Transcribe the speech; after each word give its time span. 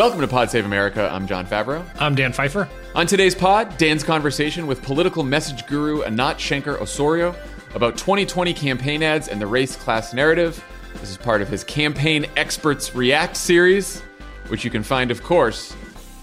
Welcome 0.00 0.22
to 0.22 0.28
Pod 0.28 0.50
Save 0.50 0.64
America. 0.64 1.10
I'm 1.12 1.26
Jon 1.26 1.44
Favreau. 1.44 1.84
I'm 1.98 2.14
Dan 2.14 2.32
Pfeiffer. 2.32 2.70
On 2.94 3.06
today's 3.06 3.34
pod, 3.34 3.76
Dan's 3.76 4.02
conversation 4.02 4.66
with 4.66 4.80
political 4.82 5.22
message 5.22 5.66
guru 5.66 6.00
Anat 6.04 6.38
Shenker-Osorio 6.38 7.34
about 7.74 7.98
2020 7.98 8.54
campaign 8.54 9.02
ads 9.02 9.28
and 9.28 9.38
the 9.38 9.46
race 9.46 9.76
class 9.76 10.14
narrative. 10.14 10.64
This 10.94 11.10
is 11.10 11.18
part 11.18 11.42
of 11.42 11.50
his 11.50 11.64
Campaign 11.64 12.24
Experts 12.38 12.94
React 12.94 13.36
series, 13.36 14.00
which 14.48 14.64
you 14.64 14.70
can 14.70 14.82
find, 14.82 15.10
of 15.10 15.22
course, 15.22 15.76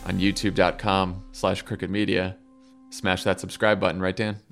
on 0.07 0.17
youtube.com 0.17 1.21
slash 1.31 1.61
crooked 1.61 1.91
media. 1.91 2.35
Smash 2.97 3.23
that 3.25 3.39
subscribe 3.39 3.79
button, 3.79 4.01
right, 4.01 4.15
Dan? 4.15 4.37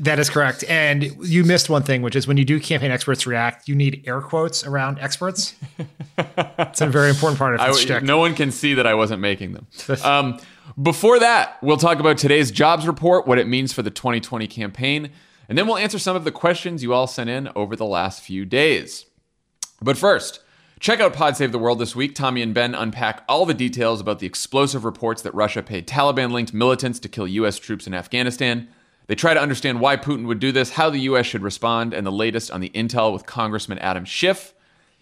That 0.00 0.18
is 0.18 0.28
correct. 0.28 0.64
And 0.68 1.04
you 1.24 1.44
missed 1.44 1.70
one 1.70 1.84
thing, 1.84 2.02
which 2.02 2.16
is 2.16 2.26
when 2.26 2.36
you 2.36 2.44
do 2.44 2.58
campaign 2.58 2.90
experts 2.90 3.28
react, 3.28 3.68
you 3.68 3.76
need 3.76 4.02
air 4.08 4.20
quotes 4.20 4.64
around 4.64 4.98
experts. 4.98 5.54
it's 6.18 6.80
a 6.80 6.88
very 6.88 7.10
important 7.10 7.38
part 7.38 7.54
of 7.54 7.60
I, 7.60 7.68
this 7.68 7.80
shtick. 7.80 8.02
no 8.02 8.18
one 8.18 8.34
can 8.34 8.50
see 8.50 8.74
that 8.74 8.88
I 8.88 8.94
wasn't 8.94 9.20
making 9.20 9.52
them. 9.52 9.68
Um, 10.02 10.40
before 10.82 11.20
that, 11.20 11.62
we'll 11.62 11.76
talk 11.76 12.00
about 12.00 12.18
today's 12.18 12.50
jobs 12.50 12.88
report, 12.88 13.28
what 13.28 13.38
it 13.38 13.46
means 13.46 13.72
for 13.72 13.82
the 13.82 13.90
2020 13.90 14.48
campaign, 14.48 15.10
and 15.48 15.56
then 15.56 15.68
we'll 15.68 15.78
answer 15.78 16.00
some 16.00 16.16
of 16.16 16.24
the 16.24 16.32
questions 16.32 16.82
you 16.82 16.92
all 16.92 17.06
sent 17.06 17.30
in 17.30 17.48
over 17.54 17.76
the 17.76 17.86
last 17.86 18.20
few 18.20 18.44
days. 18.44 19.06
But 19.80 19.96
first, 19.96 20.40
check 20.80 21.00
out 21.00 21.14
Pod 21.14 21.36
Save 21.36 21.52
the 21.52 21.58
World 21.58 21.78
this 21.78 21.96
week. 21.96 22.14
Tommy 22.14 22.42
and 22.42 22.54
Ben 22.54 22.74
unpack 22.74 23.24
all 23.28 23.46
the 23.46 23.54
details 23.54 24.00
about 24.00 24.18
the 24.18 24.26
explosive 24.26 24.84
reports 24.84 25.22
that 25.22 25.34
Russia 25.34 25.62
paid 25.62 25.86
Taliban 25.86 26.32
linked 26.32 26.52
militants 26.52 26.98
to 27.00 27.08
kill 27.08 27.26
U.S. 27.26 27.58
troops 27.58 27.86
in 27.86 27.94
Afghanistan. 27.94 28.68
They 29.06 29.14
try 29.14 29.34
to 29.34 29.40
understand 29.40 29.80
why 29.80 29.96
Putin 29.96 30.26
would 30.26 30.40
do 30.40 30.50
this, 30.52 30.70
how 30.70 30.90
the 30.90 31.00
U.S. 31.00 31.26
should 31.26 31.42
respond, 31.42 31.92
and 31.92 32.06
the 32.06 32.12
latest 32.12 32.50
on 32.50 32.60
the 32.60 32.70
intel 32.70 33.12
with 33.12 33.26
Congressman 33.26 33.78
Adam 33.78 34.04
Schiff. 34.04 34.54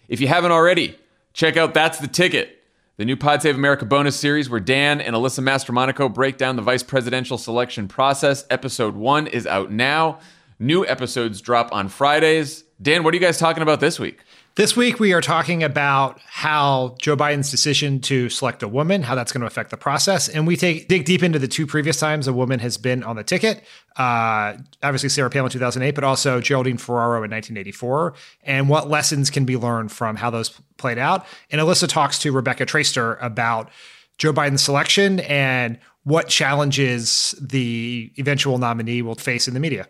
If 0.08 0.20
you 0.20 0.26
haven't 0.26 0.50
already, 0.50 0.98
check 1.32 1.56
out 1.56 1.72
That's 1.72 1.98
the 1.98 2.08
Ticket, 2.08 2.62
the 2.96 3.04
new 3.04 3.16
Pod 3.16 3.42
Save 3.42 3.54
America 3.54 3.84
bonus 3.84 4.16
series 4.16 4.50
where 4.50 4.60
Dan 4.60 5.00
and 5.00 5.14
Alyssa 5.14 5.40
Mastromonaco 5.40 6.12
break 6.12 6.36
down 6.36 6.56
the 6.56 6.62
vice 6.62 6.82
presidential 6.82 7.38
selection 7.38 7.86
process. 7.86 8.44
Episode 8.50 8.96
one 8.96 9.26
is 9.28 9.46
out 9.46 9.70
now. 9.70 10.18
New 10.62 10.86
episodes 10.86 11.40
drop 11.40 11.72
on 11.72 11.88
Fridays. 11.88 12.62
Dan, 12.80 13.02
what 13.02 13.12
are 13.12 13.16
you 13.16 13.20
guys 13.20 13.36
talking 13.36 13.64
about 13.64 13.80
this 13.80 13.98
week? 13.98 14.20
This 14.54 14.76
week, 14.76 15.00
we 15.00 15.12
are 15.12 15.20
talking 15.20 15.64
about 15.64 16.20
how 16.24 16.94
Joe 17.00 17.16
Biden's 17.16 17.50
decision 17.50 18.00
to 18.02 18.28
select 18.28 18.62
a 18.62 18.68
woman, 18.68 19.02
how 19.02 19.16
that's 19.16 19.32
going 19.32 19.40
to 19.40 19.46
affect 19.46 19.70
the 19.70 19.76
process. 19.76 20.28
And 20.28 20.46
we 20.46 20.56
take 20.56 20.86
dig 20.86 21.04
deep 21.04 21.24
into 21.24 21.40
the 21.40 21.48
two 21.48 21.66
previous 21.66 21.98
times 21.98 22.28
a 22.28 22.32
woman 22.32 22.60
has 22.60 22.76
been 22.76 23.02
on 23.02 23.16
the 23.16 23.24
ticket. 23.24 23.64
Uh, 23.96 24.54
obviously, 24.84 25.08
Sarah 25.08 25.30
Palin 25.30 25.46
in 25.46 25.52
2008, 25.52 25.96
but 25.96 26.04
also 26.04 26.40
Geraldine 26.40 26.76
Ferraro 26.76 27.24
in 27.24 27.30
1984, 27.32 28.14
and 28.44 28.68
what 28.68 28.88
lessons 28.88 29.30
can 29.30 29.44
be 29.44 29.56
learned 29.56 29.90
from 29.90 30.14
how 30.14 30.30
those 30.30 30.50
played 30.76 30.98
out. 30.98 31.26
And 31.50 31.60
Alyssa 31.60 31.88
talks 31.88 32.20
to 32.20 32.30
Rebecca 32.30 32.66
Traister 32.66 33.20
about 33.20 33.68
Joe 34.16 34.32
Biden's 34.32 34.62
selection 34.62 35.18
and 35.20 35.80
what 36.04 36.28
challenges 36.28 37.34
the 37.40 38.12
eventual 38.16 38.58
nominee 38.58 39.02
will 39.02 39.16
face 39.16 39.48
in 39.48 39.54
the 39.54 39.60
media. 39.60 39.88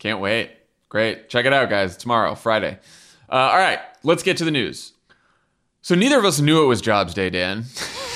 Can't 0.00 0.18
wait. 0.18 0.50
Great. 0.88 1.28
Check 1.28 1.46
it 1.46 1.52
out, 1.52 1.70
guys. 1.70 1.96
Tomorrow, 1.96 2.34
Friday. 2.34 2.78
Uh, 3.30 3.34
all 3.34 3.58
right, 3.58 3.78
let's 4.02 4.24
get 4.24 4.38
to 4.38 4.44
the 4.44 4.50
news. 4.50 4.94
So, 5.82 5.94
neither 5.94 6.18
of 6.18 6.24
us 6.24 6.40
knew 6.40 6.64
it 6.64 6.66
was 6.66 6.80
Jobs 6.80 7.14
Day, 7.14 7.30
Dan, 7.30 7.64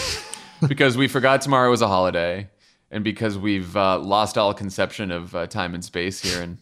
because 0.69 0.97
we 0.97 1.07
forgot 1.07 1.43
tomorrow 1.43 1.71
was 1.71 1.83
a 1.83 1.87
holiday 1.87 2.49
and 2.91 3.05
because 3.05 3.39
we've 3.39 3.77
uh, 3.77 3.99
lost 3.99 4.37
all 4.39 4.53
conception 4.55 5.11
of 5.11 5.37
uh, 5.37 5.47
time 5.47 5.75
and 5.75 5.85
space 5.85 6.21
here 6.21 6.43
in 6.43 6.59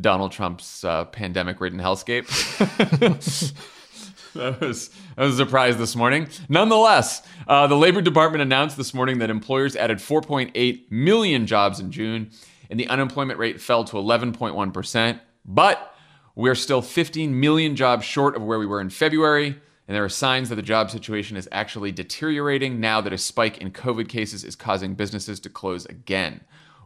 Donald 0.00 0.32
Trump's 0.32 0.84
uh, 0.84 1.04
pandemic 1.04 1.60
ridden 1.60 1.78
hellscape. 1.78 2.26
that 4.32 4.60
was 4.60 4.90
that 5.16 5.24
was 5.24 5.34
a 5.34 5.44
surprise 5.44 5.76
this 5.76 5.94
morning. 5.94 6.28
Nonetheless, 6.48 7.22
uh, 7.46 7.66
the 7.66 7.76
Labor 7.76 8.00
Department 8.00 8.40
announced 8.40 8.76
this 8.76 8.94
morning 8.94 9.18
that 9.18 9.28
employers 9.28 9.76
added 9.76 9.98
4.8 9.98 10.90
million 10.90 11.46
jobs 11.46 11.78
in 11.78 11.92
June, 11.92 12.30
and 12.72 12.80
the 12.80 12.88
unemployment 12.88 13.38
rate 13.38 13.60
fell 13.60 13.84
to 13.84 13.96
11.1 13.96 14.72
percent. 14.72 15.20
But 15.44 15.94
we're 16.34 16.54
still 16.54 16.80
15 16.80 17.38
million 17.38 17.76
jobs 17.76 18.06
short 18.06 18.34
of 18.34 18.42
where 18.42 18.58
we 18.58 18.64
were 18.64 18.80
in 18.80 18.88
February, 18.88 19.48
and 19.48 19.94
there 19.94 20.02
are 20.02 20.08
signs 20.08 20.48
that 20.48 20.54
the 20.54 20.62
job 20.62 20.90
situation 20.90 21.36
is 21.36 21.46
actually 21.52 21.92
deteriorating 21.92 22.80
now 22.80 23.02
that 23.02 23.12
a 23.12 23.18
spike 23.18 23.58
in 23.58 23.72
COVID 23.72 24.08
cases 24.08 24.42
is 24.42 24.56
causing 24.56 24.94
businesses 24.94 25.38
to 25.40 25.50
close 25.50 25.84
again. 25.84 26.40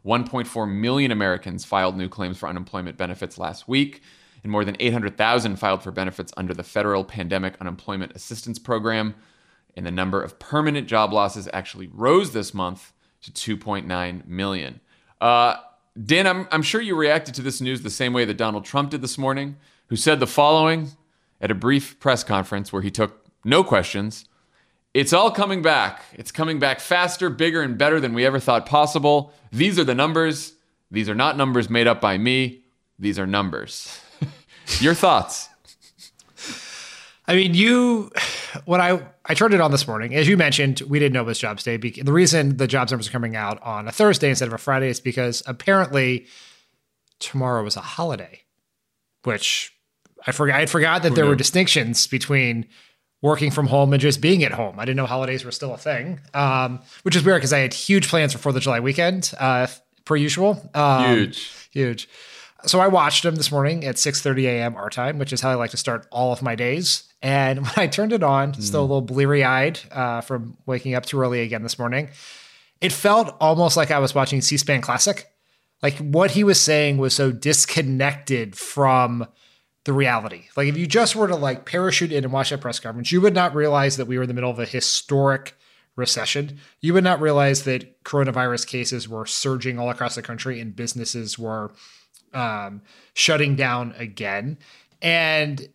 1.4 0.04 0.68
million 0.68 1.12
Americans 1.12 1.64
filed 1.64 1.96
new 1.96 2.08
claims 2.08 2.36
for 2.36 2.48
unemployment 2.48 2.96
benefits 2.96 3.38
last 3.38 3.68
week, 3.68 4.02
and 4.42 4.50
more 4.50 4.64
than 4.64 4.76
800,000 4.80 5.54
filed 5.54 5.84
for 5.84 5.92
benefits 5.92 6.32
under 6.36 6.52
the 6.52 6.64
federal 6.64 7.04
Pandemic 7.04 7.54
Unemployment 7.60 8.10
Assistance 8.16 8.58
Program. 8.58 9.14
And 9.76 9.86
the 9.86 9.92
number 9.92 10.20
of 10.20 10.40
permanent 10.40 10.88
job 10.88 11.12
losses 11.12 11.48
actually 11.52 11.86
rose 11.92 12.32
this 12.32 12.52
month 12.52 12.92
to 13.22 13.56
2.9 13.56 14.26
million. 14.26 14.80
Uh, 15.20 15.56
Dan, 16.04 16.26
I'm, 16.26 16.46
I'm 16.50 16.62
sure 16.62 16.80
you 16.80 16.94
reacted 16.94 17.34
to 17.36 17.42
this 17.42 17.60
news 17.60 17.82
the 17.82 17.90
same 17.90 18.12
way 18.12 18.24
that 18.24 18.36
Donald 18.36 18.64
Trump 18.64 18.90
did 18.90 19.00
this 19.00 19.16
morning, 19.16 19.56
who 19.88 19.96
said 19.96 20.20
the 20.20 20.26
following 20.26 20.90
at 21.40 21.50
a 21.50 21.54
brief 21.54 21.98
press 22.00 22.22
conference 22.22 22.72
where 22.72 22.82
he 22.82 22.90
took 22.90 23.26
no 23.44 23.64
questions. 23.64 24.26
It's 24.92 25.12
all 25.12 25.30
coming 25.30 25.62
back. 25.62 26.02
It's 26.14 26.32
coming 26.32 26.58
back 26.58 26.80
faster, 26.80 27.30
bigger, 27.30 27.62
and 27.62 27.76
better 27.78 28.00
than 28.00 28.14
we 28.14 28.26
ever 28.26 28.40
thought 28.40 28.66
possible. 28.66 29.32
These 29.52 29.78
are 29.78 29.84
the 29.84 29.94
numbers. 29.94 30.54
These 30.90 31.08
are 31.08 31.14
not 31.14 31.36
numbers 31.36 31.68
made 31.68 31.86
up 31.86 32.00
by 32.00 32.18
me. 32.18 32.62
These 32.98 33.18
are 33.18 33.26
numbers. 33.26 34.00
Your 34.80 34.94
thoughts? 34.94 35.48
I 37.28 37.34
mean, 37.34 37.54
you 37.54 38.10
when 38.64 38.80
I 38.80 39.02
I 39.28 39.34
turned 39.34 39.54
it 39.54 39.60
on 39.60 39.72
this 39.72 39.88
morning, 39.88 40.14
as 40.14 40.28
you 40.28 40.36
mentioned, 40.36 40.82
we 40.88 40.98
didn't 41.00 41.12
know 41.12 41.22
it 41.22 41.26
was 41.26 41.38
Jobs 41.38 41.64
Day. 41.64 41.76
The 41.76 42.12
reason 42.12 42.58
the 42.58 42.66
jobs 42.68 42.92
numbers 42.92 43.08
are 43.08 43.12
coming 43.12 43.34
out 43.34 43.60
on 43.62 43.88
a 43.88 43.92
Thursday 43.92 44.28
instead 44.30 44.46
of 44.48 44.54
a 44.54 44.58
Friday 44.58 44.88
is 44.88 45.00
because 45.00 45.42
apparently 45.46 46.26
tomorrow 47.18 47.64
was 47.64 47.76
a 47.76 47.80
holiday, 47.80 48.42
which 49.24 49.72
I 50.26 50.32
forgot. 50.32 50.56
I 50.56 50.60
had 50.60 50.70
forgot 50.70 51.02
that 51.02 51.10
Who 51.10 51.14
there 51.16 51.24
knew? 51.24 51.30
were 51.30 51.36
distinctions 51.36 52.06
between 52.06 52.66
working 53.22 53.50
from 53.50 53.66
home 53.66 53.92
and 53.92 54.00
just 54.00 54.20
being 54.20 54.44
at 54.44 54.52
home. 54.52 54.78
I 54.78 54.84
didn't 54.84 54.96
know 54.98 55.06
holidays 55.06 55.44
were 55.44 55.50
still 55.50 55.74
a 55.74 55.78
thing, 55.78 56.20
um, 56.34 56.80
which 57.02 57.16
is 57.16 57.24
weird 57.24 57.38
because 57.38 57.52
I 57.52 57.58
had 57.60 57.74
huge 57.74 58.08
plans 58.08 58.32
for 58.32 58.38
Fourth 58.38 58.54
of 58.56 58.62
July 58.62 58.78
weekend, 58.80 59.32
uh, 59.40 59.66
per 60.04 60.14
usual. 60.16 60.70
Um, 60.74 61.16
Huge. 61.16 61.50
huge. 61.72 62.08
So 62.64 62.78
I 62.80 62.88
watched 62.88 63.22
them 63.22 63.36
this 63.36 63.50
morning 63.50 63.84
at 63.84 63.96
6:30 63.96 64.44
a.m. 64.46 64.76
our 64.76 64.90
time, 64.90 65.18
which 65.18 65.32
is 65.32 65.40
how 65.40 65.50
I 65.50 65.54
like 65.54 65.70
to 65.70 65.76
start 65.76 66.06
all 66.10 66.32
of 66.32 66.42
my 66.42 66.54
days. 66.54 67.04
And 67.26 67.62
when 67.62 67.72
I 67.76 67.88
turned 67.88 68.12
it 68.12 68.22
on, 68.22 68.54
still 68.54 68.82
a 68.82 68.82
little 68.82 69.02
bleary-eyed 69.02 69.80
uh, 69.90 70.20
from 70.20 70.56
waking 70.64 70.94
up 70.94 71.04
too 71.04 71.20
early 71.20 71.40
again 71.40 71.64
this 71.64 71.78
morning, 71.78 72.10
it 72.80 72.92
felt 72.92 73.36
almost 73.40 73.76
like 73.76 73.90
I 73.90 73.98
was 73.98 74.14
watching 74.14 74.40
C-SPAN 74.40 74.80
Classic. 74.80 75.26
Like 75.82 75.98
what 75.98 76.30
he 76.30 76.44
was 76.44 76.60
saying 76.60 76.98
was 76.98 77.14
so 77.14 77.32
disconnected 77.32 78.56
from 78.56 79.26
the 79.84 79.92
reality. 79.92 80.44
Like 80.56 80.68
if 80.68 80.76
you 80.76 80.86
just 80.86 81.16
were 81.16 81.26
to 81.26 81.34
like 81.34 81.66
parachute 81.66 82.12
in 82.12 82.22
and 82.22 82.32
watch 82.32 82.50
that 82.50 82.60
press 82.60 82.78
conference, 82.78 83.10
you 83.10 83.20
would 83.20 83.34
not 83.34 83.56
realize 83.56 83.96
that 83.96 84.06
we 84.06 84.16
were 84.16 84.22
in 84.22 84.28
the 84.28 84.34
middle 84.34 84.50
of 84.50 84.60
a 84.60 84.64
historic 84.64 85.56
recession. 85.96 86.60
You 86.80 86.94
would 86.94 87.04
not 87.04 87.20
realize 87.20 87.64
that 87.64 88.04
coronavirus 88.04 88.68
cases 88.68 89.08
were 89.08 89.26
surging 89.26 89.80
all 89.80 89.90
across 89.90 90.14
the 90.14 90.22
country 90.22 90.60
and 90.60 90.76
businesses 90.76 91.38
were 91.38 91.72
um, 92.32 92.82
shutting 93.14 93.56
down 93.56 93.94
again. 93.98 94.58
And 95.02 95.68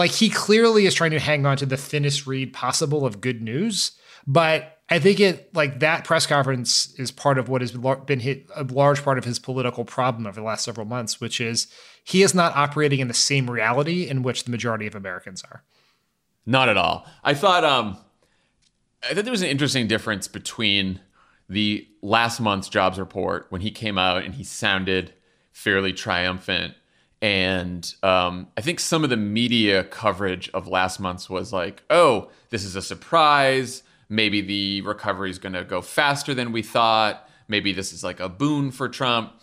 like 0.00 0.12
he 0.12 0.30
clearly 0.30 0.86
is 0.86 0.94
trying 0.94 1.10
to 1.10 1.20
hang 1.20 1.44
on 1.44 1.58
to 1.58 1.66
the 1.66 1.76
thinnest 1.76 2.26
reed 2.26 2.54
possible 2.54 3.04
of 3.04 3.20
good 3.20 3.42
news. 3.42 3.92
But 4.26 4.78
I 4.88 4.98
think 4.98 5.20
it 5.20 5.54
like 5.54 5.80
that 5.80 6.04
press 6.04 6.24
conference 6.24 6.94
is 6.98 7.10
part 7.10 7.36
of 7.36 7.50
what 7.50 7.60
has 7.60 7.72
been 7.72 8.20
hit 8.20 8.48
a 8.56 8.64
large 8.64 9.04
part 9.04 9.18
of 9.18 9.26
his 9.26 9.38
political 9.38 9.84
problem 9.84 10.26
over 10.26 10.40
the 10.40 10.46
last 10.46 10.64
several 10.64 10.86
months, 10.86 11.20
which 11.20 11.38
is 11.38 11.66
he 12.02 12.22
is 12.22 12.34
not 12.34 12.56
operating 12.56 13.00
in 13.00 13.08
the 13.08 13.14
same 13.14 13.50
reality 13.50 14.08
in 14.08 14.22
which 14.22 14.44
the 14.44 14.50
majority 14.50 14.86
of 14.86 14.94
Americans 14.94 15.44
are. 15.44 15.64
Not 16.46 16.70
at 16.70 16.78
all. 16.78 17.06
I 17.22 17.34
thought 17.34 17.62
um 17.62 17.98
I 19.02 19.12
thought 19.12 19.24
there 19.24 19.30
was 19.32 19.42
an 19.42 19.48
interesting 19.48 19.86
difference 19.86 20.28
between 20.28 21.00
the 21.46 21.86
last 22.00 22.40
month's 22.40 22.70
jobs 22.70 22.98
report 22.98 23.48
when 23.50 23.60
he 23.60 23.70
came 23.70 23.98
out 23.98 24.24
and 24.24 24.34
he 24.34 24.44
sounded 24.44 25.12
fairly 25.52 25.92
triumphant. 25.92 26.72
And 27.22 27.94
um, 28.02 28.48
I 28.56 28.62
think 28.62 28.80
some 28.80 29.04
of 29.04 29.10
the 29.10 29.16
media 29.16 29.84
coverage 29.84 30.48
of 30.50 30.66
last 30.66 31.00
month's 31.00 31.28
was 31.28 31.52
like, 31.52 31.82
oh, 31.90 32.30
this 32.48 32.64
is 32.64 32.76
a 32.76 32.82
surprise. 32.82 33.82
Maybe 34.08 34.40
the 34.40 34.80
recovery 34.82 35.30
is 35.30 35.38
going 35.38 35.52
to 35.52 35.64
go 35.64 35.82
faster 35.82 36.34
than 36.34 36.50
we 36.52 36.62
thought. 36.62 37.28
Maybe 37.46 37.72
this 37.72 37.92
is 37.92 38.02
like 38.02 38.20
a 38.20 38.28
boon 38.28 38.70
for 38.70 38.88
Trump. 38.88 39.34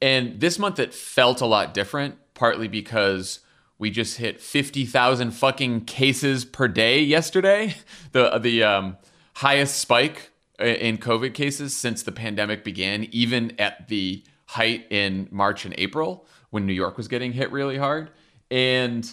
And 0.00 0.40
this 0.40 0.58
month 0.58 0.78
it 0.78 0.94
felt 0.94 1.40
a 1.40 1.46
lot 1.46 1.74
different, 1.74 2.16
partly 2.34 2.68
because 2.68 3.40
we 3.78 3.90
just 3.90 4.16
hit 4.16 4.40
50,000 4.40 5.30
fucking 5.32 5.84
cases 5.84 6.44
per 6.44 6.68
day 6.68 7.00
yesterday. 7.00 7.74
The 8.12 8.38
the 8.38 8.62
um, 8.62 8.96
highest 9.34 9.78
spike 9.78 10.30
in 10.58 10.96
COVID 10.96 11.34
cases 11.34 11.76
since 11.76 12.02
the 12.02 12.12
pandemic 12.12 12.64
began, 12.64 13.04
even 13.10 13.52
at 13.58 13.88
the 13.88 14.24
height 14.46 14.86
in 14.90 15.28
March 15.30 15.66
and 15.66 15.74
April 15.76 16.26
when 16.56 16.64
New 16.64 16.72
York 16.72 16.96
was 16.96 17.06
getting 17.06 17.32
hit 17.32 17.52
really 17.52 17.76
hard. 17.76 18.08
And 18.50 19.06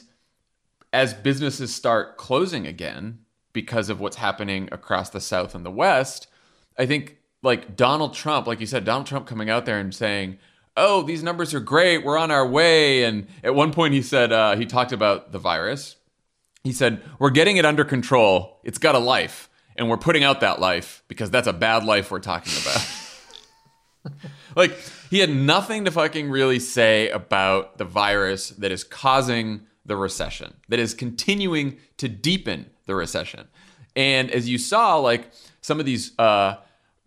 as 0.93 1.13
businesses 1.13 1.75
start 1.75 2.15
closing 2.15 2.65
again 2.65 3.19
because 3.51 3.89
of 3.89 3.99
what's 3.99 4.15
happening 4.15 4.69
across 4.71 5.09
the 5.09 5.19
South 5.19 5.53
and 5.53 5.65
the 5.65 5.69
West, 5.69 6.27
I 6.79 6.85
think 6.85 7.17
like 7.41 7.75
Donald 7.75 8.13
Trump, 8.13 8.47
like 8.47 8.61
you 8.61 8.65
said, 8.65 8.85
Donald 8.85 9.07
Trump 9.07 9.27
coming 9.27 9.49
out 9.49 9.65
there 9.65 9.77
and 9.77 9.93
saying, 9.93 10.37
oh, 10.77 11.01
these 11.03 11.21
numbers 11.21 11.53
are 11.53 11.59
great. 11.59 12.05
We're 12.05 12.17
on 12.17 12.31
our 12.31 12.47
way. 12.47 13.03
And 13.03 13.27
at 13.43 13.53
one 13.53 13.73
point, 13.73 13.93
he 13.93 14.01
said, 14.01 14.31
uh, 14.31 14.55
he 14.55 14.65
talked 14.65 14.93
about 14.93 15.33
the 15.33 15.37
virus. 15.37 15.97
He 16.63 16.71
said, 16.71 17.03
we're 17.19 17.29
getting 17.29 17.57
it 17.57 17.65
under 17.65 17.83
control. 17.83 18.61
It's 18.63 18.77
got 18.77 18.95
a 18.95 18.99
life. 18.99 19.49
And 19.75 19.89
we're 19.89 19.97
putting 19.97 20.23
out 20.23 20.39
that 20.39 20.61
life 20.61 21.03
because 21.09 21.29
that's 21.29 21.47
a 21.47 21.51
bad 21.51 21.83
life 21.83 22.09
we're 22.09 22.19
talking 22.19 22.53
about. 22.61 24.29
like, 24.55 24.79
he 25.13 25.19
had 25.19 25.29
nothing 25.29 25.85
to 25.85 25.91
fucking 25.91 26.27
really 26.27 26.57
say 26.57 27.07
about 27.09 27.77
the 27.77 27.85
virus 27.85 28.49
that 28.49 28.71
is 28.71 28.83
causing 28.83 29.61
the 29.85 29.95
recession, 29.95 30.55
that 30.69 30.79
is 30.79 30.95
continuing 30.95 31.77
to 31.97 32.09
deepen 32.09 32.67
the 32.87 32.95
recession. 32.95 33.47
And 33.95 34.31
as 34.31 34.49
you 34.49 34.57
saw, 34.57 34.97
like, 34.97 35.29
some 35.61 35.79
of 35.79 35.85
these, 35.85 36.17
uh, 36.17 36.55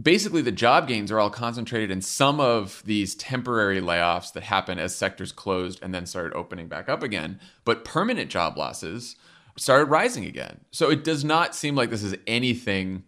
basically 0.00 0.40
the 0.40 0.52
job 0.52 0.86
gains 0.86 1.10
are 1.10 1.18
all 1.18 1.30
concentrated 1.30 1.90
in 1.90 2.00
some 2.00 2.38
of 2.38 2.80
these 2.86 3.16
temporary 3.16 3.80
layoffs 3.80 4.32
that 4.34 4.44
happen 4.44 4.78
as 4.78 4.94
sectors 4.94 5.32
closed 5.32 5.80
and 5.82 5.92
then 5.92 6.06
started 6.06 6.32
opening 6.34 6.68
back 6.68 6.88
up 6.88 7.02
again. 7.02 7.40
But 7.64 7.84
permanent 7.84 8.30
job 8.30 8.56
losses 8.56 9.16
started 9.56 9.86
rising 9.86 10.26
again. 10.26 10.60
So 10.70 10.92
it 10.92 11.02
does 11.02 11.24
not 11.24 11.56
seem 11.56 11.74
like 11.74 11.90
this 11.90 12.04
is 12.04 12.14
anything 12.28 13.02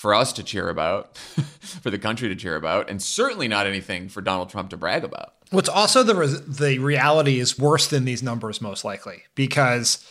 for 0.00 0.14
us 0.14 0.32
to 0.32 0.42
cheer 0.42 0.70
about, 0.70 1.18
for 1.18 1.90
the 1.90 1.98
country 1.98 2.26
to 2.30 2.34
cheer 2.34 2.56
about, 2.56 2.88
and 2.88 3.02
certainly 3.02 3.46
not 3.46 3.66
anything 3.66 4.08
for 4.08 4.22
Donald 4.22 4.48
Trump 4.48 4.70
to 4.70 4.76
brag 4.78 5.04
about. 5.04 5.34
What's 5.50 5.68
also 5.68 6.02
the 6.02 6.14
re- 6.14 6.40
the 6.48 6.78
reality 6.78 7.38
is 7.38 7.58
worse 7.58 7.86
than 7.86 8.06
these 8.06 8.22
numbers 8.22 8.62
most 8.62 8.82
likely 8.82 9.24
because 9.34 10.02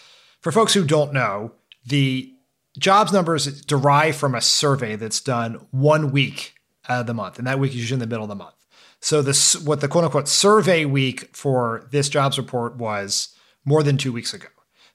for 0.42 0.52
folks 0.52 0.76
who 0.76 0.86
don't 0.86 1.12
know, 1.12 1.54
the 1.84 2.32
jobs 2.78 3.12
numbers 3.12 3.64
derive 3.64 4.16
from 4.16 4.36
a 4.36 4.42
survey 4.42 4.96
that's 4.96 5.22
done 5.22 5.66
one 5.72 6.12
week 6.12 6.54
out 6.88 7.02
of 7.02 7.08
the 7.08 7.16
month, 7.16 7.40
and 7.40 7.48
that 7.48 7.58
week 7.58 7.72
is 7.72 7.78
usually 7.78 7.96
in 7.96 8.00
the 8.00 8.06
middle 8.06 8.26
of 8.26 8.30
the 8.30 8.36
month. 8.36 8.54
So 9.02 9.24
this 9.24 9.56
what 9.60 9.82
the 9.82 9.88
quote 9.88 10.04
unquote 10.04 10.28
survey 10.28 10.86
week 10.86 11.36
for 11.36 11.88
this 11.90 12.10
jobs 12.10 12.38
report 12.38 12.76
was 12.76 13.30
more 13.66 13.82
than 13.82 13.98
two 13.98 14.14
weeks 14.14 14.36
ago. 14.36 14.50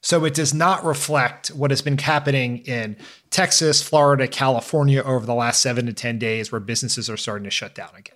So 0.05 0.23
it 0.23 0.33
does 0.33 0.53
not 0.53 0.85
reflect 0.85 1.47
what 1.47 1.71
has 1.71 1.81
been 1.81 1.97
happening 1.97 2.59
in 2.59 2.95
Texas, 3.31 3.81
Florida, 3.81 4.27
California 4.27 5.01
over 5.01 5.25
the 5.25 5.33
last 5.33 5.61
seven 5.61 5.87
to 5.87 5.93
10 5.93 6.19
days 6.19 6.51
where 6.51 6.61
businesses 6.61 7.09
are 7.09 7.17
starting 7.17 7.43
to 7.43 7.49
shut 7.49 7.75
down 7.75 7.89
again. 7.97 8.15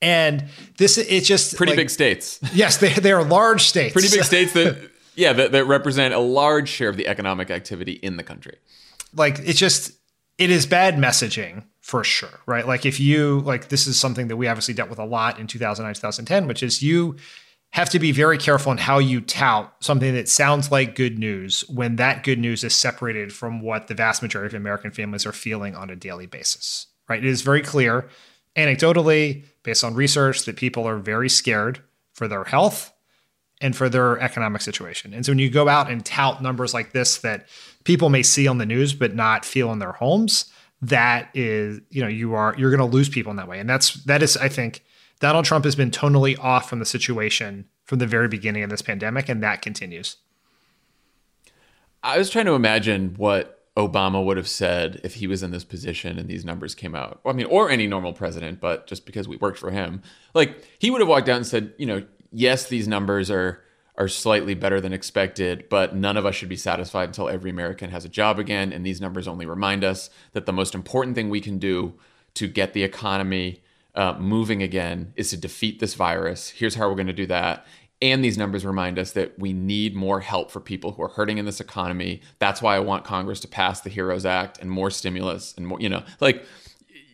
And 0.00 0.46
this, 0.78 0.98
it's 0.98 1.28
just 1.28 1.56
pretty 1.56 1.72
like, 1.72 1.76
big 1.76 1.90
states. 1.90 2.40
Yes, 2.52 2.78
they, 2.78 2.92
they 2.92 3.12
are 3.12 3.22
large 3.22 3.62
states. 3.62 3.92
Pretty 3.92 4.10
big 4.10 4.24
states 4.24 4.52
that, 4.54 4.90
yeah, 5.14 5.32
that, 5.32 5.52
that 5.52 5.64
represent 5.66 6.12
a 6.12 6.18
large 6.18 6.68
share 6.68 6.88
of 6.88 6.96
the 6.96 7.06
economic 7.06 7.50
activity 7.50 7.92
in 7.92 8.16
the 8.16 8.22
country 8.22 8.58
like 9.14 9.38
it's 9.40 9.58
just 9.58 9.92
it 10.38 10.50
is 10.50 10.66
bad 10.66 10.96
messaging 10.96 11.64
for 11.80 12.04
sure, 12.04 12.40
right? 12.46 12.66
Like 12.66 12.86
if 12.86 13.00
you 13.00 13.40
like 13.40 13.68
this 13.68 13.86
is 13.86 13.98
something 13.98 14.28
that 14.28 14.36
we 14.36 14.48
obviously 14.48 14.74
dealt 14.74 14.90
with 14.90 14.98
a 14.98 15.04
lot 15.04 15.38
in 15.38 15.46
2009, 15.46 15.94
2010, 15.94 16.46
which 16.46 16.62
is 16.62 16.82
you 16.82 17.16
have 17.72 17.88
to 17.88 17.98
be 17.98 18.12
very 18.12 18.36
careful 18.36 18.70
in 18.70 18.78
how 18.78 18.98
you 18.98 19.20
tout 19.20 19.74
something 19.80 20.14
that 20.14 20.28
sounds 20.28 20.70
like 20.70 20.94
good 20.94 21.18
news 21.18 21.64
when 21.70 21.96
that 21.96 22.22
good 22.22 22.38
news 22.38 22.62
is 22.62 22.74
separated 22.74 23.32
from 23.32 23.60
what 23.60 23.88
the 23.88 23.94
vast 23.94 24.22
majority 24.22 24.54
of 24.54 24.60
American 24.60 24.90
families 24.90 25.24
are 25.24 25.32
feeling 25.32 25.74
on 25.74 25.88
a 25.88 25.96
daily 25.96 26.26
basis. 26.26 26.86
Right? 27.08 27.24
It 27.24 27.28
is 27.28 27.42
very 27.42 27.62
clear 27.62 28.08
anecdotally 28.56 29.44
based 29.62 29.84
on 29.84 29.94
research 29.94 30.44
that 30.44 30.56
people 30.56 30.86
are 30.86 30.98
very 30.98 31.30
scared 31.30 31.80
for 32.12 32.28
their 32.28 32.44
health 32.44 32.92
and 33.62 33.74
for 33.74 33.88
their 33.88 34.20
economic 34.20 34.60
situation. 34.60 35.14
And 35.14 35.24
so 35.24 35.32
when 35.32 35.38
you 35.38 35.48
go 35.48 35.68
out 35.68 35.90
and 35.90 36.04
tout 36.04 36.42
numbers 36.42 36.74
like 36.74 36.92
this 36.92 37.18
that 37.18 37.48
people 37.84 38.10
may 38.10 38.22
see 38.22 38.46
on 38.46 38.58
the 38.58 38.66
news 38.66 38.92
but 38.92 39.14
not 39.14 39.46
feel 39.46 39.72
in 39.72 39.78
their 39.78 39.92
homes, 39.92 40.52
that 40.82 41.30
is, 41.32 41.80
you 41.88 42.02
know, 42.02 42.08
you 42.08 42.34
are 42.34 42.54
you're 42.58 42.70
going 42.70 42.90
to 42.90 42.96
lose 42.96 43.08
people 43.08 43.30
in 43.30 43.36
that 43.36 43.48
way. 43.48 43.60
And 43.60 43.70
that's 43.70 43.94
that 44.04 44.22
is 44.22 44.36
I 44.36 44.48
think 44.48 44.84
Donald 45.22 45.44
Trump 45.44 45.64
has 45.64 45.76
been 45.76 45.92
tonally 45.92 46.36
off 46.40 46.68
from 46.68 46.80
the 46.80 46.84
situation 46.84 47.68
from 47.84 48.00
the 48.00 48.08
very 48.08 48.26
beginning 48.26 48.64
of 48.64 48.70
this 48.70 48.82
pandemic 48.82 49.28
and 49.28 49.40
that 49.40 49.62
continues. 49.62 50.16
I 52.02 52.18
was 52.18 52.28
trying 52.28 52.46
to 52.46 52.54
imagine 52.54 53.14
what 53.16 53.64
Obama 53.76 54.24
would 54.24 54.36
have 54.36 54.48
said 54.48 55.00
if 55.04 55.14
he 55.14 55.28
was 55.28 55.44
in 55.44 55.52
this 55.52 55.62
position 55.62 56.18
and 56.18 56.28
these 56.28 56.44
numbers 56.44 56.74
came 56.74 56.96
out. 56.96 57.20
I 57.24 57.34
mean, 57.34 57.46
or 57.46 57.70
any 57.70 57.86
normal 57.86 58.12
president, 58.12 58.60
but 58.60 58.88
just 58.88 59.06
because 59.06 59.28
we 59.28 59.36
worked 59.36 59.60
for 59.60 59.70
him, 59.70 60.02
like 60.34 60.66
he 60.80 60.90
would 60.90 61.00
have 61.00 61.08
walked 61.08 61.28
out 61.28 61.36
and 61.36 61.46
said, 61.46 61.72
you 61.78 61.86
know, 61.86 62.04
yes, 62.32 62.66
these 62.66 62.88
numbers 62.88 63.30
are 63.30 63.62
are 63.96 64.08
slightly 64.08 64.54
better 64.54 64.80
than 64.80 64.92
expected, 64.92 65.68
but 65.68 65.94
none 65.94 66.16
of 66.16 66.26
us 66.26 66.34
should 66.34 66.48
be 66.48 66.56
satisfied 66.56 67.10
until 67.10 67.28
every 67.28 67.50
American 67.50 67.90
has 67.90 68.04
a 68.04 68.08
job 68.08 68.40
again. 68.40 68.72
And 68.72 68.84
these 68.84 69.00
numbers 69.00 69.28
only 69.28 69.46
remind 69.46 69.84
us 69.84 70.10
that 70.32 70.46
the 70.46 70.52
most 70.52 70.74
important 70.74 71.14
thing 71.14 71.30
we 71.30 71.40
can 71.40 71.58
do 71.58 71.94
to 72.34 72.48
get 72.48 72.72
the 72.72 72.82
economy 72.82 73.62
uh, 73.94 74.14
moving 74.18 74.62
again 74.62 75.12
is 75.16 75.30
to 75.30 75.36
defeat 75.36 75.80
this 75.80 75.94
virus. 75.94 76.50
Here's 76.50 76.74
how 76.74 76.88
we're 76.88 76.94
going 76.94 77.06
to 77.08 77.12
do 77.12 77.26
that. 77.26 77.66
And 78.00 78.24
these 78.24 78.36
numbers 78.36 78.66
remind 78.66 78.98
us 78.98 79.12
that 79.12 79.38
we 79.38 79.52
need 79.52 79.94
more 79.94 80.20
help 80.20 80.50
for 80.50 80.58
people 80.58 80.92
who 80.92 81.02
are 81.02 81.08
hurting 81.08 81.38
in 81.38 81.44
this 81.44 81.60
economy. 81.60 82.20
That's 82.40 82.60
why 82.60 82.74
I 82.74 82.80
want 82.80 83.04
Congress 83.04 83.38
to 83.40 83.48
pass 83.48 83.80
the 83.80 83.90
HEROES 83.90 84.26
Act 84.26 84.58
and 84.58 84.70
more 84.70 84.90
stimulus 84.90 85.54
and 85.56 85.68
more, 85.68 85.80
you 85.80 85.88
know, 85.88 86.02
like 86.20 86.44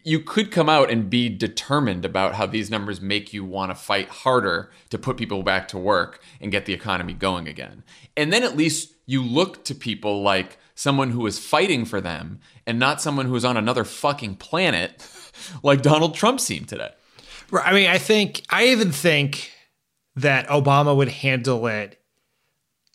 you 0.03 0.21
could 0.21 0.51
come 0.51 0.71
out 0.71 0.91
and 0.91 1.11
be 1.11 1.29
determined 1.29 2.07
about 2.07 2.37
how 2.37 2.47
these 2.47 2.71
numbers 2.71 3.03
make 3.03 3.35
you 3.35 3.45
want 3.45 3.71
to 3.71 3.75
fight 3.75 4.09
harder 4.09 4.71
to 4.89 4.97
put 4.97 5.19
people 5.19 5.43
back 5.43 5.69
to 5.69 5.77
work 5.77 6.23
and 6.41 6.51
get 6.51 6.65
the 6.65 6.73
economy 6.73 7.13
going 7.13 7.47
again. 7.47 7.83
And 8.17 8.33
then 8.33 8.43
at 8.43 8.57
least 8.57 8.95
you 9.05 9.23
look 9.23 9.65
to 9.67 9.75
people 9.75 10.23
like 10.23 10.57
someone 10.79 11.11
who 11.11 11.27
is 11.27 11.41
fighting 11.41 11.85
for 11.85 12.01
them 12.01 12.39
and 12.65 12.79
not 12.79 13.03
someone 13.03 13.27
who 13.27 13.35
is 13.35 13.45
on 13.45 13.57
another 13.57 13.83
fucking 13.83 14.37
planet 14.37 15.05
like 15.65 15.83
Donald 15.83 16.15
Trump 16.15 16.39
seemed 16.39 16.69
today. 16.69 16.91
I 17.53 17.75
mean, 17.75 17.91
I 17.91 17.99
think, 17.99 18.43
I 18.49 18.67
even 18.69 18.93
think 18.93 19.51
that 20.15 20.47
Obama 20.47 20.97
would 20.97 21.09
handle 21.09 21.67
it 21.67 22.01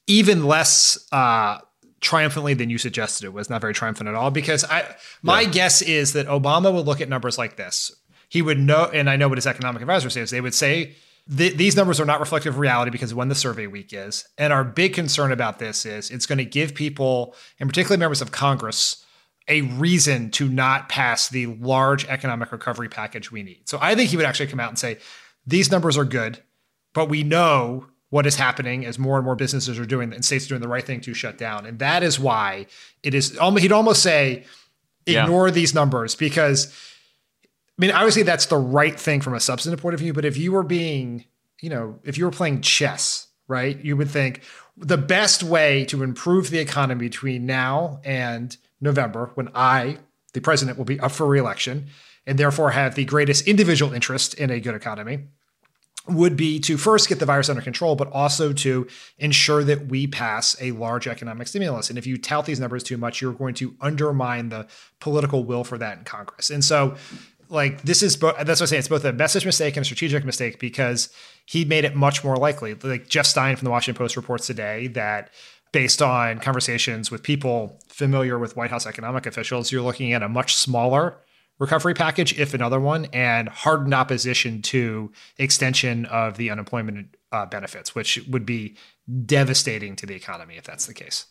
even 0.08 0.46
less 0.46 0.98
uh, 1.12 1.58
triumphantly 2.00 2.54
than 2.54 2.70
you 2.70 2.78
suggested 2.78 3.26
it 3.26 3.34
was 3.34 3.50
not 3.50 3.60
very 3.60 3.74
triumphant 3.74 4.08
at 4.08 4.16
all 4.16 4.32
because 4.32 4.64
I 4.64 4.96
my 5.22 5.42
yeah. 5.42 5.50
guess 5.50 5.82
is 5.82 6.14
that 6.14 6.28
Obama 6.28 6.74
would 6.74 6.86
look 6.86 7.02
at 7.02 7.10
numbers 7.10 7.38
like 7.38 7.58
this. 7.58 7.94
He 8.30 8.42
would 8.42 8.60
know, 8.60 8.90
and 8.94 9.10
I 9.10 9.18
know 9.18 9.28
what 9.28 9.38
his 9.38 9.48
economic 9.48 9.82
advisor 9.82 10.10
says. 10.10 10.30
They 10.30 10.42
would 10.42 10.56
say 10.56 10.96
these 11.26 11.76
numbers 11.76 12.00
are 12.02 12.06
not 12.06 12.20
reflective 12.20 12.56
of 12.56 12.60
reality 12.60 12.92
because 12.92 13.12
of 13.12 13.18
when 13.18 13.30
the 13.30 13.36
survey 13.36 13.68
week 13.68 13.94
is. 13.94 14.28
And 14.38 14.52
our 14.52 14.64
big 14.64 14.94
concern 14.94 15.32
about 15.32 15.58
this 15.58 15.86
is 15.86 16.12
it's 16.12 16.26
going 16.26 16.38
to 16.38 16.46
give 16.46 16.76
people, 16.76 17.36
and 17.60 17.70
particularly 17.70 18.00
members 18.00 18.22
of 18.22 18.32
Congress, 18.32 19.06
a 19.48 19.62
reason 19.62 20.32
to 20.32 20.48
not 20.50 20.90
pass 20.90 21.30
the 21.30 21.46
large 21.46 22.06
economic 22.06 22.52
recovery 22.52 22.90
package 22.90 23.32
we 23.32 23.44
need. 23.44 23.68
So 23.70 23.78
I 23.82 23.96
think 23.96 24.10
he 24.10 24.18
would 24.18 24.26
actually 24.26 24.48
come 24.48 24.60
out 24.60 24.70
and 24.70 24.80
say, 24.80 24.98
these 25.46 25.72
numbers 25.72 25.98
are 25.98 26.06
good, 26.06 26.42
but 26.94 27.10
we 27.10 27.24
know 27.24 27.88
what 28.10 28.26
is 28.26 28.36
happening 28.36 28.86
as 28.86 29.00
more 29.00 29.18
and 29.18 29.26
more 29.26 29.36
businesses 29.36 29.80
are 29.80 29.86
doing 29.86 30.14
and 30.14 30.24
states 30.24 30.46
are 30.46 30.50
doing 30.50 30.62
the 30.62 30.68
right 30.68 30.86
thing 30.86 31.02
to 31.02 31.14
shut 31.14 31.38
down. 31.38 31.66
And 31.66 31.80
that 31.80 32.04
is 32.04 32.20
why 32.20 32.68
it 33.02 33.14
is 33.14 33.32
he'd 33.32 33.72
almost 33.72 34.04
say 34.04 34.46
ignore 35.08 35.48
yeah. 35.48 35.54
these 35.54 35.74
numbers 35.74 36.16
because 36.16 36.74
I 37.78 37.82
mean 37.82 37.92
obviously 37.92 38.24
that's 38.24 38.46
the 38.48 38.58
right 38.58 39.00
thing 39.00 39.22
from 39.22 39.34
a 39.34 39.40
substantive 39.40 39.82
point 39.82 39.94
of 39.94 40.00
view, 40.00 40.14
but 40.14 40.26
if 40.26 40.38
you 40.38 40.52
were 40.52 40.64
being 40.64 41.26
you 41.64 41.70
know, 41.70 41.98
if 42.04 42.18
you 42.18 42.26
were 42.26 42.32
playing 42.32 42.60
chess, 42.60 43.28
right, 43.48 43.80
you 43.84 43.96
would 43.96 44.10
think 44.10 44.42
the 44.76 44.98
best 44.98 45.44
way 45.44 45.86
to 45.86 46.04
improve 46.04 46.50
the 46.50 46.60
economy 46.60 47.08
between 47.08 47.46
now 47.46 48.02
and 48.04 48.58
November, 48.82 49.32
when 49.36 49.50
I, 49.56 50.00
the 50.34 50.42
president, 50.42 50.78
will 50.78 50.84
be 50.84 51.00
up 51.00 51.14
for 51.14 51.26
reelection 51.26 51.88
and 52.28 52.38
therefore 52.38 52.72
have 52.72 52.96
the 52.96 53.06
greatest 53.06 53.48
individual 53.48 53.94
interest 53.94 54.34
in 54.34 54.50
a 54.50 54.60
good 54.60 54.76
economy, 54.76 55.20
would 56.10 56.36
be 56.36 56.60
to 56.60 56.76
first 56.76 57.08
get 57.08 57.20
the 57.20 57.26
virus 57.26 57.48
under 57.48 57.62
control, 57.62 57.96
but 57.96 58.12
also 58.12 58.52
to 58.52 58.86
ensure 59.20 59.64
that 59.64 59.88
we 59.88 60.06
pass 60.06 60.58
a 60.60 60.72
large 60.72 61.08
economic 61.08 61.48
stimulus. 61.48 61.90
And 61.90 61.98
if 61.98 62.06
you 62.06 62.18
tout 62.18 62.46
these 62.46 62.60
numbers 62.60 62.84
too 62.84 62.98
much, 62.98 63.22
you're 63.22 63.32
going 63.32 63.54
to 63.56 63.74
undermine 63.80 64.50
the 64.50 64.68
political 65.00 65.46
will 65.46 65.64
for 65.64 65.78
that 65.78 65.98
in 65.98 66.04
Congress. 66.04 66.50
And 66.50 66.64
so, 66.64 66.96
like, 67.54 67.84
this 67.84 68.02
is 68.02 68.18
both 68.18 68.36
that's 68.38 68.60
what 68.60 68.62
I'm 68.62 68.68
saying. 68.68 68.80
It's 68.80 68.88
both 68.88 69.06
a 69.06 69.14
message 69.14 69.46
mistake 69.46 69.78
and 69.78 69.84
a 69.84 69.86
strategic 69.86 70.26
mistake 70.26 70.60
because 70.60 71.10
he 71.46 71.64
made 71.64 71.86
it 71.86 71.96
much 71.96 72.24
more 72.24 72.36
likely. 72.36 72.74
Like 72.74 73.08
Jeff 73.08 73.28
Stein 73.28 73.56
from 73.56 73.66
the 73.66 73.72
Washington 73.72 73.98
Post 73.98 74.18
reports 74.18 74.48
today 74.48 74.88
that 74.88 75.30
based 75.72 76.02
on 76.02 76.40
conversations 76.40 77.12
with 77.12 77.22
people 77.22 77.80
familiar 77.88 78.40
with 78.40 78.58
White 78.58 78.72
House 78.72 78.88
economic 78.88 79.28
officials, 79.28 79.72
you're 79.72 79.84
looking 79.84 80.14
at 80.14 80.24
a 80.24 80.30
much 80.30 80.56
smaller 80.56 81.20
recovery 81.60 81.94
package, 81.94 82.38
if 82.40 82.56
another 82.56 82.80
one, 82.80 83.06
and 83.14 83.48
hardened 83.50 83.94
opposition 83.94 84.62
to 84.64 85.12
extension 85.38 86.06
of 86.08 86.38
the 86.38 86.50
unemployment 86.50 87.16
uh, 87.32 87.46
benefits, 87.46 87.94
which 87.94 88.20
would 88.28 88.46
be 88.46 88.76
devastating 89.26 89.96
to 89.96 90.08
the 90.08 90.16
economy 90.16 90.58
if 90.58 90.64
that's 90.64 90.88
the 90.88 90.94
case. 90.94 91.28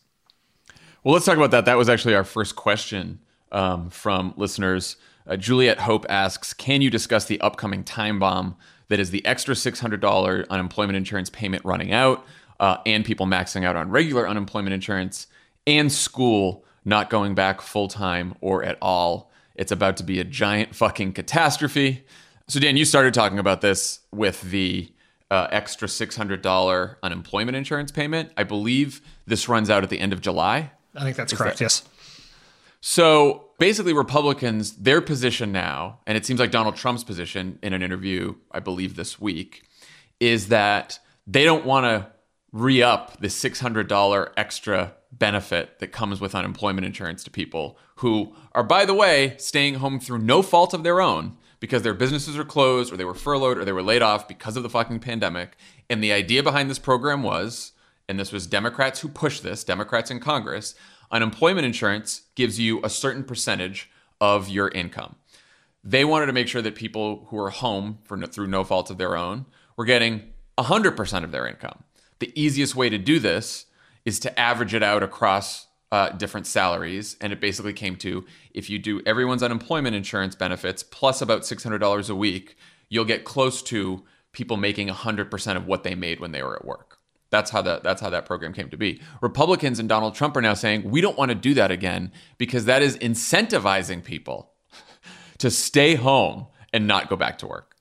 Well, 1.03 1.15
let's 1.15 1.27
talk 1.27 1.37
about 1.37 1.51
that. 1.51 1.65
That 1.65 1.77
was 1.77 1.89
actually 1.89 2.15
our 2.15 2.23
first 2.23 2.55
question 2.55 3.19
um, 3.51 3.91
from 3.91 4.35
listeners. 4.37 4.97
Uh, 5.27 5.37
Juliet 5.37 5.81
Hope 5.81 6.07
asks 6.09 6.53
Can 6.55 6.83
you 6.83 6.91
discuss 6.91 7.25
the 7.25 7.41
upcoming 7.41 7.85
time 7.85 8.19
bomb 8.19 8.57
that 8.89 9.01
is 9.01 9.11
the 9.11 9.25
extra 9.25 9.55
$600 9.55 10.49
unemployment 10.49 10.97
insurance 10.97 11.31
payment 11.31 11.65
running 11.65 11.93
out 11.93 12.27
uh, 12.61 12.79
and 12.85 13.05
people 13.05 13.27
maxing 13.27 13.65
out 13.65 13.77
on 13.77 13.91
regular 13.91 14.29
unemployment 14.29 14.75
insurance 14.75 15.27
and 15.67 15.91
school 15.91 16.65
not 16.85 17.09
going 17.11 17.35
back 17.35 17.61
full 17.61 17.89
time 17.89 18.35
or 18.41 18.65
at 18.65 18.77
all? 18.83 19.31
It's 19.55 19.73
about 19.73 19.97
to 19.99 20.03
be 20.03 20.19
a 20.19 20.25
giant 20.25 20.75
fucking 20.75 21.13
catastrophe. 21.13 22.05
So, 22.49 22.59
Dan, 22.59 22.77
you 22.77 22.85
started 22.85 23.15
talking 23.15 23.39
about 23.39 23.61
this 23.61 24.01
with 24.11 24.43
the 24.43 24.91
uh, 25.31 25.47
extra 25.51 25.89
$600 25.89 26.97
unemployment 27.03 27.57
insurance 27.57 27.91
payment. 27.91 28.31
I 28.37 28.43
believe 28.43 29.01
this 29.27 29.49
runs 29.49 29.71
out 29.71 29.83
at 29.83 29.91
the 29.91 30.01
end 30.01 30.13
of 30.13 30.21
July. 30.21 30.73
I 30.95 31.05
think 31.05 31.17
that's 31.17 31.33
Is 31.33 31.39
correct, 31.39 31.59
that- 31.59 31.65
yes. 31.65 31.89
So 32.81 33.45
basically, 33.63 33.93
Republicans, 33.93 34.73
their 34.73 35.01
position 35.01 35.53
now, 35.53 36.01
and 36.05 36.19
it 36.19 36.27
seems 36.27 36.41
like 36.41 36.51
Donald 36.51 36.75
Trump's 36.75 37.05
position 37.05 37.61
in 37.63 37.73
an 37.73 37.81
interview, 37.81 38.35
I 38.51 38.59
believe 38.59 38.97
this 38.97 39.21
week, 39.21 39.63
is 40.19 40.49
that 40.49 40.99
they 41.29 41.45
don't 41.45 41.65
want 41.65 41.85
to 41.85 42.11
re 42.51 42.83
up 42.83 43.21
the 43.21 43.29
$600 43.29 44.33
extra 44.37 44.95
benefit 45.13 45.79
that 45.79 45.93
comes 45.93 46.21
with 46.21 46.35
unemployment 46.35 46.85
insurance 46.85 47.23
to 47.23 47.31
people 47.31 47.79
who 47.99 48.35
are, 48.51 48.65
by 48.65 48.85
the 48.85 48.95
way, 48.95 49.37
staying 49.39 49.75
home 49.75 50.01
through 50.01 50.19
no 50.19 50.43
fault 50.43 50.75
of 50.75 50.83
their 50.83 51.01
own 51.01 51.37
because 51.61 51.83
their 51.83 51.95
businesses 51.95 52.37
are 52.37 52.45
closed 52.45 52.93
or 52.93 52.97
they 52.97 53.05
were 53.05 53.15
furloughed 53.15 53.59
or 53.59 53.65
they 53.65 53.71
were 53.71 53.81
laid 53.81 54.03
off 54.03 54.27
because 54.27 54.57
of 54.57 54.65
the 54.65 54.71
fucking 54.71 54.99
pandemic. 54.99 55.57
And 55.89 56.03
the 56.03 56.11
idea 56.11 56.43
behind 56.43 56.69
this 56.69 56.81
program 56.81 57.23
was, 57.23 57.71
and 58.09 58.19
this 58.19 58.33
was 58.33 58.49
Democrats 58.49 58.99
who 58.99 59.09
pushed 59.09 59.45
this, 59.45 59.63
Democrats 59.63 60.11
in 60.11 60.19
Congress, 60.19 60.75
unemployment 61.13 61.67
insurance 61.67 62.23
gives 62.35 62.59
you 62.59 62.81
a 62.83 62.91
certain 62.91 63.23
percentage 63.23 63.91
of 64.21 64.49
your 64.49 64.69
income. 64.69 65.17
They 65.85 66.05
wanted 66.05 66.27
to 66.27 66.33
make 66.33 66.49
sure 66.49 66.63
that 66.63 66.75
people 66.75 67.27
who 67.29 67.39
are 67.39 67.51
home 67.51 67.99
for 68.05 68.17
no, 68.17 68.27
through 68.27 68.47
no 68.47 68.65
fault 68.65 68.91
of 68.91 68.99
their 68.99 69.17
own 69.17 69.47
were 69.77 69.85
getting 69.85 70.33
100% 70.59 71.25
of 71.25 71.33
their 71.33 71.47
income. 71.47 71.85
The 72.19 72.33
easiest 72.41 72.77
way 72.77 72.89
to 72.89 72.99
do 72.99 73.19
this 73.19 73.67
is 74.05 74.21
to 74.21 74.41
average 74.41 74.75
it 74.75 74.83
out 74.83 75.03
across 75.03 75.67
uh, 75.91 76.11
different 76.11 76.47
salaries. 76.47 77.17
And 77.21 77.33
it 77.33 77.41
basically 77.41 77.73
came 77.73 77.97
to 77.97 78.25
if 78.55 78.71
you 78.71 78.79
do 78.79 79.03
everyone's 79.05 79.43
unemployment 79.43 79.95
insurance 79.95 80.35
benefits 80.35 80.83
plus 80.83 81.21
about 81.21 81.43
$600 81.43 82.11
a 82.11 82.15
week, 82.15 82.57
you'll 82.89 83.05
get 83.05 83.25
close 83.25 83.63
to 83.65 84.03
people 84.33 84.57
making 84.57 84.89
100% 84.89 85.57
of 85.57 85.67
what 85.67 85.83
they 85.83 85.95
made 85.95 86.19
when 86.19 86.33
they 86.33 86.43
were 86.43 86.57
at 86.57 86.65
work. 86.65 86.92
That's 87.33 87.51
how 87.51 87.63
that 87.63 87.83
that's 87.83 88.03
how 88.03 88.11
that 88.11 88.27
program 88.27 88.53
came 88.53 88.69
to 88.69 88.77
be. 88.77 89.01
Republicans 89.23 89.79
and 89.79 89.89
Donald 89.89 90.15
Trump 90.15 90.37
are 90.37 90.43
now 90.43 90.53
saying 90.53 90.89
we 90.89 91.01
don't 91.01 91.17
want 91.17 91.31
to 91.31 91.35
do 91.35 91.55
that 91.55 91.71
again 91.71 92.13
because 92.37 92.67
that 92.67 92.83
is 92.83 92.99
incentivizing 92.99 94.05
people 94.05 94.53
to 95.39 95.51
stay 95.51 95.95
home 95.95 96.47
and 96.75 96.87
not 96.87 97.09
go 97.09 97.17
back 97.17 97.39
to 97.39 97.47
work. 97.47 97.75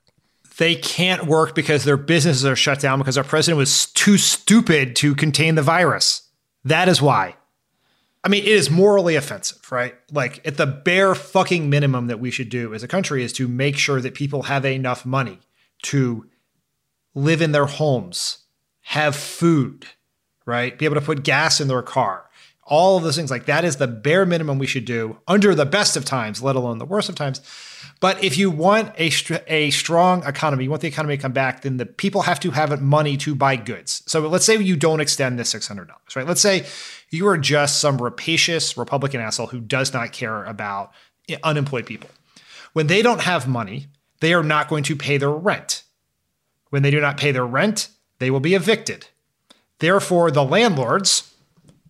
They 0.57 0.75
can't 0.75 1.25
work 1.25 1.53
because 1.53 1.83
their 1.83 1.97
businesses 1.97 2.45
are 2.45 2.55
shut 2.55 2.79
down 2.79 2.99
because 2.99 3.17
our 3.17 3.25
president 3.25 3.57
was 3.57 3.87
too 3.87 4.17
stupid 4.17 4.95
to 4.97 5.15
contain 5.15 5.55
the 5.55 5.61
virus. 5.61 6.29
That 6.63 6.87
is 6.87 7.01
why. 7.01 7.35
I 8.23 8.29
mean, 8.29 8.43
it 8.43 8.49
is 8.49 8.69
morally 8.69 9.15
offensive, 9.15 9.69
right? 9.71 9.95
Like, 10.11 10.45
at 10.47 10.57
the 10.57 10.67
bare 10.67 11.15
fucking 11.15 11.69
minimum 11.69 12.07
that 12.07 12.19
we 12.19 12.29
should 12.29 12.49
do 12.49 12.73
as 12.73 12.83
a 12.83 12.87
country 12.87 13.23
is 13.23 13.33
to 13.33 13.47
make 13.47 13.77
sure 13.77 13.99
that 13.99 14.13
people 14.13 14.43
have 14.43 14.63
enough 14.63 15.05
money 15.05 15.39
to 15.83 16.29
live 17.15 17.41
in 17.41 17.51
their 17.51 17.65
homes, 17.65 18.45
have 18.81 19.15
food, 19.15 19.85
right? 20.45 20.77
Be 20.77 20.85
able 20.85 20.95
to 20.95 21.01
put 21.01 21.23
gas 21.23 21.61
in 21.61 21.67
their 21.67 21.81
car. 21.81 22.29
All 22.63 22.97
of 22.97 23.03
those 23.03 23.15
things, 23.15 23.31
like 23.31 23.45
that 23.45 23.65
is 23.65 23.77
the 23.77 23.87
bare 23.87 24.25
minimum 24.25 24.57
we 24.57 24.67
should 24.67 24.85
do 24.85 25.17
under 25.27 25.53
the 25.53 25.65
best 25.65 25.97
of 25.97 26.05
times, 26.05 26.41
let 26.41 26.55
alone 26.55 26.77
the 26.77 26.85
worst 26.85 27.09
of 27.09 27.15
times. 27.15 27.41
But 27.99 28.23
if 28.23 28.37
you 28.37 28.49
want 28.49 28.93
a, 28.97 29.11
a 29.47 29.71
strong 29.71 30.23
economy, 30.25 30.63
you 30.63 30.69
want 30.69 30.81
the 30.81 30.87
economy 30.87 31.17
to 31.17 31.21
come 31.21 31.33
back, 31.33 31.61
then 31.61 31.77
the 31.77 31.85
people 31.85 32.21
have 32.21 32.39
to 32.41 32.51
have 32.51 32.81
money 32.81 33.17
to 33.17 33.35
buy 33.35 33.55
goods. 33.55 34.03
So 34.05 34.27
let's 34.27 34.45
say 34.45 34.57
you 34.57 34.77
don't 34.77 35.01
extend 35.01 35.37
the 35.37 35.43
$600, 35.43 35.89
right? 36.15 36.27
Let's 36.27 36.41
say 36.41 36.65
you 37.09 37.27
are 37.27 37.37
just 37.37 37.81
some 37.81 38.01
rapacious 38.01 38.77
Republican 38.77 39.19
asshole 39.19 39.47
who 39.47 39.59
does 39.59 39.93
not 39.93 40.13
care 40.13 40.45
about 40.45 40.93
unemployed 41.43 41.85
people. 41.85 42.09
When 42.73 42.87
they 42.87 43.01
don't 43.01 43.21
have 43.21 43.47
money, 43.47 43.87
they 44.21 44.33
are 44.33 44.43
not 44.43 44.69
going 44.69 44.83
to 44.85 44.95
pay 44.95 45.17
their 45.17 45.31
rent. 45.31 45.83
When 46.69 46.83
they 46.83 46.91
do 46.91 47.01
not 47.01 47.17
pay 47.17 47.31
their 47.31 47.45
rent, 47.45 47.89
they 48.21 48.29
will 48.29 48.39
be 48.39 48.53
evicted. 48.53 49.07
Therefore, 49.79 50.29
the 50.29 50.43
landlords 50.45 51.33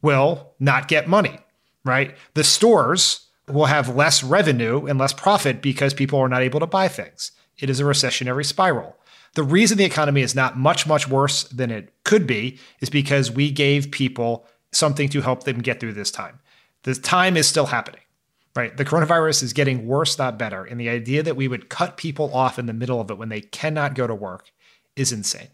will 0.02 0.54
not 0.62 0.88
get 0.88 1.10
money, 1.10 1.40
right? 1.84 2.16
The 2.36 2.46
stores 2.46 3.28
will 3.50 3.66
have 3.66 3.98
less 3.98 4.24
revenue 4.24 4.86
and 4.86 4.98
less 4.98 5.12
profit 5.12 5.62
because 5.62 5.94
people 5.94 6.18
are 6.20 6.30
not 6.30 6.42
able 6.42 6.62
to 6.62 6.68
buy 6.68 6.88
things. 6.88 7.34
It 7.60 7.70
is 7.70 7.82
a 7.82 7.84
recessionary 7.84 8.46
spiral. 8.46 8.96
The 9.36 9.44
reason 9.44 9.78
the 9.78 9.84
economy 9.84 10.22
is 10.22 10.34
not 10.34 10.58
much, 10.58 10.88
much 10.88 11.10
worse 11.10 11.44
than 11.44 11.70
it 11.70 11.94
could 12.06 12.26
be 12.26 12.60
is 12.80 12.90
because 12.90 13.30
we 13.30 13.52
gave 13.52 13.92
people 13.92 14.46
something 14.72 15.10
to 15.10 15.20
help 15.20 15.44
them 15.44 15.60
get 15.60 15.82
through 15.82 15.94
this 15.94 16.12
time. 16.12 16.40
The 16.84 16.96
time 16.96 17.36
is 17.36 17.46
still 17.46 17.66
happening, 17.66 18.04
right? 18.56 18.76
The 18.78 18.86
coronavirus 18.86 19.44
is 19.44 19.52
getting 19.52 19.86
worse, 19.86 20.18
not 20.18 20.40
better. 20.40 20.64
And 20.64 20.80
the 20.80 20.88
idea 20.88 21.24
that 21.24 21.36
we 21.36 21.50
would 21.50 21.68
cut 21.68 21.98
people 21.98 22.34
off 22.34 22.58
in 22.58 22.68
the 22.68 22.74
middle 22.74 23.02
of 23.02 23.12
it 23.12 23.18
when 23.18 23.28
they 23.28 23.42
cannot 23.42 23.96
go 23.96 24.08
to 24.08 24.16
work 24.16 24.50
is 24.96 25.12
insane. 25.12 25.50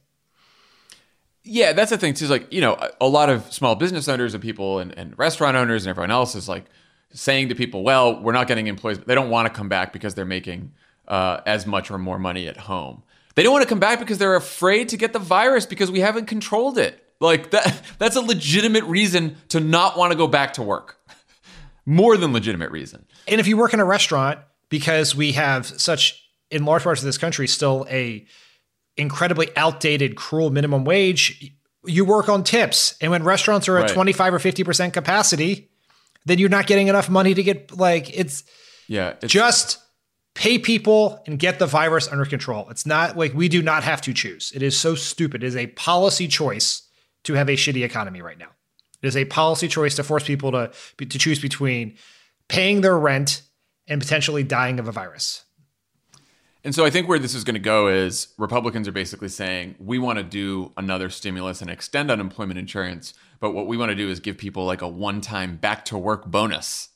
Yeah, 1.48 1.74
that's 1.74 1.90
the 1.92 1.98
thing 1.98 2.14
too. 2.14 2.26
Is 2.26 2.32
like 2.32 2.52
you 2.52 2.62
know, 2.62 2.78
a 3.00 3.08
lot 3.08 3.30
of 3.30 3.52
small 3.52 3.76
business 3.76 4.08
owners 4.08 4.34
and 4.34 4.44
people 4.44 4.80
and, 4.80 4.98
and 4.98 5.18
restaurant 5.18 5.56
owners 5.58 5.86
and 5.86 5.90
everyone 5.90 6.12
else 6.12 6.36
is 6.36 6.48
like 6.50 6.66
saying 7.12 7.50
to 7.50 7.56
people, 7.56 7.84
"Well, 7.84 8.22
we're 8.22 8.34
not 8.34 8.48
getting 8.48 8.68
employees. 8.68 9.00
They 9.00 9.16
don't 9.16 9.30
want 9.30 9.48
to 9.48 9.54
come 9.54 9.70
back 9.70 9.94
because 9.94 10.16
they're 10.16 10.26
making 10.26 10.74
uh, 11.08 11.42
as 11.46 11.66
much 11.66 11.90
or 11.90 11.98
more 11.98 12.20
money 12.20 12.48
at 12.48 12.58
home. 12.58 13.04
They 13.36 13.44
don't 13.44 13.54
want 13.54 13.64
to 13.64 13.70
come 13.70 13.80
back 13.80 14.00
because 14.00 14.18
they're 14.18 14.36
afraid 14.36 14.90
to 14.90 14.98
get 14.98 15.14
the 15.14 15.20
virus 15.20 15.66
because 15.66 15.92
we 15.92 16.00
haven't 16.00 16.26
controlled 16.26 16.78
it. 16.78 17.04
Like 17.20 17.52
that 17.52 17.82
that's 18.00 18.16
a 18.16 18.22
legitimate 18.22 18.84
reason 18.86 19.38
to 19.50 19.60
not 19.60 19.98
want 19.98 20.12
to 20.12 20.18
go 20.18 20.28
back 20.28 20.54
to 20.54 20.64
work. 20.64 20.98
More 21.86 22.18
than 22.18 22.34
legitimate 22.34 22.72
reason. 22.72 23.06
And 23.28 23.40
if 23.40 23.48
you 23.48 23.58
work 23.58 23.74
in 23.74 23.80
a 23.80 23.86
restaurant 23.86 24.40
because 24.70 25.16
we 25.16 25.34
have 25.34 25.66
such 25.66 26.24
in 26.50 26.66
large 26.66 26.84
parts 26.84 27.02
of 27.02 27.06
this 27.06 27.18
country 27.18 27.48
still 27.48 27.86
a 27.90 28.26
incredibly 28.98 29.56
outdated 29.56 30.16
cruel 30.16 30.50
minimum 30.50 30.84
wage, 30.84 31.54
you 31.86 32.04
work 32.06 32.30
on 32.30 32.44
tips. 32.44 32.96
And 33.00 33.12
when 33.12 33.24
restaurants 33.24 33.68
are 33.68 33.78
at 33.78 33.90
25 33.90 34.34
or 34.34 34.40
50% 34.40 34.94
capacity, 34.94 35.70
then 36.26 36.40
you're 36.40 36.50
not 36.50 36.68
getting 36.68 36.88
enough 36.88 37.10
money 37.10 37.34
to 37.34 37.44
get 37.44 37.78
like 37.78 38.16
it's 38.18 38.44
yeah, 38.88 39.14
it's, 39.22 39.32
just 39.32 39.80
pay 40.34 40.60
people 40.60 41.22
and 41.26 41.40
get 41.40 41.58
the 41.58 41.66
virus 41.66 42.08
under 42.10 42.26
control. 42.26 42.68
It's 42.70 42.86
not 42.86 43.18
like 43.18 43.34
we 43.34 43.48
do 43.48 43.62
not 43.62 43.84
have 43.84 44.02
to 44.02 44.14
choose. 44.14 44.52
It 44.54 44.62
is 44.62 44.78
so 44.78 44.96
stupid. 44.96 45.44
It 45.44 45.48
is 45.48 45.56
a 45.56 45.68
policy 45.68 46.28
choice 46.28 46.84
to 47.24 47.34
have 47.34 47.50
a 47.50 47.54
shitty 47.54 47.84
economy 47.84 48.22
right 48.22 48.38
now. 48.38 48.50
It 49.02 49.08
is 49.08 49.18
a 49.18 49.26
policy 49.26 49.68
choice 49.68 49.96
to 49.96 50.04
force 50.04 50.24
people 50.24 50.52
to 50.52 50.72
to 50.98 51.18
choose 51.18 51.40
between 51.40 51.96
paying 52.50 52.82
their 52.82 52.98
rent 52.98 53.42
and 53.88 54.02
potentially 54.02 54.44
dying 54.44 54.80
of 54.80 54.88
a 54.88 54.92
virus. 54.92 55.46
And 56.68 56.76
so 56.76 56.84
I 56.84 56.90
think 56.90 57.08
where 57.08 57.18
this 57.18 57.34
is 57.34 57.46
going 57.46 57.54
to 57.54 57.62
go 57.62 57.88
is 57.88 58.28
Republicans 58.38 58.90
are 58.90 58.92
basically 58.92 59.30
saying 59.30 59.76
we 59.80 60.00
want 60.00 60.18
to 60.18 60.24
do 60.24 60.74
another 60.76 61.10
stimulus 61.10 61.62
and 61.62 61.70
extend 61.70 62.12
unemployment 62.12 62.60
insurance, 62.60 63.14
but 63.40 63.52
what 63.52 63.68
we 63.68 63.78
want 63.78 63.92
to 63.92 63.96
do 63.96 64.10
is 64.10 64.20
give 64.20 64.38
people 64.38 64.66
like 64.66 64.82
a 64.82 64.88
one-time 64.90 65.56
back 65.56 65.86
to 65.86 65.98
work 65.98 66.26
bonus, 66.26 66.90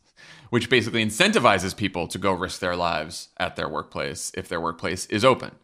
which 0.50 0.70
basically 0.70 1.06
incentivizes 1.06 1.74
people 1.74 2.06
to 2.10 2.18
go 2.18 2.34
risk 2.34 2.60
their 2.60 2.76
lives 2.76 3.30
at 3.38 3.56
their 3.56 3.70
workplace 3.70 4.34
if 4.36 4.50
their 4.50 4.60
workplace 4.60 5.06
is 5.06 5.24
open. 5.24 5.56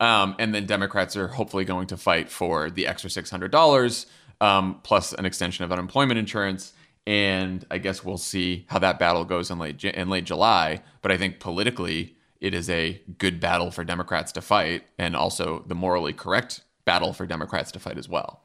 Um, 0.00 0.34
and 0.40 0.52
then 0.52 0.66
Democrats 0.66 1.16
are 1.16 1.28
hopefully 1.28 1.64
going 1.64 1.86
to 1.86 1.96
fight 1.96 2.30
for 2.30 2.68
the 2.68 2.88
extra 2.88 3.10
$600 3.10 4.06
um, 4.40 4.80
plus 4.82 5.12
an 5.12 5.24
extension 5.24 5.64
of 5.64 5.70
unemployment 5.70 6.18
insurance. 6.18 6.72
And 7.06 7.64
I 7.70 7.78
guess 7.78 8.02
we'll 8.02 8.18
see 8.18 8.66
how 8.70 8.80
that 8.80 8.98
battle 8.98 9.24
goes 9.24 9.52
in 9.52 9.60
late 9.60 9.84
in 9.84 10.10
late 10.10 10.24
July. 10.24 10.82
But 11.00 11.12
I 11.12 11.16
think 11.16 11.38
politically, 11.38 12.16
it 12.42 12.54
is 12.54 12.68
a 12.68 13.00
good 13.18 13.38
battle 13.38 13.70
for 13.70 13.84
Democrats 13.84 14.32
to 14.32 14.42
fight, 14.42 14.82
and 14.98 15.14
also 15.14 15.64
the 15.68 15.76
morally 15.76 16.12
correct 16.12 16.62
battle 16.84 17.12
for 17.12 17.24
Democrats 17.24 17.70
to 17.72 17.78
fight 17.78 17.96
as 17.96 18.08
well. 18.08 18.42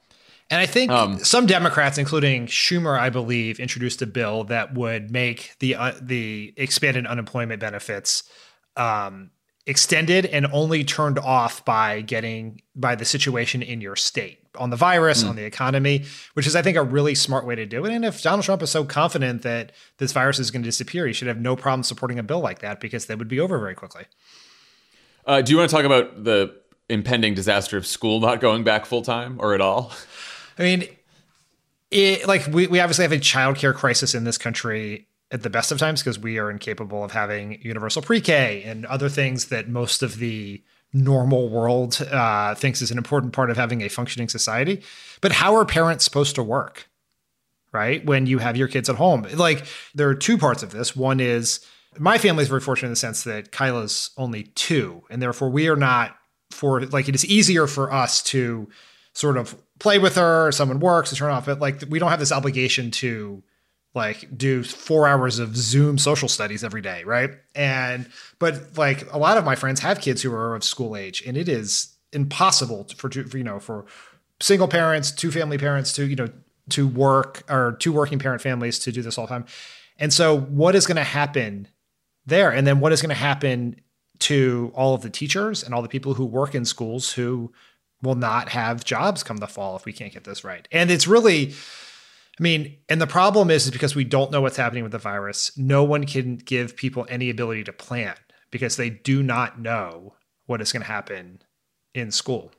And 0.51 0.61
I 0.61 0.67
think 0.67 0.91
um, 0.91 1.17
some 1.23 1.47
Democrats, 1.47 1.97
including 1.97 2.45
Schumer, 2.45 2.97
I 2.97 3.09
believe, 3.09 3.59
introduced 3.59 4.01
a 4.03 4.05
bill 4.05 4.45
that 4.45 4.75
would 4.75 5.11
make 5.11 5.55
the 5.59 5.75
uh, 5.75 5.93
the 5.99 6.53
expanded 6.55 7.07
unemployment 7.07 7.59
benefits 7.59 8.23
um, 8.77 9.31
extended 9.67 10.25
and 10.25 10.47
only 10.53 10.83
turned 10.83 11.19
off 11.19 11.63
by 11.65 12.01
getting 12.01 12.61
by 12.73 12.95
the 12.95 13.05
situation 13.05 13.61
in 13.61 13.81
your 13.81 13.97
state 13.97 14.39
on 14.57 14.69
the 14.69 14.75
virus, 14.75 15.23
mm. 15.23 15.29
on 15.29 15.35
the 15.35 15.43
economy, 15.43 16.05
which 16.33 16.47
is, 16.47 16.55
I 16.55 16.61
think, 16.61 16.77
a 16.77 16.83
really 16.83 17.13
smart 17.13 17.45
way 17.45 17.53
to 17.53 17.65
do 17.65 17.85
it. 17.85 17.91
And 17.91 18.03
if 18.05 18.23
Donald 18.23 18.45
Trump 18.45 18.63
is 18.63 18.71
so 18.71 18.85
confident 18.85 19.43
that 19.43 19.73
this 19.97 20.13
virus 20.13 20.39
is 20.39 20.49
going 20.49 20.63
to 20.63 20.67
disappear, 20.67 21.05
he 21.05 21.13
should 21.13 21.27
have 21.27 21.39
no 21.39 21.55
problem 21.55 21.83
supporting 21.83 22.17
a 22.17 22.23
bill 22.23 22.39
like 22.39 22.59
that 22.59 22.79
because 22.79 23.05
that 23.05 23.19
would 23.19 23.27
be 23.27 23.39
over 23.39 23.59
very 23.59 23.75
quickly. 23.75 24.05
Uh, 25.25 25.41
do 25.41 25.51
you 25.51 25.57
want 25.57 25.69
to 25.69 25.75
talk 25.75 25.85
about 25.85 26.23
the 26.23 26.55
impending 26.89 27.33
disaster 27.33 27.77
of 27.77 27.85
school 27.85 28.21
not 28.21 28.39
going 28.39 28.63
back 28.63 28.85
full 28.85 29.01
time 29.01 29.37
or 29.39 29.53
at 29.53 29.59
all? 29.59 29.91
I 30.57 30.63
mean, 30.63 30.87
it, 31.91 32.25
like 32.27 32.47
we, 32.47 32.67
we 32.67 32.79
obviously 32.79 33.03
have 33.03 33.11
a 33.11 33.17
childcare 33.17 33.75
crisis 33.75 34.15
in 34.15 34.23
this 34.23 34.37
country 34.37 35.07
at 35.31 35.43
the 35.43 35.49
best 35.49 35.71
of 35.71 35.77
times 35.77 36.01
because 36.01 36.17
we 36.19 36.37
are 36.37 36.49
incapable 36.49 37.03
of 37.03 37.11
having 37.11 37.61
universal 37.61 38.01
pre-K 38.01 38.63
and 38.63 38.85
other 38.85 39.09
things 39.09 39.45
that 39.45 39.67
most 39.67 40.01
of 40.01 40.17
the 40.19 40.63
normal 40.93 41.49
world 41.49 42.01
uh, 42.11 42.55
thinks 42.55 42.81
is 42.81 42.91
an 42.91 42.97
important 42.97 43.33
part 43.33 43.49
of 43.49 43.57
having 43.57 43.81
a 43.81 43.89
functioning 43.89 44.29
society. 44.29 44.81
But 45.21 45.33
how 45.33 45.55
are 45.55 45.65
parents 45.65 46.05
supposed 46.05 46.35
to 46.35 46.43
work, 46.43 46.89
right? 47.73 48.05
When 48.05 48.25
you 48.25 48.37
have 48.37 48.55
your 48.55 48.67
kids 48.67 48.89
at 48.89 48.95
home, 48.95 49.27
like 49.33 49.65
there 49.93 50.07
are 50.07 50.15
two 50.15 50.37
parts 50.37 50.63
of 50.63 50.71
this. 50.71 50.95
One 50.95 51.19
is 51.19 51.65
my 51.99 52.17
family 52.17 52.43
is 52.43 52.49
very 52.49 52.61
fortunate 52.61 52.87
in 52.87 52.93
the 52.93 52.97
sense 52.97 53.23
that 53.23 53.51
Kyla's 53.51 54.11
only 54.17 54.43
two, 54.43 55.03
and 55.09 55.21
therefore 55.21 55.49
we 55.49 55.67
are 55.67 55.75
not 55.75 56.15
for 56.51 56.85
like 56.85 57.09
it 57.09 57.15
is 57.15 57.25
easier 57.25 57.67
for 57.67 57.91
us 57.91 58.23
to 58.23 58.69
sort 59.13 59.37
of 59.37 59.55
play 59.79 59.99
with 59.99 60.15
her, 60.15 60.51
someone 60.51 60.79
works 60.79 61.09
to 61.09 61.15
turn 61.15 61.31
off 61.31 61.47
it. 61.47 61.59
Like 61.59 61.83
we 61.89 61.99
don't 61.99 62.11
have 62.11 62.19
this 62.19 62.31
obligation 62.31 62.91
to 62.91 63.43
like 63.97 64.37
do 64.37 64.63
four 64.63 65.07
hours 65.07 65.39
of 65.39 65.57
Zoom 65.57 65.97
social 65.97 66.29
studies 66.29 66.63
every 66.63 66.81
day, 66.81 67.03
right? 67.03 67.31
And 67.53 68.09
but 68.39 68.77
like 68.77 69.11
a 69.11 69.17
lot 69.17 69.37
of 69.37 69.43
my 69.43 69.55
friends 69.55 69.81
have 69.81 69.99
kids 69.99 70.21
who 70.21 70.33
are 70.33 70.55
of 70.55 70.63
school 70.63 70.95
age, 70.95 71.21
and 71.27 71.35
it 71.35 71.49
is 71.49 71.93
impossible 72.13 72.87
for, 72.95 73.11
for 73.11 73.37
you 73.37 73.43
know 73.43 73.59
for 73.59 73.85
single 74.39 74.69
parents, 74.69 75.11
two 75.11 75.31
family 75.31 75.57
parents 75.57 75.91
to 75.93 76.07
you 76.07 76.15
know 76.15 76.29
to 76.69 76.87
work 76.87 77.43
or 77.49 77.75
two 77.79 77.91
working 77.91 78.19
parent 78.19 78.41
families 78.41 78.79
to 78.79 78.91
do 78.91 79.01
this 79.01 79.17
all 79.17 79.25
the 79.25 79.33
time. 79.33 79.45
And 79.99 80.13
so, 80.13 80.39
what 80.39 80.75
is 80.75 80.85
going 80.85 80.97
to 80.97 81.03
happen 81.03 81.67
there? 82.25 82.51
And 82.51 82.65
then, 82.65 82.79
what 82.79 82.93
is 82.93 83.01
going 83.01 83.09
to 83.09 83.15
happen 83.15 83.81
to 84.19 84.71
all 84.75 84.95
of 84.95 85.01
the 85.01 85.09
teachers 85.09 85.63
and 85.63 85.73
all 85.73 85.81
the 85.81 85.89
people 85.89 86.13
who 86.13 86.25
work 86.25 86.55
in 86.55 86.65
schools 86.65 87.13
who 87.13 87.51
will 88.01 88.15
not 88.15 88.49
have 88.49 88.83
jobs 88.83 89.23
come 89.23 89.37
the 89.37 89.47
fall 89.47 89.75
if 89.75 89.85
we 89.85 89.93
can't 89.93 90.13
get 90.13 90.23
this 90.23 90.43
right. 90.43 90.67
And 90.71 90.91
it's 90.91 91.07
really, 91.07 91.53
I 92.39 92.43
mean, 92.43 92.77
and 92.87 93.01
the 93.01 93.07
problem 93.07 93.49
is, 93.49 93.65
is 93.65 93.71
because 93.71 93.95
we 93.95 94.03
don't 94.03 94.31
know 94.31 94.41
what's 94.41 94.57
happening 94.57 94.83
with 94.83 94.91
the 94.91 94.99
virus, 94.99 95.57
no 95.57 95.83
one 95.83 96.05
can 96.05 96.37
give 96.37 96.75
people 96.75 97.07
any 97.09 97.29
ability 97.29 97.63
to 97.63 97.73
plan 97.73 98.15
because 98.51 98.77
they 98.77 98.89
do 98.89 99.23
not 99.23 99.59
know 99.59 100.13
what 100.45 100.61
is 100.61 100.71
going 100.71 100.81
to 100.81 100.87
happen 100.87 101.41
in 101.95 102.11
school. 102.11 102.51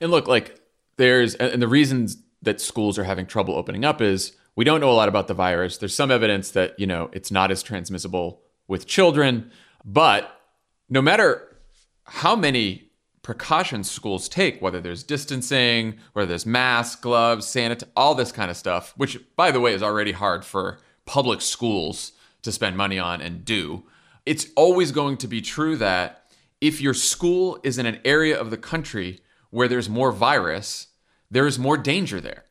And 0.00 0.10
look, 0.10 0.26
like 0.26 0.60
there's, 0.96 1.34
and 1.34 1.60
the 1.60 1.68
reasons 1.68 2.16
that 2.42 2.60
schools 2.60 2.98
are 2.98 3.04
having 3.04 3.26
trouble 3.26 3.54
opening 3.54 3.84
up 3.84 4.00
is 4.00 4.32
we 4.56 4.64
don't 4.64 4.80
know 4.80 4.90
a 4.90 4.92
lot 4.92 5.08
about 5.08 5.28
the 5.28 5.34
virus. 5.34 5.76
There's 5.76 5.94
some 5.94 6.10
evidence 6.10 6.50
that, 6.52 6.78
you 6.78 6.86
know, 6.86 7.10
it's 7.12 7.30
not 7.30 7.50
as 7.50 7.62
transmissible 7.62 8.40
with 8.66 8.86
children, 8.86 9.50
but 9.84 10.40
no 10.88 11.02
matter 11.02 11.56
how 12.04 12.34
many 12.34 12.87
precautions 13.28 13.90
schools 13.90 14.26
take, 14.26 14.62
whether 14.62 14.80
there's 14.80 15.02
distancing, 15.02 15.94
whether 16.14 16.28
there's 16.28 16.46
masks, 16.46 16.98
gloves, 16.98 17.44
sanit, 17.44 17.82
all 17.94 18.14
this 18.14 18.32
kind 18.32 18.50
of 18.50 18.56
stuff, 18.56 18.94
which, 18.96 19.18
by 19.36 19.50
the 19.50 19.60
way, 19.60 19.74
is 19.74 19.82
already 19.82 20.12
hard 20.12 20.46
for 20.46 20.78
public 21.04 21.42
schools 21.42 22.12
to 22.40 22.50
spend 22.50 22.74
money 22.74 22.98
on 22.98 23.20
and 23.20 23.44
do. 23.44 23.84
It's 24.24 24.46
always 24.56 24.92
going 24.92 25.18
to 25.18 25.28
be 25.28 25.42
true 25.42 25.76
that 25.76 26.24
if 26.62 26.80
your 26.80 26.94
school 26.94 27.60
is 27.62 27.76
in 27.76 27.84
an 27.84 28.00
area 28.02 28.34
of 28.34 28.48
the 28.50 28.56
country 28.56 29.20
where 29.50 29.68
there's 29.68 29.90
more 29.90 30.10
virus, 30.10 30.86
there 31.30 31.46
is 31.46 31.58
more 31.58 31.76
danger 31.76 32.22
there. 32.22 32.46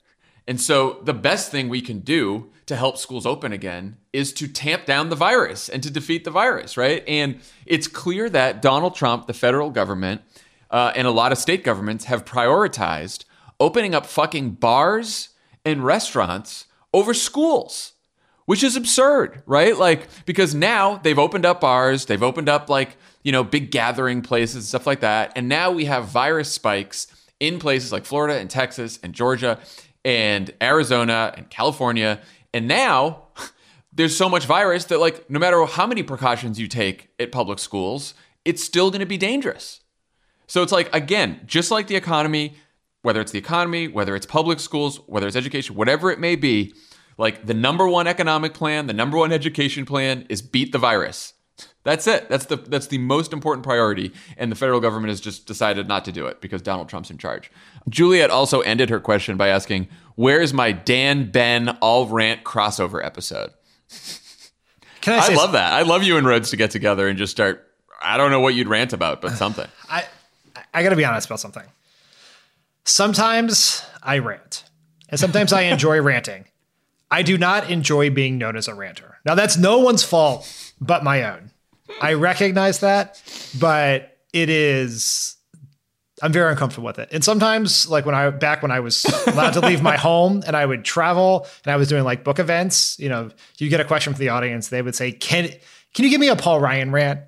And 0.48 0.62
so 0.62 1.00
the 1.04 1.12
best 1.12 1.50
thing 1.50 1.70
we 1.70 1.82
can 1.82 2.02
do 2.02 2.52
to 2.68 2.76
help 2.76 3.00
schools 3.00 3.26
open 3.26 3.52
again 3.52 3.98
is 4.13 4.32
to 4.34 4.48
tamp 4.48 4.86
down 4.86 5.10
the 5.10 5.16
virus 5.16 5.70
and 5.70 5.82
to 5.82 5.90
defeat 5.90 6.24
the 6.24 6.30
virus, 6.30 6.78
right? 6.78 7.04
And 7.08 7.40
it's 7.66 7.88
clear 7.88 8.30
that 8.30 8.62
Donald 8.62 8.94
Trump, 8.94 9.26
the 9.26 9.34
federal 9.34 9.72
government, 9.72 10.22
uh, 10.71 10.91
and 10.95 11.08
a 11.08 11.12
lot 11.12 11.32
of 11.32 11.38
state 11.38 11.63
governments 11.63 12.06
have 12.06 12.25
prioritized 12.25 13.25
opening 13.60 13.95
up 13.95 14.06
fucking 14.06 14.51
bars 14.51 15.30
and 15.65 15.84
restaurants 15.84 16.65
over 16.93 17.13
schools, 17.13 17.93
which 18.45 18.63
is 18.63 18.75
absurd, 18.75 19.43
right? 19.45 19.77
Like, 19.77 20.08
because 20.25 20.56
now 20.56 20.97
they've 20.97 21.19
opened 21.19 21.45
up 21.45 21.62
bars, 21.62 22.06
they've 22.06 22.23
opened 22.23 22.49
up 22.49 22.69
like, 22.69 22.97
you 23.23 23.32
know, 23.32 23.43
big 23.43 23.71
gathering 23.71 24.21
places, 24.21 24.56
and 24.56 24.63
stuff 24.63 24.88
like 24.88 25.01
that. 25.01 25.34
And 25.36 25.49
now 25.49 25.71
we 25.71 25.86
have 25.86 26.06
virus 26.06 26.51
spikes 26.51 27.08
in 27.39 27.60
places 27.60 27.91
like 27.91 28.06
Florida 28.06 28.39
and 28.39 28.49
Texas 28.49 28.99
and 29.03 29.13
Georgia 29.13 29.60
and 30.06 30.51
Arizona 30.62 31.34
and 31.36 31.49
California. 31.49 32.21
And 32.53 32.67
now 32.67 33.23
there's 33.91 34.15
so 34.15 34.30
much 34.30 34.45
virus 34.45 34.86
that, 34.86 34.99
like, 34.99 35.30
no 35.30 35.39
matter 35.39 35.63
how 35.65 35.86
many 35.86 36.03
precautions 36.03 36.60
you 36.60 36.67
take 36.67 37.10
at 37.19 37.32
public 37.32 37.60
schools, 37.60 38.13
it's 38.45 38.63
still 38.63 38.91
to 38.91 39.06
be 39.06 39.17
dangerous. 39.17 39.82
So 40.48 40.64
it's 40.64 40.72
like, 40.72 40.94
again, 40.96 41.42
just 41.46 41.72
like 41.72 41.88
the 41.88 41.96
economy, 41.96 42.56
whether 43.02 43.22
it's 43.22 43.32
the 43.32 43.40
economy, 43.40 43.88
whether 43.88 44.16
it's 44.16 44.26
public 44.26 44.60
schools, 44.60 44.98
whether 45.08 45.28
it's 45.28 45.36
education, 45.36 45.76
whatever 45.76 46.10
it 46.12 46.20
may 46.20 46.36
be, 46.36 46.74
like 47.18 47.46
the 47.46 47.54
number 47.54 47.88
one 47.88 48.08
economic 48.08 48.54
plan, 48.54 48.88
the 48.88 48.94
number 48.94 49.18
one 49.18 49.32
education 49.32 49.86
plan 49.86 50.26
is 50.30 50.42
beat 50.42 50.72
the 50.72 50.78
virus. 50.78 51.34
That's 51.84 52.06
it. 52.06 52.30
That's 52.30 52.46
the 52.46 52.58
that's 52.58 52.88
the 52.88 52.98
most 52.98 53.32
important 53.34 53.64
priority, 53.64 54.12
and 54.36 54.52
the 54.52 54.56
federal 54.56 54.80
government 54.80 55.10
has 55.10 55.22
just 55.22 55.48
decided 55.48 55.88
not 55.88 56.06
to 56.06 56.12
do 56.12 56.28
it 56.28 56.42
because 56.42 56.62
Donald 56.62 56.90
Trump's 56.90 57.10
in 57.10 57.18
charge. 57.18 57.50
Juliet 57.88 58.30
also 58.30 58.60
ended 58.62 58.90
her 58.90 59.00
question 59.00 59.38
by 59.38 59.48
asking, 59.48 59.88
"Where's 60.16 60.54
my 60.54 60.72
Dan 60.74 61.32
Ben 61.32 61.70
all 61.82 62.06
rant 62.06 62.44
crossover 62.44 63.04
episode?" 63.04 63.52
Can 65.02 65.14
I? 65.14 65.28
I 65.28 65.34
love 65.34 65.54
that. 65.54 65.74
I 65.74 65.84
love 65.84 66.04
you 66.04 66.18
and 66.18 66.28
Rhodes 66.28 66.50
to 66.50 66.58
get 66.58 66.72
together 66.72 67.08
and 67.08 67.18
just 67.18 67.32
start. 67.32 67.66
I 68.02 68.18
don't 68.18 68.32
know 68.32 68.42
what 68.42 68.54
you'd 68.54 68.68
rant 68.68 68.92
about, 68.94 69.22
but 69.22 69.32
something. 69.38 69.68
I 69.90 70.06
I 70.78 70.84
got 70.84 70.90
to 70.90 70.96
be 70.96 71.06
honest 71.06 71.26
about 71.26 71.40
something. 71.40 71.63
Sometimes 72.86 73.84
I 74.04 74.20
rant, 74.20 74.63
and 75.10 75.20
sometimes 75.20 75.52
I 75.52 75.63
enjoy 75.63 76.00
ranting. 76.04 76.46
I 77.10 77.24
do 77.24 77.36
not 77.36 77.72
enjoy 77.72 78.12
being 78.12 78.38
known 78.38 78.56
as 78.56 78.68
a 78.68 78.76
ranter. 78.76 79.18
Now, 79.26 79.34
that's 79.34 79.58
no 79.58 79.80
one's 79.80 80.04
fault 80.04 80.74
but 80.80 81.04
my 81.04 81.24
own. 81.24 81.50
I 82.00 82.13
recognize 82.13 82.82
that, 82.82 83.20
but 83.60 84.20
it 84.34 84.50
is. 84.50 85.36
I'm 86.22 86.32
very 86.32 86.52
uncomfortable 86.52 86.86
with 86.86 87.00
it. 87.00 87.10
And 87.12 87.24
sometimes, 87.24 87.90
like 87.90 88.06
when 88.06 88.13
I 88.13 88.30
back 88.30 88.62
when 88.62 88.70
I 88.70 88.82
was 88.82 89.04
allowed 89.26 89.54
to 89.54 89.62
leave 89.62 89.82
my 89.82 89.98
home 90.08 90.44
and 90.46 90.56
I 90.56 90.63
would 90.63 90.86
travel 90.86 91.48
and 91.66 91.74
I 91.74 91.78
was 91.78 91.88
doing 91.88 92.04
like 92.04 92.24
book 92.24 92.38
events, 92.38 93.00
you 93.00 93.10
know, 93.10 93.32
you 93.58 93.70
get 93.70 93.80
a 93.80 93.86
question 93.86 94.13
from 94.13 94.20
the 94.20 94.30
audience, 94.30 94.68
they 94.68 94.84
would 94.84 94.96
say, 94.96 95.12
"Can 95.12 95.50
can 95.96 96.06
you 96.06 96.12
give 96.12 96.20
me 96.20 96.28
a 96.28 96.36
Paul 96.36 96.60
Ryan 96.60 96.92
rant?" 96.92 97.22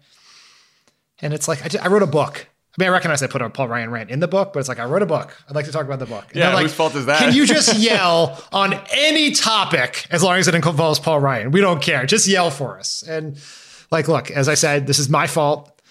And 1.19 1.33
it's 1.33 1.47
like 1.47 1.63
I, 1.63 1.85
I 1.85 1.87
wrote 1.87 2.03
a 2.03 2.07
book 2.07 2.48
I 2.77 2.81
mean, 2.81 2.89
I 2.89 2.91
recognize 2.91 3.23
I 3.23 3.27
put 3.27 3.41
a 3.41 3.49
Paul 3.49 3.67
Ryan 3.67 3.89
rant 3.89 4.09
in 4.11 4.19
the 4.19 4.27
book, 4.27 4.53
but 4.53 4.59
it's 4.59 4.69
like 4.69 4.79
I 4.79 4.85
wrote 4.85 5.01
a 5.01 5.07
book. 5.07 5.35
I'd 5.49 5.55
like 5.55 5.65
to 5.65 5.71
talk 5.71 5.85
about 5.85 5.99
the 5.99 6.05
book. 6.05 6.25
And 6.29 6.35
yeah, 6.35 6.53
like, 6.53 6.63
whose 6.63 6.73
fault 6.73 6.93
is 6.95 7.07
that? 7.07 7.19
Can 7.19 7.33
you 7.33 7.45
just 7.45 7.77
yell 7.79 8.41
on 8.51 8.79
any 8.93 9.31
topic 9.31 10.05
as 10.11 10.21
long 10.21 10.37
as 10.37 10.47
it 10.47 10.53
involves 10.53 10.99
Paul 10.99 11.19
Ryan? 11.19 11.51
We 11.51 11.61
don't 11.61 11.81
care. 11.81 12.05
Just 12.05 12.27
yell 12.27 12.51
for 12.51 12.77
us. 12.77 13.01
And 13.03 13.37
like, 13.91 14.07
look, 14.07 14.29
as 14.29 14.47
I 14.47 14.53
said, 14.53 14.85
this 14.85 14.99
is 14.99 15.09
my 15.09 15.25
fault. 15.25 15.81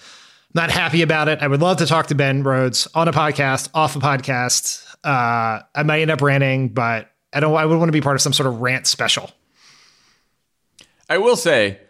I'm 0.55 0.63
not 0.63 0.71
happy 0.71 1.03
about 1.03 1.29
it. 1.29 1.43
I 1.43 1.49
would 1.49 1.61
love 1.61 1.79
to 1.79 1.87
talk 1.87 2.07
to 2.07 2.15
Ben 2.15 2.45
Rhodes 2.45 2.87
on 2.95 3.09
a 3.09 3.13
podcast, 3.13 3.69
off 3.75 3.97
a 3.97 3.99
podcast. 3.99 4.85
Uh, 5.03 5.63
I 5.75 5.83
might 5.85 6.01
end 6.01 6.13
up 6.13 6.23
ranting, 6.23 6.69
but 6.69 7.11
I 7.33 7.41
don't. 7.41 7.55
I 7.55 7.67
would 7.67 7.79
want 7.79 7.89
to 7.89 7.93
be 7.93 8.01
part 8.01 8.17
of 8.17 8.23
some 8.23 8.33
sort 8.33 8.47
of 8.47 8.61
rant 8.61 8.87
special. 8.87 9.31
I 11.11 11.19
will 11.19 11.37
say, 11.37 11.81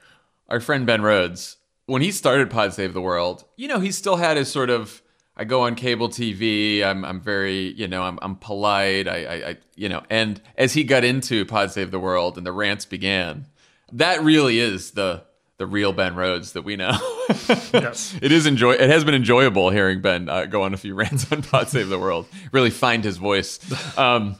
our 0.49 0.61
friend 0.61 0.87
Ben 0.87 1.03
Rhodes 1.03 1.58
when 1.89 2.03
he 2.03 2.13
started 2.13 2.51
Pod 2.51 2.75
Save 2.75 2.93
the 2.93 3.01
World, 3.01 3.45
you 3.57 3.67
know, 3.67 3.81
he 3.81 3.91
still 3.91 4.17
had 4.17 4.37
his 4.37 4.51
sort 4.51 4.71
of 4.71 5.03
I 5.37 5.45
go 5.45 5.63
on 5.63 5.75
cable 5.75 6.09
TV. 6.09 6.85
I'm 6.85 7.05
I'm 7.05 7.21
very 7.21 7.73
you 7.73 7.89
know 7.89 8.03
I'm 8.03 8.19
I'm 8.21 8.37
polite. 8.37 9.09
I, 9.09 9.25
I, 9.25 9.49
I 9.51 9.57
you 9.75 9.89
know 9.89 10.03
and 10.11 10.41
as 10.57 10.75
he 10.75 10.85
got 10.85 11.05
into 11.05 11.45
Pod 11.45 11.73
Save 11.73 11.91
the 11.91 11.99
World 11.99 12.37
and 12.37 12.47
the 12.47 12.53
rants 12.53 12.85
began, 12.85 13.47
that 13.93 14.23
really 14.23 14.59
is 14.59 14.93
the 14.93 15.25
the 15.57 15.67
real 15.67 15.93
Ben 15.93 16.15
Rhodes 16.15 16.53
that 16.53 16.63
we 16.63 16.77
know. 16.77 16.91
yes. 17.73 18.17
It 18.21 18.33
is 18.33 18.47
enjoy. 18.47 18.73
It 18.73 18.91
has 18.91 19.05
been 19.05 19.15
enjoyable 19.15 19.71
hearing 19.71 20.01
Ben 20.01 20.29
uh, 20.29 20.45
go 20.45 20.63
on 20.63 20.75
a 20.75 20.77
few 20.77 20.95
rants 20.97 21.31
on 21.33 21.43
Pod 21.43 21.69
Save 21.69 21.89
the 21.89 21.99
World. 21.99 22.27
Really 22.53 22.71
find 22.71 23.03
his 23.03 23.17
voice. 23.17 23.59
Um, 23.97 24.37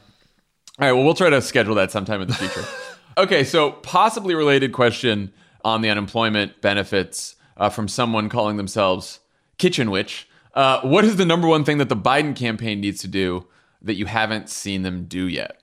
all 0.79 0.87
right. 0.87 0.91
Well, 0.93 1.03
we'll 1.03 1.15
try 1.15 1.29
to 1.29 1.41
schedule 1.41 1.75
that 1.75 1.91
sometime 1.91 2.21
in 2.21 2.27
the 2.27 2.35
future. 2.35 2.63
Okay. 3.17 3.43
So 3.43 3.71
possibly 3.71 4.33
related 4.33 4.71
question 4.71 5.33
on 5.65 5.81
the 5.81 5.89
unemployment 5.89 6.61
benefits 6.61 7.35
uh, 7.59 7.69
from 7.69 7.87
someone 7.87 8.29
calling 8.29 8.57
themselves 8.57 9.19
Kitchen 9.57 9.91
Witch. 9.91 10.27
Uh, 10.53 10.81
what 10.81 11.05
is 11.05 11.17
the 11.17 11.25
number 11.25 11.47
one 11.47 11.63
thing 11.63 11.77
that 11.77 11.89
the 11.89 11.95
Biden 11.95 12.35
campaign 12.35 12.81
needs 12.81 13.01
to 13.01 13.07
do 13.07 13.45
that 13.81 13.95
you 13.95 14.05
haven't 14.05 14.49
seen 14.49 14.81
them 14.81 15.05
do 15.05 15.27
yet? 15.27 15.61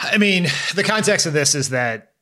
I 0.00 0.18
mean, 0.18 0.46
the 0.74 0.84
context 0.84 1.26
of 1.26 1.32
this 1.32 1.54
is 1.54 1.70
that 1.70 2.12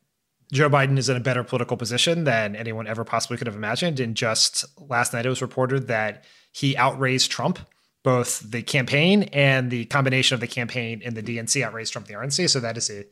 Joe 0.53 0.70
Biden 0.70 0.99
is 0.99 1.09
in 1.09 1.16
a 1.16 1.20
better 1.20 1.42
political 1.42 1.77
position 1.77 2.25
than 2.25 2.55
anyone 2.55 2.87
ever 2.87 3.05
possibly 3.05 3.37
could 3.37 3.47
have 3.47 3.57
imagined. 3.57 3.99
And 3.99 4.14
just 4.14 4.64
last 4.88 5.12
night, 5.12 5.27
it 5.27 5.29
was 5.29 5.42
reported 5.42 5.88
that 5.88 6.25
he 6.53 6.77
outraised 6.77 7.31
Trump, 7.31 7.59
both 8.03 8.40
the 8.40 8.62
campaign 8.62 9.25
and 9.33 9.70
the 9.70 9.87
combination 9.87 10.35
of 10.35 10.40
the 10.40 10.47
campaign 10.47 11.03
and 11.05 11.16
the 11.16 11.23
DNC 11.23 11.64
outraised 11.64 11.92
Trump 11.92 12.07
the 12.07 12.14
RNC. 12.14 12.49
So 12.51 12.61
that 12.61 12.77
is 12.77 12.90
a, 12.90 13.05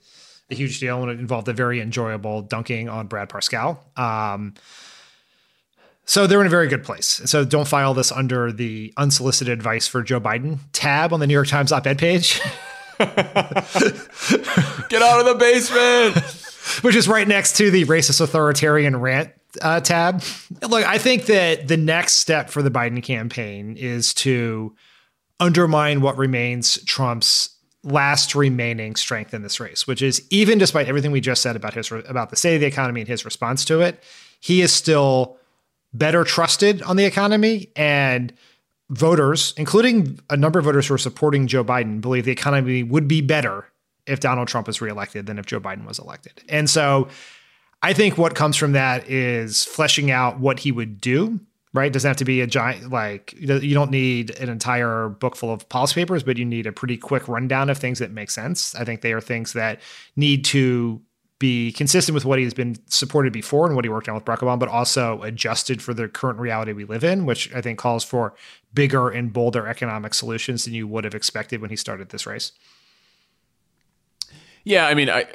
a 0.53 0.55
huge 0.55 0.79
deal, 0.79 1.03
and 1.03 1.11
it 1.11 1.19
involved 1.19 1.49
a 1.49 1.53
very 1.53 1.81
enjoyable 1.81 2.43
dunking 2.43 2.89
on 2.89 3.09
Brad 3.09 3.29
Parscale. 3.29 3.79
Um, 3.99 4.55
so 6.05 6.27
they're 6.27 6.41
in 6.41 6.47
a 6.47 6.51
very 6.51 6.69
good 6.69 6.85
place. 6.85 7.23
So 7.25 7.45
don't 7.45 7.67
file 7.67 7.95
this 7.95 8.13
under 8.13 8.53
the 8.53 8.93
unsolicited 8.97 9.53
advice 9.53 9.89
for 9.89 10.03
Joe 10.03 10.21
Biden 10.21 10.59
tab 10.73 11.13
on 11.13 11.21
the 11.21 11.27
New 11.27 11.35
York 11.35 11.49
Times 11.49 11.73
op 11.73 11.87
ed 11.87 11.99
page. 11.99 12.41
Get 12.99 13.11
out 15.03 15.21
of 15.21 15.27
the 15.27 15.37
basement. 15.39 16.17
Which 16.83 16.95
is 16.95 17.09
right 17.09 17.27
next 17.27 17.57
to 17.57 17.71
the 17.71 17.85
racist 17.87 18.21
authoritarian 18.21 19.01
rant 19.01 19.31
uh, 19.61 19.81
tab. 19.81 20.23
Look, 20.63 20.87
I 20.87 20.99
think 20.99 21.27
that 21.27 21.67
the 21.67 21.77
next 21.77 22.15
step 22.15 22.51
for 22.51 22.63
the 22.63 22.71
Biden 22.71 23.03
campaign 23.03 23.77
is 23.77 24.15
to 24.15 24.75
undermine 25.41 26.01
what 26.01 26.17
remains 26.17 26.83
Trump's 26.85 27.57
last 27.85 28.35
remaining 28.35 28.95
strength 28.95 29.35
in 29.35 29.43
this 29.43 29.59
race, 29.59 29.87
which 29.87 30.03
is 30.03 30.25
even 30.31 30.59
despite 30.59 30.89
everything 30.89 31.11
we 31.11 31.21
just 31.21 31.43
said 31.43 31.57
about 31.57 31.75
his 31.75 31.91
about 31.91 32.31
the 32.31 32.37
state 32.37 32.55
of 32.55 32.61
the 32.61 32.67
economy 32.67 33.01
and 33.01 33.09
his 33.09 33.25
response 33.25 33.65
to 33.65 33.81
it, 33.81 34.03
he 34.41 34.61
is 34.63 34.73
still 34.73 35.37
better 35.93 36.25
trusted 36.25 36.83
on 36.83 36.97
the 36.97 37.05
economy 37.05 37.69
and 37.77 38.33
voters, 38.91 39.55
including 39.57 40.19
a 40.31 40.37
number 40.37 40.59
of 40.59 40.65
voters 40.65 40.87
who 40.87 40.95
are 40.95 40.99
supporting 40.99 41.47
Joe 41.47 41.65
Biden, 41.65 42.01
believe 42.01 42.25
the 42.25 42.33
economy 42.33 42.83
would 42.83 43.09
be 43.09 43.21
better 43.21 43.67
if 44.07 44.21
Donald 44.21 44.49
Trump 44.49 44.69
is 44.69 44.81
reelected 44.81 45.27
than 45.27 45.39
if 45.39 45.47
Joe 45.47 45.61
Biden 45.61 45.87
was 45.87 45.99
elected. 45.99 46.43
And 46.49 46.69
so 46.69 47.09
I 47.83 47.93
think 47.93 48.19
what 48.19 48.35
comes 48.35 48.57
from 48.57 48.73
that 48.73 49.09
is 49.09 49.65
fleshing 49.65 50.11
out 50.11 50.39
what 50.39 50.61
he 50.61 50.73
would 50.73 51.01
do, 51.01 51.41
right? 51.75 51.87
It 51.87 51.93
doesn't 51.93 52.09
have 52.09 52.17
to 52.19 52.25
be 52.25 52.41
a 52.41 52.47
giant, 52.47 52.91
like, 52.91 53.35
you 53.39 53.75
don't 53.75 53.91
need 53.91 54.31
an 54.39 54.49
entire 54.49 55.09
book 55.09 55.37
full 55.37 55.53
of 55.53 55.69
policy 55.69 55.95
papers, 55.95 56.23
but 56.23 56.37
you 56.37 56.45
need 56.45 56.67
a 56.67 56.73
pretty 56.73 56.97
quick 56.97 57.27
rundown 57.29 57.71
of 57.71 57.79
things 57.79 57.99
that 57.99 58.11
make 58.11 58.31
sense. 58.31 58.75
I 58.75 58.85
think 58.85 59.01
they 59.01 59.13
are 59.13 59.21
things 59.21 59.55
that 59.55 59.81
need 60.15 60.45
to 60.47 61.01
be 61.39 61.73
consistent 61.73 62.15
with 62.15 62.25
what 62.25 62.39
he's 62.39 62.55
been 62.55 62.77
supported 62.87 63.33
before 63.33 63.67
and 63.67 63.75
what 63.75 63.85
he 63.85 63.89
worked 63.89 64.09
on 64.09 64.15
with 64.15 64.25
Barack 64.25 64.39
Obama, 64.39 64.61
but 64.61 64.69
also 64.69 65.21
adjusted 65.23 65.83
for 65.83 65.93
the 65.93 66.09
current 66.09 66.39
reality 66.39 66.73
we 66.73 66.85
live 66.85 67.03
in, 67.03 67.27
which 67.27 67.53
I 67.53 67.61
think 67.61 67.81
calls 67.81 68.05
for 68.05 68.35
bigger 68.73 69.09
and 69.09 69.33
bolder 69.33 69.67
economic 69.67 70.15
solutions 70.15 70.65
than 70.65 70.75
you 70.75 70.87
would 70.87 71.03
have 71.03 71.17
expected 71.17 71.61
when 71.61 71.71
he 71.71 71.77
started 71.77 72.11
this 72.11 72.27
race. 72.27 72.53
Yeah, 74.63 74.87
I 74.87 74.95
mean, 74.95 75.11
I, 75.11 75.27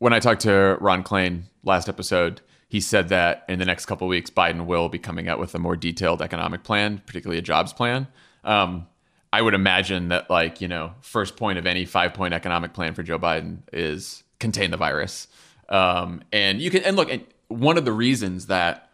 when 0.00 0.12
I 0.12 0.20
talked 0.20 0.42
to 0.42 0.76
Ron 0.80 1.02
Klain 1.02 1.44
last 1.62 1.88
episode, 1.88 2.42
he 2.74 2.80
said 2.80 3.08
that 3.10 3.44
in 3.48 3.60
the 3.60 3.64
next 3.64 3.86
couple 3.86 4.08
weeks, 4.08 4.30
Biden 4.30 4.66
will 4.66 4.88
be 4.88 4.98
coming 4.98 5.28
out 5.28 5.38
with 5.38 5.54
a 5.54 5.60
more 5.60 5.76
detailed 5.76 6.20
economic 6.20 6.64
plan, 6.64 7.00
particularly 7.06 7.38
a 7.38 7.40
jobs 7.40 7.72
plan. 7.72 8.08
Um, 8.42 8.88
I 9.32 9.42
would 9.42 9.54
imagine 9.54 10.08
that, 10.08 10.28
like, 10.28 10.60
you 10.60 10.66
know, 10.66 10.92
first 11.00 11.36
point 11.36 11.56
of 11.56 11.66
any 11.66 11.84
five 11.84 12.14
point 12.14 12.34
economic 12.34 12.72
plan 12.72 12.92
for 12.92 13.04
Joe 13.04 13.16
Biden 13.16 13.58
is 13.72 14.24
contain 14.40 14.72
the 14.72 14.76
virus. 14.76 15.28
Um, 15.68 16.22
and 16.32 16.60
you 16.60 16.68
can 16.68 16.82
and 16.82 16.96
look, 16.96 17.12
and 17.12 17.24
one 17.46 17.78
of 17.78 17.84
the 17.84 17.92
reasons 17.92 18.46
that 18.46 18.90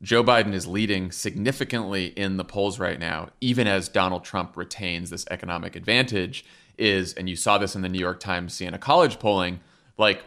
Joe 0.00 0.24
Biden 0.24 0.54
is 0.54 0.66
leading 0.66 1.12
significantly 1.12 2.06
in 2.06 2.38
the 2.38 2.44
polls 2.44 2.78
right 2.78 2.98
now, 2.98 3.28
even 3.42 3.66
as 3.66 3.90
Donald 3.90 4.24
Trump 4.24 4.56
retains 4.56 5.10
this 5.10 5.26
economic 5.30 5.76
advantage, 5.76 6.42
is, 6.78 7.12
and 7.12 7.28
you 7.28 7.36
saw 7.36 7.58
this 7.58 7.76
in 7.76 7.82
the 7.82 7.90
New 7.90 8.00
York 8.00 8.18
Times 8.18 8.54
Siena 8.54 8.78
College 8.78 9.18
polling, 9.18 9.60
like 9.98 10.24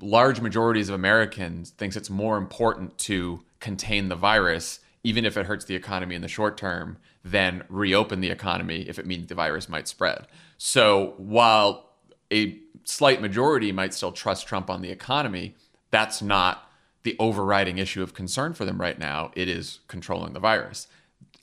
large 0.00 0.40
majorities 0.40 0.88
of 0.88 0.94
Americans 0.94 1.70
thinks 1.70 1.96
it's 1.96 2.10
more 2.10 2.36
important 2.36 2.98
to 2.98 3.42
contain 3.60 4.08
the 4.08 4.16
virus, 4.16 4.80
even 5.02 5.24
if 5.24 5.36
it 5.36 5.46
hurts 5.46 5.64
the 5.64 5.74
economy 5.74 6.14
in 6.14 6.22
the 6.22 6.28
short 6.28 6.56
term, 6.56 6.98
than 7.24 7.64
reopen 7.68 8.20
the 8.20 8.30
economy 8.30 8.88
if 8.88 8.98
it 8.98 9.06
means 9.06 9.28
the 9.28 9.34
virus 9.34 9.68
might 9.68 9.86
spread. 9.86 10.26
So 10.58 11.14
while 11.18 11.90
a 12.32 12.58
slight 12.84 13.20
majority 13.20 13.72
might 13.72 13.94
still 13.94 14.12
trust 14.12 14.46
Trump 14.46 14.70
on 14.70 14.82
the 14.82 14.90
economy, 14.90 15.54
that's 15.90 16.22
not 16.22 16.70
the 17.02 17.16
overriding 17.18 17.78
issue 17.78 18.02
of 18.02 18.14
concern 18.14 18.52
for 18.54 18.64
them 18.64 18.80
right 18.80 18.98
now. 18.98 19.30
It 19.34 19.48
is 19.48 19.80
controlling 19.88 20.32
the 20.32 20.40
virus. 20.40 20.86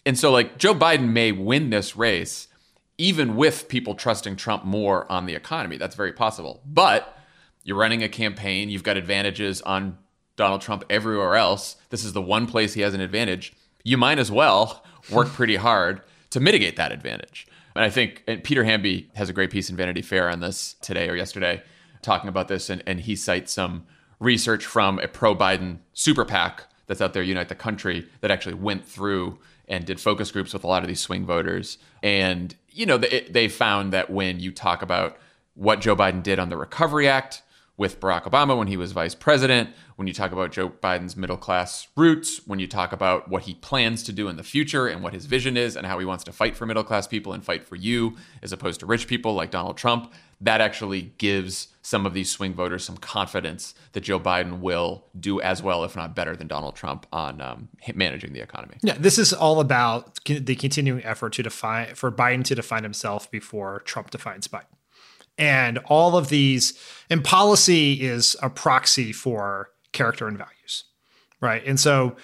And 0.06 0.18
so, 0.18 0.32
like, 0.32 0.58
Joe 0.58 0.74
Biden 0.74 1.10
may 1.10 1.32
win 1.32 1.70
this 1.70 1.96
race 1.96 2.48
even 2.98 3.36
with 3.36 3.68
people 3.68 3.94
trusting 3.94 4.36
Trump 4.36 4.66
more 4.66 5.12
on 5.12 5.26
the 5.26 5.36
economy. 5.36 5.78
That's 5.78 5.96
very 5.96 6.14
possible. 6.14 6.62
But 6.66 7.17
you're 7.68 7.78
running 7.78 8.02
a 8.02 8.08
campaign, 8.08 8.70
you've 8.70 8.82
got 8.82 8.96
advantages 8.96 9.62
on 9.62 9.98
Donald 10.38 10.62
Trump 10.62 10.86
everywhere 10.90 11.36
else. 11.36 11.76
This 11.90 12.06
is 12.06 12.14
the 12.14 12.22
one 12.22 12.48
place 12.48 12.74
he 12.74 12.82
has 12.82 12.94
an 12.94 13.02
advantage. 13.02 13.52
You 13.84 13.98
might 13.98 14.20
as 14.20 14.32
well 14.32 14.86
work 15.12 15.28
pretty 15.28 15.56
hard 15.68 16.02
to 16.30 16.40
mitigate 16.40 16.78
that 16.78 16.94
advantage. 16.94 17.46
And 17.76 17.84
I 17.84 17.90
think 17.90 18.24
and 18.26 18.42
Peter 18.42 18.64
Hamby 18.64 19.10
has 19.16 19.28
a 19.28 19.34
great 19.34 19.52
piece 19.52 19.70
in 19.70 19.76
Vanity 19.76 20.02
Fair 20.02 20.30
on 20.30 20.40
this 20.40 20.78
today 20.82 21.10
or 21.10 21.16
yesterday, 21.16 21.62
talking 22.02 22.30
about 22.30 22.48
this, 22.48 22.70
and, 22.70 22.82
and 22.88 23.02
he 23.02 23.18
cites 23.18 23.52
some 23.52 23.86
research 24.22 24.66
from 24.66 24.98
a 25.00 25.10
pro 25.10 25.36
Biden 25.36 25.80
super 25.92 26.24
PAC 26.24 26.64
that's 26.86 27.02
out 27.02 27.12
there, 27.12 27.22
Unite 27.22 27.50
the 27.50 27.56
Country, 27.56 28.08
that 28.22 28.32
actually 28.32 28.56
went 28.56 28.86
through 28.86 29.40
and 29.68 29.84
did 29.84 30.00
focus 30.00 30.32
groups 30.32 30.54
with 30.54 30.64
a 30.64 30.68
lot 30.68 30.84
of 30.84 30.88
these 30.88 31.02
swing 31.02 31.26
voters. 31.26 31.80
And, 32.02 32.56
you 32.70 32.86
know, 32.86 32.98
they, 32.98 33.28
they 33.30 33.50
found 33.50 33.92
that 33.92 34.10
when 34.10 34.40
you 34.40 34.54
talk 34.54 34.82
about 34.82 35.18
what 35.54 35.82
Joe 35.82 35.98
Biden 35.98 36.24
did 36.24 36.40
on 36.40 36.48
the 36.48 36.56
Recovery 36.56 37.10
Act, 37.10 37.42
with 37.78 38.00
Barack 38.00 38.24
Obama 38.24 38.58
when 38.58 38.68
he 38.68 38.76
was 38.76 38.92
vice 38.92 39.14
president, 39.14 39.70
when 39.98 40.08
you 40.08 40.14
talk 40.14 40.32
about 40.32 40.52
Joe 40.52 40.70
Biden's 40.70 41.16
middle 41.16 41.38
class 41.38 41.88
roots, 41.96 42.42
when 42.48 42.58
you 42.58 42.68
talk 42.68 42.92
about 42.92 43.30
what 43.30 43.44
he 43.44 43.54
plans 43.54 44.02
to 44.04 44.12
do 44.12 44.28
in 44.28 44.36
the 44.36 44.44
future 44.44 44.88
and 44.88 45.04
what 45.04 45.14
his 45.14 45.28
vision 45.28 45.56
is 45.56 45.76
and 45.76 45.86
how 45.86 46.00
he 46.00 46.06
wants 46.06 46.24
to 46.24 46.32
fight 46.32 46.56
for 46.56 46.66
middle 46.66 46.84
class 46.84 47.08
people 47.08 47.34
and 47.34 47.46
fight 47.46 47.64
for 47.64 47.76
you 47.76 48.18
as 48.42 48.52
opposed 48.52 48.80
to 48.80 48.88
rich 48.88 49.08
people 49.08 49.36
like 49.36 49.52
Donald 49.52 49.78
Trump, 49.78 50.12
that 50.42 50.60
actually 50.60 51.14
gives 51.20 51.68
some 51.84 52.06
of 52.06 52.14
these 52.14 52.32
swing 52.32 52.54
voters 52.54 52.84
some 52.84 52.98
confidence 52.98 53.76
that 53.94 54.02
Joe 54.02 54.20
Biden 54.20 54.60
will 54.60 55.06
do 55.20 55.40
as 55.42 55.62
well, 55.62 55.84
if 55.84 55.96
not 55.96 56.16
better, 56.16 56.36
than 56.36 56.48
Donald 56.48 56.76
Trump 56.76 57.06
on 57.12 57.42
um, 57.42 57.70
managing 57.94 58.34
the 58.34 58.42
economy. 58.42 58.78
Yeah, 58.82 58.98
this 59.00 59.20
is 59.20 59.34
all 59.34 59.60
about 59.60 60.20
the 60.26 60.56
continuing 60.56 61.04
effort 61.04 61.34
to 61.34 61.44
define 61.44 61.94
for 61.94 62.12
Biden 62.12 62.44
to 62.46 62.56
define 62.56 62.84
himself 62.84 63.30
before 63.30 63.82
Trump 63.82 64.10
defines 64.10 64.48
Biden 64.48 64.66
and 65.38 65.78
all 65.86 66.18
of 66.18 66.30
these 66.30 66.74
and 67.10 67.24
policy 67.24 67.94
is 67.94 68.36
a 68.42 68.50
proxy 68.50 69.12
for 69.12 69.70
character 69.92 70.28
and 70.28 70.38
values 70.38 70.84
right? 71.42 71.64
And 71.66 71.80
so 71.80 72.16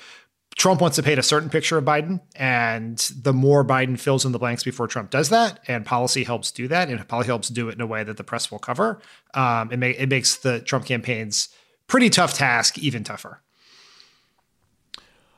trump 0.56 0.82
wants 0.82 0.98
to 0.98 1.04
paint 1.04 1.18
a 1.18 1.24
certain 1.24 1.50
picture 1.50 1.80
of 1.80 1.84
biden 1.84 2.22
and 2.36 3.00
the 3.20 3.34
more 3.34 3.66
biden 3.66 4.00
fills 4.00 4.24
in 4.24 4.32
the 4.32 4.38
blanks 4.38 4.64
before 4.64 4.86
trump 4.88 5.10
does 5.10 5.30
that 5.30 5.60
and 5.68 5.84
policy 5.84 6.24
helps 6.24 6.52
do 6.52 6.68
that 6.68 6.90
and 6.90 7.08
policy 7.08 7.26
helps 7.26 7.50
do 7.50 7.70
it 7.70 7.74
in 7.74 7.82
a 7.82 7.88
way 7.88 8.04
that 8.04 8.18
the 8.18 8.24
press 8.24 8.52
will 8.52 8.60
cover 8.60 9.02
um, 9.34 9.72
it, 9.72 9.78
may, 9.78 9.90
it 9.92 10.10
makes 10.10 10.36
the 10.36 10.60
trump 10.60 10.86
campaign's 10.86 11.50
pretty 11.88 12.08
tough 12.08 12.36
task 12.36 12.78
even 12.78 13.04
tougher. 13.04 13.42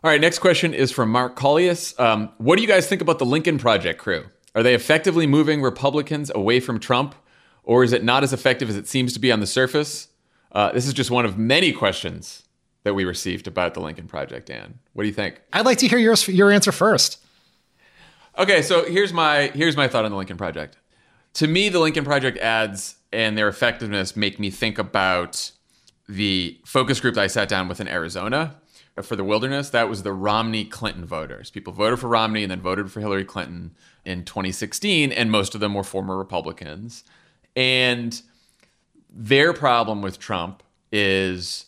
All 0.03 0.09
right 0.11 0.19
next 0.19 0.39
question 0.39 0.73
is 0.73 0.91
from 0.91 1.09
mark 1.09 1.37
collius 1.37 1.97
um, 1.97 2.29
what 2.37 2.57
do 2.57 2.61
you 2.61 2.67
guys 2.67 2.85
think 2.85 3.01
about 3.01 3.17
the 3.17 3.25
lincoln 3.25 3.57
project 3.57 4.01
crew? 4.01 4.25
Are 4.53 4.63
they 4.63 4.75
effectively 4.75 5.27
moving 5.27 5.61
republicans 5.61 6.29
away 6.35 6.59
from 6.59 6.77
trump 6.77 7.15
or 7.65 7.83
is 7.83 7.91
it 7.91 8.03
not 8.03 8.23
as 8.23 8.31
effective 8.31 8.69
as 8.69 8.77
it 8.77 8.87
seems 8.87 9.13
to 9.13 9.19
be 9.19 9.31
on 9.31 9.39
the 9.39 9.47
surface? 9.47 10.07
Uh, 10.51 10.71
this 10.71 10.87
is 10.87 10.93
just 10.93 11.11
one 11.11 11.25
of 11.25 11.37
many 11.37 11.73
questions 11.73 12.43
that 12.83 12.93
we 12.93 13.03
received 13.03 13.47
about 13.47 13.73
the 13.73 13.81
Lincoln 13.81 14.07
Project, 14.07 14.47
Dan. 14.47 14.79
What 14.93 15.03
do 15.03 15.07
you 15.07 15.13
think? 15.13 15.41
I'd 15.51 15.65
like 15.65 15.79
to 15.79 15.87
hear 15.87 15.97
your, 15.97 16.15
your 16.27 16.51
answer 16.51 16.71
first. 16.71 17.19
Okay, 18.37 18.61
so 18.61 18.85
here's 18.85 19.13
my 19.13 19.47
here's 19.53 19.77
my 19.77 19.87
thought 19.87 20.05
on 20.05 20.11
the 20.11 20.17
Lincoln 20.17 20.37
Project. 20.37 20.77
To 21.35 21.47
me, 21.47 21.69
the 21.69 21.79
Lincoln 21.79 22.05
Project 22.05 22.37
ads 22.37 22.95
and 23.11 23.37
their 23.37 23.47
effectiveness 23.47 24.15
make 24.15 24.39
me 24.39 24.49
think 24.49 24.77
about 24.77 25.51
the 26.07 26.59
focus 26.65 26.99
group 26.99 27.15
that 27.15 27.21
I 27.21 27.27
sat 27.27 27.49
down 27.49 27.67
with 27.67 27.79
in 27.79 27.87
Arizona 27.87 28.55
for 29.01 29.15
the 29.15 29.23
wilderness. 29.23 29.69
That 29.69 29.89
was 29.89 30.03
the 30.03 30.11
Romney 30.11 30.65
Clinton 30.65 31.05
voters. 31.05 31.49
People 31.49 31.73
voted 31.73 31.99
for 31.99 32.07
Romney 32.07 32.43
and 32.43 32.51
then 32.51 32.61
voted 32.61 32.91
for 32.91 32.99
Hillary 32.99 33.25
Clinton 33.25 33.73
in 34.03 34.23
2016, 34.23 35.11
and 35.11 35.31
most 35.31 35.55
of 35.55 35.61
them 35.61 35.73
were 35.73 35.83
former 35.83 36.17
Republicans. 36.17 37.03
And 37.55 38.21
their 39.09 39.53
problem 39.53 40.01
with 40.01 40.19
Trump 40.19 40.61
is 40.91 41.65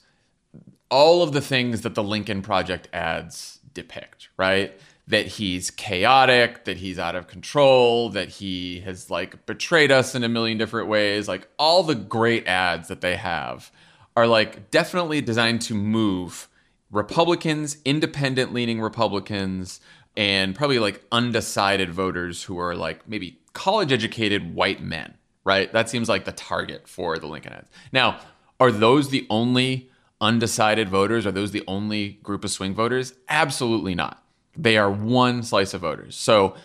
all 0.89 1.21
of 1.21 1.34
the 1.34 1.41
things 1.41 1.82
that 1.82 1.95
the 1.95 2.04
Lincoln 2.04 2.41
Project 2.41 2.88
ads 2.93 3.60
depict, 3.73 4.30
right? 4.38 4.78
That 5.08 5.28
he's 5.28 5.71
chaotic, 5.71 6.65
that 6.65 6.78
he's 6.78 7.00
out 7.00 7.15
of 7.15 7.28
control, 7.28 8.10
that 8.10 8.30
he 8.30 8.82
has 8.82 9.10
like 9.10 9.45
betrayed 9.45 9.91
us 9.91 10.15
in 10.15 10.23
a 10.23 10.30
million 10.30 10.58
different 10.58 10.88
ways. 10.89 11.28
Like 11.28 11.47
all 11.58 11.84
the 11.84 11.95
great 11.95 12.47
ads 12.47 12.88
that 12.89 13.02
they 13.02 13.15
have 13.15 13.71
are 14.15 14.28
like 14.28 14.71
definitely 14.71 15.21
designed 15.21 15.62
to 15.62 15.73
move 15.73 16.50
Republicans, 16.91 17.78
independent 17.86 18.54
leaning 18.54 18.82
Republicans, 18.82 19.80
and 20.15 20.56
probably 20.56 20.80
like 20.80 21.04
undecided 21.12 21.91
voters 21.91 22.43
who 22.43 22.58
are 22.58 22.76
like 22.76 23.08
maybe 23.08 23.39
college 23.54 23.91
educated 23.91 24.56
white 24.56 24.82
men, 24.82 25.16
right? 25.47 25.71
That 25.71 25.89
seems 25.89 26.10
like 26.10 26.25
the 26.25 26.33
target 26.33 26.89
for 26.89 27.17
the 27.17 27.25
Lincoln 27.25 27.53
ads. 27.53 27.69
Now, 27.93 28.19
are 28.60 28.69
those 28.69 29.10
the 29.10 29.25
only 29.29 29.89
undecided 30.19 30.89
voters? 30.89 31.25
Are 31.25 31.31
those 31.31 31.51
the 31.51 31.63
only 31.67 32.19
group 32.21 32.43
of 32.43 32.51
swing 32.51 32.75
voters? 32.75 33.13
Absolutely 33.29 33.95
not. 33.95 34.21
They 34.57 34.77
are 34.77 34.91
one 34.91 35.43
slice 35.43 35.73
of 35.73 35.79
voters. 35.81 36.17
So, 36.17 36.55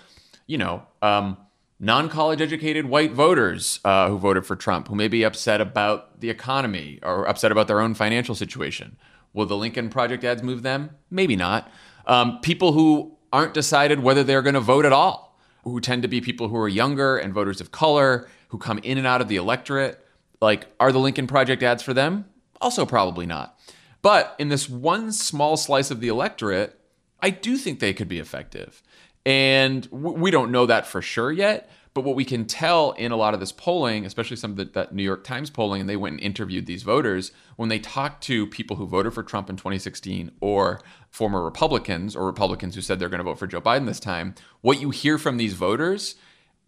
you 0.49 0.59
know, 0.59 0.83
um, 1.01 1.37
non 1.79 2.09
college 2.09 2.41
educated 2.41 2.87
white 2.87 3.13
voters 3.13 3.79
uh, 3.85 4.09
who 4.09 4.19
voted 4.19 4.45
for 4.45 4.57
Trump, 4.57 4.89
who 4.89 4.97
may 4.97 5.07
be 5.07 5.23
upset 5.23 5.61
about 5.61 6.21
the 6.21 6.29
economy 6.29 6.99
or 7.05 7.29
upset 7.29 7.53
about 7.53 7.69
their 7.69 7.81
own 7.81 7.95
financial 7.95 8.35
situation. 8.35 8.97
Will 9.33 9.47
the 9.47 9.57
Lincoln 9.57 9.91
Project 9.91 10.25
ads 10.25 10.43
move 10.43 10.63
them? 10.63 10.91
Maybe 11.09 11.37
not. 11.37 11.71
Um, 12.07 12.41
people 12.41 12.73
who 12.73 13.17
aren't 13.33 13.55
decided 13.55 14.01
whether 14.01 14.25
they're 14.25 14.43
going 14.43 14.55
to 14.55 14.61
vote 14.61 14.85
at 14.85 14.93
all, 14.93 15.39
who 15.63 15.81
tend 15.81 16.03
to 16.03 16.09
be 16.09 16.21
people 16.21 16.49
who 16.49 16.57
are 16.57 16.69
younger 16.69 17.17
and 17.17 17.33
voters 17.33 17.61
of 17.61 17.71
color, 17.71 18.29
who 18.53 18.59
come 18.59 18.79
in 18.83 18.99
and 18.99 19.07
out 19.07 19.23
of 19.23 19.29
the 19.29 19.37
electorate. 19.37 19.99
Like, 20.43 20.67
are 20.79 20.93
the 20.93 20.99
Lincoln 20.99 21.27
Project 21.27 21.63
ads 21.63 21.83
for 21.83 21.95
them? 21.95 22.27
Also, 22.61 22.85
probably 22.85 23.25
not. 23.25 23.59
But 24.03 24.37
in 24.39 24.51
this 24.51 24.69
one 24.69 25.11
small 25.11 25.57
slice 25.57 25.91
of 25.91 26.01
the 26.01 26.09
electorate, 26.09 26.79
I 27.21 27.31
do 27.31 27.57
think 27.57 27.81
they 27.81 27.95
could 27.95 28.09
be 28.09 28.19
effective. 28.19 28.83
And 29.25 29.87
we 29.91 30.31
don't 30.31 30.53
know 30.53 30.67
that 30.67 30.87
for 30.87 31.01
sure 31.01 31.33
yet. 31.33 31.71
But 31.95 32.05
what 32.05 32.17
we 32.17 32.27
can 32.27 32.45
tell 32.45 32.93
in 32.93 33.11
a 33.11 33.17
lot 33.17 33.33
of 33.33 33.41
this 33.41 33.53
polling, 33.53 34.05
especially 34.05 34.37
some 34.37 34.53
of 34.53 34.57
the, 34.59 34.65
that 34.67 34.95
New 34.95 35.03
York 35.03 35.25
Times 35.25 35.49
polling, 35.49 35.81
and 35.81 35.89
they 35.89 35.97
went 35.97 36.15
and 36.15 36.23
interviewed 36.23 36.67
these 36.67 36.83
voters, 36.83 37.33
when 37.57 37.71
they 37.71 37.79
talked 37.79 38.23
to 38.25 38.47
people 38.47 38.77
who 38.77 38.87
voted 38.87 39.15
for 39.15 39.23
Trump 39.23 39.49
in 39.49 39.57
2016 39.57 40.31
or 40.41 40.81
former 41.11 41.43
Republicans 41.43 42.15
or 42.17 42.27
Republicans 42.27 42.75
who 42.75 42.81
said 42.83 42.99
they're 42.99 43.09
going 43.09 43.19
to 43.19 43.25
vote 43.25 43.39
for 43.39 43.47
Joe 43.47 43.61
Biden 43.63 43.87
this 43.87 44.01
time, 44.01 44.35
what 44.61 44.81
you 44.81 44.91
hear 44.91 45.17
from 45.17 45.39
these 45.39 45.55
voters 45.55 46.17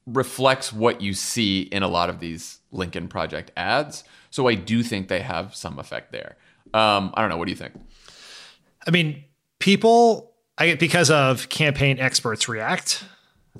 reflects 0.06 0.72
what 0.72 1.00
you 1.00 1.14
see 1.14 1.62
in 1.62 1.82
a 1.82 1.88
lot 1.88 2.10
of 2.10 2.20
these 2.20 2.58
Lincoln 2.70 3.08
Project 3.08 3.50
ads. 3.56 4.04
So 4.30 4.48
I 4.48 4.54
do 4.54 4.82
think 4.82 5.08
they 5.08 5.20
have 5.20 5.54
some 5.54 5.78
effect 5.78 6.12
there. 6.12 6.36
Um, 6.74 7.12
I 7.14 7.20
don't 7.20 7.30
know. 7.30 7.36
What 7.36 7.46
do 7.46 7.52
you 7.52 7.56
think? 7.56 7.74
I 8.86 8.90
mean, 8.90 9.24
people, 9.58 10.32
I, 10.58 10.74
because 10.74 11.10
of 11.10 11.48
campaign 11.48 11.98
experts 11.98 12.48
react, 12.48 13.04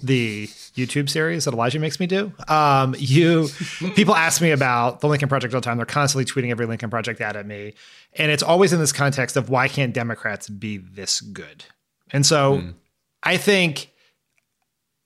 the 0.03 0.49
YouTube 0.75 1.09
series 1.09 1.45
that 1.45 1.55
Elijah 1.55 1.79
makes 1.79 2.01
me 2.01 2.07
do. 2.07 2.33
Um, 2.49 2.95
you 2.99 3.49
people 3.95 4.15
ask 4.15 4.43
me 4.43 4.51
about 4.51 5.01
the 5.01 5.09
Lincoln 5.09 5.29
Project 5.29 5.55
all 5.55 5.61
the 5.61 5.65
time. 5.65 5.77
They're 5.77 5.87
constantly 5.87 6.25
tweeting 6.25 6.51
every 6.51 6.67
Lincoln 6.67 6.91
Project 6.91 7.21
ad 7.21 7.37
at 7.37 7.47
me, 7.47 7.75
and 8.15 8.31
it's 8.33 8.43
always 8.43 8.73
in 8.73 8.81
this 8.81 8.93
context 8.93 9.37
of 9.37 9.49
why 9.49 9.69
can't 9.69 9.95
Democrats 9.95 10.49
be 10.49 10.79
this 10.79 11.21
good? 11.21 11.65
And 12.11 12.27
so, 12.27 12.59
mm. 12.59 12.75
I 13.23 13.37
think 13.37 13.93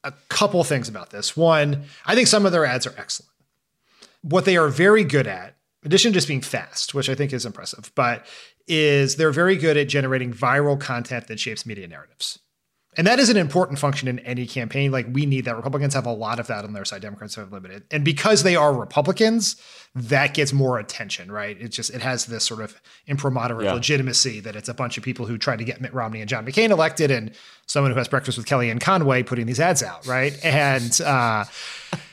a 0.04 0.12
couple 0.28 0.62
things 0.64 0.88
about 0.88 1.10
this. 1.10 1.36
One, 1.36 1.84
I 2.06 2.14
think 2.14 2.28
some 2.28 2.46
of 2.46 2.52
their 2.52 2.64
ads 2.64 2.86
are 2.86 2.94
excellent. 2.96 3.30
What 4.22 4.44
they 4.44 4.56
are 4.56 4.68
very 4.68 5.04
good 5.04 5.26
at, 5.26 5.56
in 5.82 5.88
addition 5.88 6.12
to 6.12 6.16
just 6.16 6.28
being 6.28 6.40
fast, 6.40 6.94
which 6.94 7.08
I 7.08 7.14
think 7.14 7.32
is 7.32 7.46
impressive, 7.46 7.92
but 7.94 8.26
is 8.66 9.16
they're 9.16 9.32
very 9.32 9.56
good 9.56 9.76
at 9.76 9.88
generating 9.88 10.32
viral 10.32 10.78
content 10.78 11.28
that 11.28 11.40
shapes 11.40 11.64
media 11.64 11.88
narratives. 11.88 12.38
And 12.98 13.06
that 13.06 13.20
is 13.20 13.30
an 13.30 13.36
important 13.36 13.78
function 13.78 14.08
in 14.08 14.18
any 14.20 14.44
campaign. 14.44 14.90
Like 14.90 15.06
we 15.12 15.24
need 15.24 15.44
that. 15.44 15.54
Republicans 15.54 15.94
have 15.94 16.04
a 16.04 16.12
lot 16.12 16.40
of 16.40 16.48
that 16.48 16.64
on 16.64 16.72
their 16.72 16.84
side. 16.84 17.00
Democrats 17.00 17.36
have 17.36 17.52
limited. 17.52 17.84
And 17.92 18.04
because 18.04 18.42
they 18.42 18.56
are 18.56 18.74
Republicans, 18.74 19.54
that 19.94 20.34
gets 20.34 20.52
more 20.52 20.80
attention, 20.80 21.30
right? 21.30 21.56
It 21.60 21.68
just 21.68 21.94
it 21.94 22.02
has 22.02 22.26
this 22.26 22.44
sort 22.44 22.60
of 22.60 22.80
imprimatur 23.06 23.58
of 23.58 23.62
yeah. 23.62 23.72
legitimacy 23.72 24.40
that 24.40 24.56
it's 24.56 24.68
a 24.68 24.74
bunch 24.74 24.98
of 24.98 25.04
people 25.04 25.26
who 25.26 25.38
try 25.38 25.56
to 25.56 25.62
get 25.62 25.80
Mitt 25.80 25.94
Romney 25.94 26.20
and 26.20 26.28
John 26.28 26.44
McCain 26.44 26.70
elected, 26.70 27.12
and 27.12 27.30
someone 27.66 27.92
who 27.92 27.98
has 27.98 28.08
breakfast 28.08 28.36
with 28.36 28.48
Kellyanne 28.48 28.80
Conway 28.80 29.22
putting 29.22 29.46
these 29.46 29.60
ads 29.60 29.84
out, 29.84 30.04
right? 30.04 30.36
And 30.44 31.00
uh, 31.00 31.44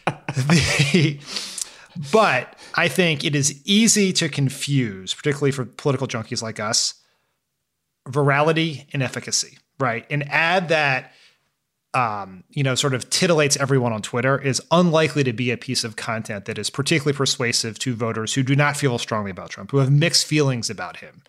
the, 0.35 1.19
but 2.11 2.55
I 2.75 2.89
think 2.89 3.25
it 3.25 3.35
is 3.35 3.59
easy 3.65 4.13
to 4.13 4.29
confuse, 4.29 5.15
particularly 5.15 5.51
for 5.51 5.65
political 5.65 6.07
junkies 6.07 6.43
like 6.43 6.59
us, 6.59 6.93
virality 8.07 8.85
and 8.93 9.01
efficacy 9.01 9.57
right? 9.79 10.05
An 10.09 10.23
ad 10.23 10.69
that 10.69 11.11
um, 11.95 12.43
you 12.49 12.61
know, 12.61 12.75
sort 12.75 12.93
of 12.93 13.09
titillates 13.09 13.57
everyone 13.57 13.93
on 13.93 14.01
Twitter 14.01 14.37
is 14.37 14.61
unlikely 14.69 15.23
to 15.23 15.31
be 15.31 15.49
a 15.49 15.57
piece 15.57 15.85
of 15.85 15.95
content 15.95 16.43
that 16.43 16.57
is 16.57 16.69
particularly 16.69 17.15
persuasive 17.15 17.79
to 17.79 17.95
voters 17.95 18.33
who 18.33 18.43
do 18.43 18.53
not 18.53 18.75
feel 18.75 18.97
strongly 18.97 19.31
about 19.31 19.49
Trump, 19.49 19.71
who 19.71 19.77
have 19.77 19.89
mixed 19.89 20.27
feelings 20.27 20.69
about 20.69 20.97
him, 20.97 21.23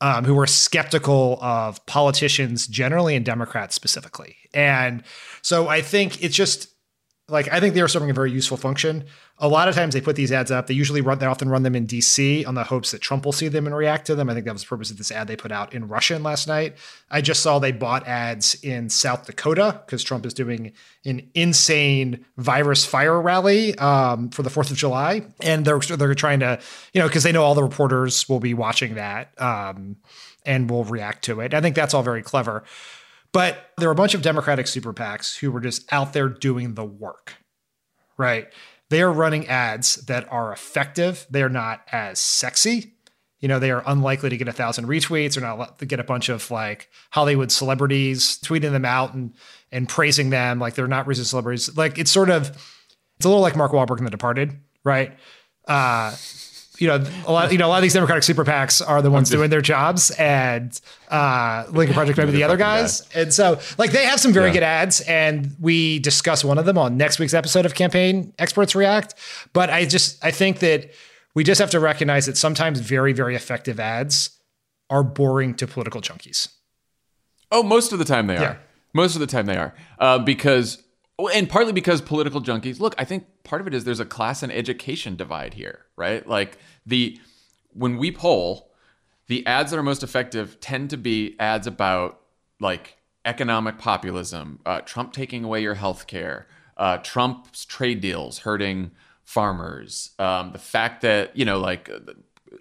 um, 0.00 0.24
who 0.24 0.36
are 0.36 0.46
skeptical 0.46 1.38
of 1.40 1.84
politicians 1.86 2.66
generally 2.66 3.14
and 3.14 3.24
Democrats 3.24 3.76
specifically. 3.76 4.36
And 4.52 5.04
so 5.40 5.68
I 5.68 5.82
think 5.82 6.20
it's 6.20 6.34
just 6.34 6.68
like 7.30 7.52
I 7.52 7.60
think 7.60 7.74
they 7.74 7.82
are 7.82 7.88
serving 7.88 8.08
a 8.08 8.14
very 8.14 8.32
useful 8.32 8.56
function. 8.56 9.04
A 9.38 9.48
lot 9.48 9.68
of 9.68 9.74
times 9.74 9.92
they 9.92 10.00
put 10.00 10.16
these 10.16 10.32
ads 10.32 10.50
up. 10.50 10.66
They 10.66 10.74
usually 10.74 11.02
run. 11.02 11.18
They 11.18 11.26
often 11.26 11.50
run 11.50 11.62
them 11.62 11.76
in 11.76 11.86
DC 11.86 12.46
on 12.46 12.54
the 12.54 12.64
hopes 12.64 12.90
that 12.90 13.02
Trump 13.02 13.26
will 13.26 13.32
see 13.32 13.48
them 13.48 13.66
and 13.66 13.76
react 13.76 14.06
to 14.06 14.14
them. 14.14 14.30
I 14.30 14.34
think 14.34 14.46
that 14.46 14.54
was 14.54 14.62
the 14.62 14.68
purpose 14.68 14.90
of 14.90 14.96
this 14.96 15.12
ad 15.12 15.28
they 15.28 15.36
put 15.36 15.52
out 15.52 15.74
in 15.74 15.88
Russian 15.88 16.22
last 16.22 16.48
night. 16.48 16.76
I 17.10 17.20
just 17.20 17.42
saw 17.42 17.58
they 17.58 17.70
bought 17.70 18.06
ads 18.06 18.54
in 18.64 18.88
South 18.88 19.26
Dakota 19.26 19.82
because 19.84 20.02
Trump 20.02 20.24
is 20.24 20.32
doing 20.32 20.72
an 21.04 21.28
insane 21.34 22.24
virus 22.38 22.86
fire 22.86 23.20
rally 23.20 23.76
um, 23.76 24.30
for 24.30 24.42
the 24.42 24.50
Fourth 24.50 24.70
of 24.70 24.78
July, 24.78 25.22
and 25.42 25.66
they're 25.66 25.80
they're 25.80 26.14
trying 26.14 26.40
to 26.40 26.58
you 26.94 27.00
know 27.00 27.08
because 27.08 27.24
they 27.24 27.32
know 27.32 27.44
all 27.44 27.54
the 27.54 27.62
reporters 27.62 28.26
will 28.28 28.40
be 28.40 28.54
watching 28.54 28.94
that 28.94 29.38
um, 29.40 29.96
and 30.46 30.70
will 30.70 30.84
react 30.84 31.24
to 31.24 31.40
it. 31.40 31.52
I 31.52 31.60
think 31.60 31.76
that's 31.76 31.92
all 31.92 32.02
very 32.02 32.22
clever. 32.22 32.64
But 33.32 33.70
there 33.76 33.88
were 33.88 33.92
a 33.92 33.96
bunch 33.96 34.14
of 34.14 34.22
Democratic 34.22 34.66
super 34.66 34.92
PACs 34.92 35.38
who 35.38 35.50
were 35.50 35.60
just 35.60 35.90
out 35.92 36.12
there 36.12 36.28
doing 36.28 36.74
the 36.74 36.84
work, 36.84 37.34
right? 38.16 38.48
They 38.90 39.02
are 39.02 39.12
running 39.12 39.46
ads 39.48 39.96
that 40.06 40.30
are 40.32 40.52
effective. 40.52 41.26
They 41.30 41.42
are 41.42 41.50
not 41.50 41.82
as 41.92 42.18
sexy. 42.18 42.94
You 43.40 43.46
know, 43.46 43.58
they 43.58 43.70
are 43.70 43.82
unlikely 43.86 44.30
to 44.30 44.36
get 44.36 44.48
a 44.48 44.52
thousand 44.52 44.86
retweets 44.86 45.36
or 45.36 45.40
not 45.40 45.78
to 45.78 45.86
get 45.86 46.00
a 46.00 46.04
bunch 46.04 46.28
of 46.28 46.50
like 46.50 46.88
Hollywood 47.10 47.52
celebrities 47.52 48.38
tweeting 48.38 48.72
them 48.72 48.84
out 48.84 49.14
and 49.14 49.34
and 49.70 49.88
praising 49.88 50.30
them 50.30 50.58
like 50.58 50.74
they're 50.74 50.88
not 50.88 51.06
recent 51.06 51.28
celebrities. 51.28 51.76
Like 51.76 51.98
it's 51.98 52.10
sort 52.10 52.30
of 52.30 52.48
it's 53.16 53.24
a 53.24 53.28
little 53.28 53.42
like 53.42 53.56
Mark 53.56 53.72
Wahlberg 53.72 53.98
in 53.98 54.04
The 54.04 54.10
Departed, 54.10 54.58
right? 54.84 55.16
Uh, 55.66 56.14
you 56.78 56.86
know, 56.86 57.04
a 57.26 57.32
lot, 57.32 57.52
you 57.52 57.58
know, 57.58 57.66
a 57.66 57.68
lot 57.68 57.76
of 57.76 57.82
these 57.82 57.94
Democratic 57.94 58.22
super 58.22 58.44
PACs 58.44 58.86
are 58.86 59.02
the 59.02 59.10
ones 59.10 59.30
doing 59.30 59.50
their 59.50 59.60
jobs, 59.60 60.10
and 60.12 60.80
uh, 61.08 61.64
Lincoln 61.70 61.94
Project 61.94 62.18
maybe 62.18 62.32
the 62.32 62.44
other 62.44 62.56
guys. 62.56 63.02
Guy. 63.02 63.22
And 63.22 63.34
so, 63.34 63.60
like, 63.78 63.90
they 63.90 64.04
have 64.04 64.20
some 64.20 64.32
very 64.32 64.48
yeah. 64.48 64.54
good 64.54 64.62
ads, 64.62 65.00
and 65.02 65.56
we 65.60 65.98
discuss 65.98 66.44
one 66.44 66.58
of 66.58 66.66
them 66.66 66.78
on 66.78 66.96
next 66.96 67.18
week's 67.18 67.34
episode 67.34 67.66
of 67.66 67.74
Campaign 67.74 68.32
Experts 68.38 68.74
React. 68.74 69.14
But 69.52 69.70
I 69.70 69.84
just, 69.84 70.24
I 70.24 70.30
think 70.30 70.60
that 70.60 70.90
we 71.34 71.44
just 71.44 71.60
have 71.60 71.70
to 71.70 71.80
recognize 71.80 72.26
that 72.26 72.36
sometimes 72.36 72.80
very, 72.80 73.12
very 73.12 73.34
effective 73.34 73.80
ads 73.80 74.30
are 74.90 75.02
boring 75.02 75.54
to 75.54 75.66
political 75.66 76.00
junkies. 76.00 76.48
Oh, 77.50 77.62
most 77.62 77.92
of 77.92 77.98
the 77.98 78.04
time 78.04 78.26
they 78.26 78.34
yeah. 78.34 78.50
are. 78.50 78.60
Most 78.94 79.14
of 79.14 79.20
the 79.20 79.26
time 79.26 79.46
they 79.46 79.56
are, 79.56 79.74
uh, 79.98 80.18
because 80.18 80.82
and 81.34 81.48
partly 81.48 81.72
because 81.72 82.00
political 82.00 82.40
junkies 82.40 82.80
look 82.80 82.94
i 82.98 83.04
think 83.04 83.26
part 83.44 83.60
of 83.60 83.66
it 83.66 83.74
is 83.74 83.84
there's 83.84 84.00
a 84.00 84.04
class 84.04 84.42
and 84.42 84.52
education 84.52 85.16
divide 85.16 85.54
here 85.54 85.86
right? 85.96 86.26
Like 86.28 86.58
the 86.86 87.18
when 87.72 87.98
we 87.98 88.12
poll 88.12 88.70
the 89.26 89.44
ads 89.46 89.70
that 89.70 89.78
are 89.78 89.82
most 89.82 90.02
effective 90.02 90.58
tend 90.60 90.90
to 90.90 90.96
be 90.96 91.36
ads 91.38 91.66
about 91.66 92.20
like 92.60 92.96
economic 93.24 93.78
populism 93.78 94.60
uh, 94.64 94.80
trump 94.82 95.12
taking 95.12 95.44
away 95.44 95.60
your 95.60 95.74
health 95.74 96.06
care 96.06 96.46
uh, 96.76 96.96
trump's 96.98 97.64
trade 97.64 98.00
deals 98.00 98.38
hurting 98.38 98.92
farmers 99.24 100.12
um, 100.18 100.52
the 100.52 100.58
fact 100.58 101.02
that 101.02 101.36
you 101.36 101.44
know 101.44 101.58
like 101.58 101.90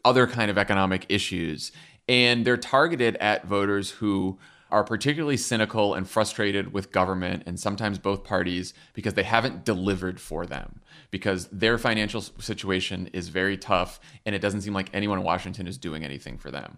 other 0.03 0.27
kind 0.27 0.49
of 0.51 0.57
economic 0.57 1.05
issues. 1.09 1.71
And 2.09 2.45
they're 2.45 2.57
targeted 2.57 3.17
at 3.17 3.45
voters 3.45 3.91
who 3.91 4.39
are 4.71 4.83
particularly 4.83 5.37
cynical 5.37 5.93
and 5.93 6.09
frustrated 6.09 6.73
with 6.73 6.91
government 6.91 7.43
and 7.45 7.59
sometimes 7.59 7.97
both 7.97 8.23
parties 8.23 8.73
because 8.93 9.13
they 9.13 9.23
haven't 9.23 9.63
delivered 9.63 10.19
for 10.19 10.45
them 10.45 10.81
because 11.11 11.47
their 11.47 11.77
financial 11.77 12.21
situation 12.21 13.07
is 13.13 13.29
very 13.29 13.57
tough 13.57 13.99
and 14.25 14.35
it 14.35 14.39
doesn't 14.39 14.61
seem 14.61 14.73
like 14.73 14.89
anyone 14.93 15.19
in 15.19 15.23
Washington 15.23 15.67
is 15.67 15.77
doing 15.77 16.03
anything 16.03 16.37
for 16.37 16.51
them. 16.51 16.77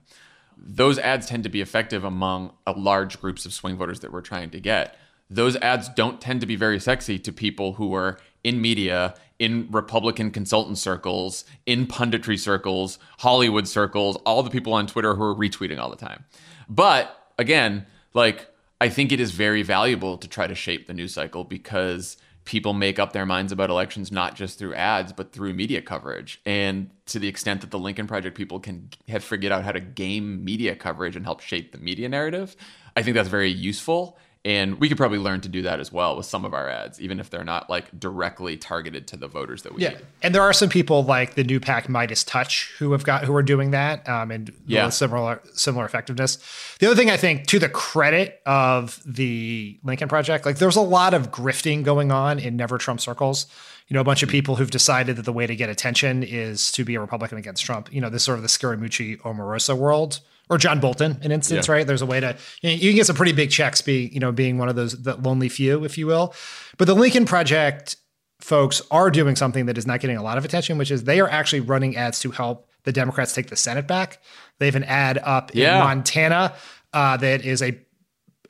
Those 0.58 1.00
ads 1.00 1.26
tend 1.26 1.44
to 1.44 1.50
be 1.50 1.62
effective 1.62 2.04
among 2.04 2.54
large 2.76 3.20
groups 3.20 3.46
of 3.46 3.54
swing 3.54 3.78
voters 3.78 4.02
that 4.02 4.12
we're 4.12 4.22
trying 4.22 4.50
to 4.52 4.60
get. 4.60 4.98
Those 5.30 5.56
ads 5.58 5.90
don't 5.90 6.20
tend 6.20 6.42
to 6.42 6.48
be 6.48 6.56
very 6.56 6.80
sexy 6.80 7.18
to 7.20 7.32
people 7.32 7.74
who 7.74 7.94
are 7.94 8.20
in 8.44 8.62
media, 8.62 9.16
in 9.38 9.68
Republican 9.72 10.32
consultant 10.32 10.78
circles, 10.78 11.46
in 11.66 11.88
punditry 11.88 12.38
circles, 12.38 13.00
Hollywood 13.20 13.68
circles, 13.68 14.18
all 14.26 14.44
the 14.44 14.50
people 14.50 14.74
on 14.74 14.88
Twitter 14.88 15.16
who 15.16 15.24
are 15.24 15.36
retweeting 15.36 15.80
all 15.80 15.90
the 15.90 15.96
time. 15.96 16.26
But 16.68 17.19
again, 17.40 17.88
like 18.14 18.48
I 18.80 18.90
think 18.90 19.12
it 19.12 19.20
is 19.20 19.32
very 19.32 19.64
valuable 19.64 20.18
to 20.18 20.28
try 20.28 20.46
to 20.46 20.56
shape 20.56 20.86
the 20.86 20.94
news 20.94 21.14
cycle 21.14 21.44
because 21.44 22.18
people 22.46 22.74
make 22.74 23.00
up 23.00 23.14
their 23.14 23.26
minds 23.26 23.52
about 23.52 23.70
elections 23.70 24.12
not 24.12 24.36
just 24.36 24.58
through 24.58 24.74
ads 24.74 25.14
but 25.14 25.32
through 25.32 25.54
media 25.54 25.82
coverage. 25.82 26.42
And 26.46 26.90
to 27.08 27.20
the 27.20 27.28
extent 27.28 27.62
that 27.62 27.72
the 27.72 27.80
lincoln 27.80 28.08
project 28.08 28.38
people 28.38 28.60
can 28.60 28.90
have 29.08 29.24
figured 29.24 29.52
out 29.52 29.64
how 29.64 29.72
to 29.72 29.80
game 29.80 30.44
media 30.44 30.76
coverage 30.76 31.16
and 31.16 31.26
help 31.26 31.42
shape 31.42 31.72
the 31.72 31.80
media 31.80 32.08
narrative 32.08 32.56
i 32.96 33.02
think 33.02 33.16
that's 33.16 33.30
very 33.30 33.50
useful 33.50 34.18
and 34.46 34.80
we 34.80 34.88
could 34.88 34.98
probably 34.98 35.18
learn 35.18 35.42
to 35.42 35.50
do 35.50 35.64
that 35.64 35.82
as 35.82 35.92
well 35.92 36.16
with 36.16 36.26
some 36.26 36.46
of 36.46 36.54
our 36.54 36.70
ads, 36.70 37.02
even 37.02 37.20
if 37.20 37.30
they're 37.30 37.44
not 37.44 37.70
like 37.70 38.00
directly 38.00 38.56
targeted 38.56 39.06
to 39.08 39.18
the 39.18 39.28
voters 39.28 39.64
that 39.64 39.76
we 39.76 39.84
yeah. 39.84 39.90
Need. 39.90 40.06
And 40.24 40.34
there 40.34 40.42
are 40.42 40.54
some 40.54 40.70
people 40.70 41.04
like 41.04 41.36
the 41.36 41.44
new 41.44 41.60
PAC 41.60 41.90
Midas 41.90 42.24
Touch 42.24 42.74
who 42.80 42.94
have 42.94 43.04
got 43.04 43.26
who 43.26 43.36
are 43.36 43.44
doing 43.44 43.72
that 43.72 44.08
um, 44.08 44.32
and 44.32 44.52
yeah. 44.66 44.88
similar 44.90 45.42
similar 45.54 45.86
effectiveness. 45.86 46.38
The 46.80 46.88
other 46.88 46.96
thing 46.96 47.10
I 47.10 47.18
think 47.18 47.48
to 47.48 47.60
the 47.60 47.68
credit 47.68 48.42
of 48.46 49.02
the 49.06 49.78
Lincoln 49.84 50.08
Project, 50.08 50.46
like 50.46 50.58
there's 50.58 50.78
a 50.78 50.82
lot 50.82 51.14
of 51.14 51.32
grifting 51.32 51.84
going 51.84 52.12
on 52.12 52.40
in 52.40 52.56
Never 52.56 52.78
Trump 52.78 53.02
circles. 53.02 53.46
You 53.90 53.96
know, 53.96 54.02
a 54.02 54.06
bunch 54.06 54.24
of 54.24 54.30
people 54.30 54.56
who've 54.56 54.70
decided 54.70 55.16
that 55.16 55.24
the 55.24 55.34
way 55.34 55.48
to 55.48 55.56
get 55.56 55.68
attention 55.68 56.22
is 56.24 56.72
to 56.74 56.86
be 56.86 56.96
a 56.96 57.02
Republican 57.02 57.40
against 57.40 57.66
Trump. 57.66 57.92
You 57.92 58.00
know, 58.00 58.10
this 58.10 58.24
sort 58.24 58.38
of 58.38 58.44
the 58.44 58.48
Scaramucci 58.48 59.20
Omarosa 59.22 59.76
world 59.76 60.20
or 60.50 60.58
John 60.58 60.80
Bolton, 60.80 61.20
an 61.22 61.32
instance, 61.32 61.68
yeah. 61.68 61.74
right? 61.74 61.88
There's 61.88 62.02
a 62.02 62.06
way 62.06 62.20
to 62.20 62.36
you, 62.62 62.70
know, 62.70 62.76
you, 62.76 62.90
can 62.90 62.96
get 62.96 63.06
some 63.06 63.16
pretty 63.16 63.34
big 63.34 63.52
checks, 63.52 63.82
be 63.82 64.10
you 64.12 64.20
know 64.20 64.32
being 64.32 64.58
one 64.58 64.70
of 64.70 64.76
those 64.76 65.02
the 65.02 65.16
lonely 65.16 65.50
few, 65.50 65.84
if 65.84 65.98
you 65.98 66.08
will. 66.08 66.34
But 66.78 66.86
the 66.86 66.96
Lincoln 66.96 67.26
Project 67.26 67.96
folks 68.42 68.82
are 68.90 69.12
doing 69.12 69.36
something 69.36 69.66
that 69.68 69.78
is 69.78 69.86
not 69.86 70.00
getting 70.00 70.18
a 70.18 70.24
lot 70.24 70.38
of 70.38 70.46
attention, 70.46 70.78
which 70.78 70.92
is 70.92 71.04
they 71.04 71.20
are 71.20 71.30
actually 71.30 71.60
running 71.60 71.96
ads 71.96 72.20
to 72.22 72.32
help 72.32 72.70
the 72.84 72.92
Democrats 72.92 73.34
take 73.34 73.48
the 73.48 73.56
Senate 73.56 73.88
back. 73.88 74.22
They 74.60 74.66
have 74.66 74.76
an 74.76 74.86
ad 74.86 75.20
up 75.22 75.52
yeah. 75.54 75.76
in 75.76 75.84
Montana 75.84 76.54
uh, 76.94 77.18
that 77.18 77.46
is 77.46 77.62
a 77.62 77.78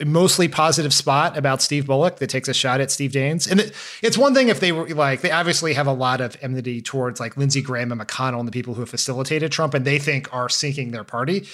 mostly 0.06 0.48
positive 0.48 0.94
spot 0.94 1.38
about 1.38 1.62
Steve 1.62 1.86
Bullock 1.86 2.18
that 2.18 2.30
takes 2.30 2.48
a 2.48 2.54
shot 2.54 2.80
at 2.80 2.90
Steve 2.90 3.12
Daines. 3.12 3.50
And 3.50 3.60
it, 3.60 3.74
it's 4.02 4.18
one 4.18 4.34
thing 4.34 4.48
if 4.48 4.60
they 4.60 4.72
were 4.72 4.88
like, 4.88 5.22
they 5.22 5.32
obviously 5.32 5.74
have 5.74 5.88
a 5.88 5.94
lot 5.94 6.22
of 6.22 6.38
enmity 6.42 6.82
towards 6.82 7.20
like 7.20 7.36
Lindsey 7.36 7.62
Graham 7.62 7.92
and 7.92 8.00
McConnell 8.00 8.40
and 8.40 8.48
the 8.48 8.52
people 8.52 8.76
who 8.76 8.82
have 8.82 8.90
facilitated 8.90 9.52
Trump 9.52 9.74
and 9.74 9.84
they 9.84 10.00
think 10.00 10.34
are 10.34 10.48
sinking 10.48 10.92
their 10.92 11.04
party. 11.04 11.48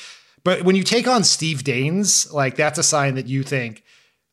But 0.46 0.62
when 0.62 0.76
you 0.76 0.84
take 0.84 1.08
on 1.08 1.24
Steve 1.24 1.64
Daines, 1.64 2.32
like 2.32 2.56
that's 2.56 2.78
a 2.78 2.84
sign 2.84 3.16
that 3.16 3.26
you 3.26 3.44
think 3.44 3.84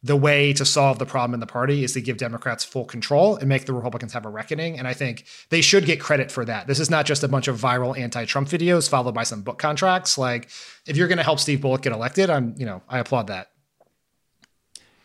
the 0.02 0.14
way 0.14 0.52
to 0.52 0.64
solve 0.64 0.98
the 0.98 1.06
problem 1.06 1.32
in 1.32 1.40
the 1.40 1.46
party 1.46 1.84
is 1.84 1.94
to 1.94 2.02
give 2.02 2.18
Democrats 2.18 2.64
full 2.64 2.84
control 2.84 3.36
and 3.36 3.48
make 3.48 3.64
the 3.64 3.72
Republicans 3.72 4.12
have 4.12 4.26
a 4.26 4.28
reckoning. 4.28 4.78
And 4.78 4.86
I 4.86 4.92
think 4.92 5.24
they 5.48 5.62
should 5.62 5.86
get 5.86 6.00
credit 6.00 6.30
for 6.30 6.44
that. 6.44 6.66
This 6.66 6.80
is 6.80 6.90
not 6.90 7.06
just 7.06 7.22
a 7.22 7.28
bunch 7.28 7.48
of 7.48 7.58
viral 7.58 7.96
anti-Trump 7.96 8.48
videos 8.48 8.90
followed 8.90 9.14
by 9.14 9.22
some 9.22 9.40
book 9.40 9.58
contracts. 9.58 10.18
Like 10.18 10.50
if 10.86 10.98
you're 10.98 11.08
going 11.08 11.18
to 11.18 11.24
help 11.24 11.40
Steve 11.40 11.62
Bullock 11.62 11.82
get 11.82 11.92
elected, 11.92 12.28
I'm, 12.28 12.54
you 12.58 12.66
know, 12.66 12.82
I 12.90 12.98
applaud 12.98 13.28
that. 13.28 13.50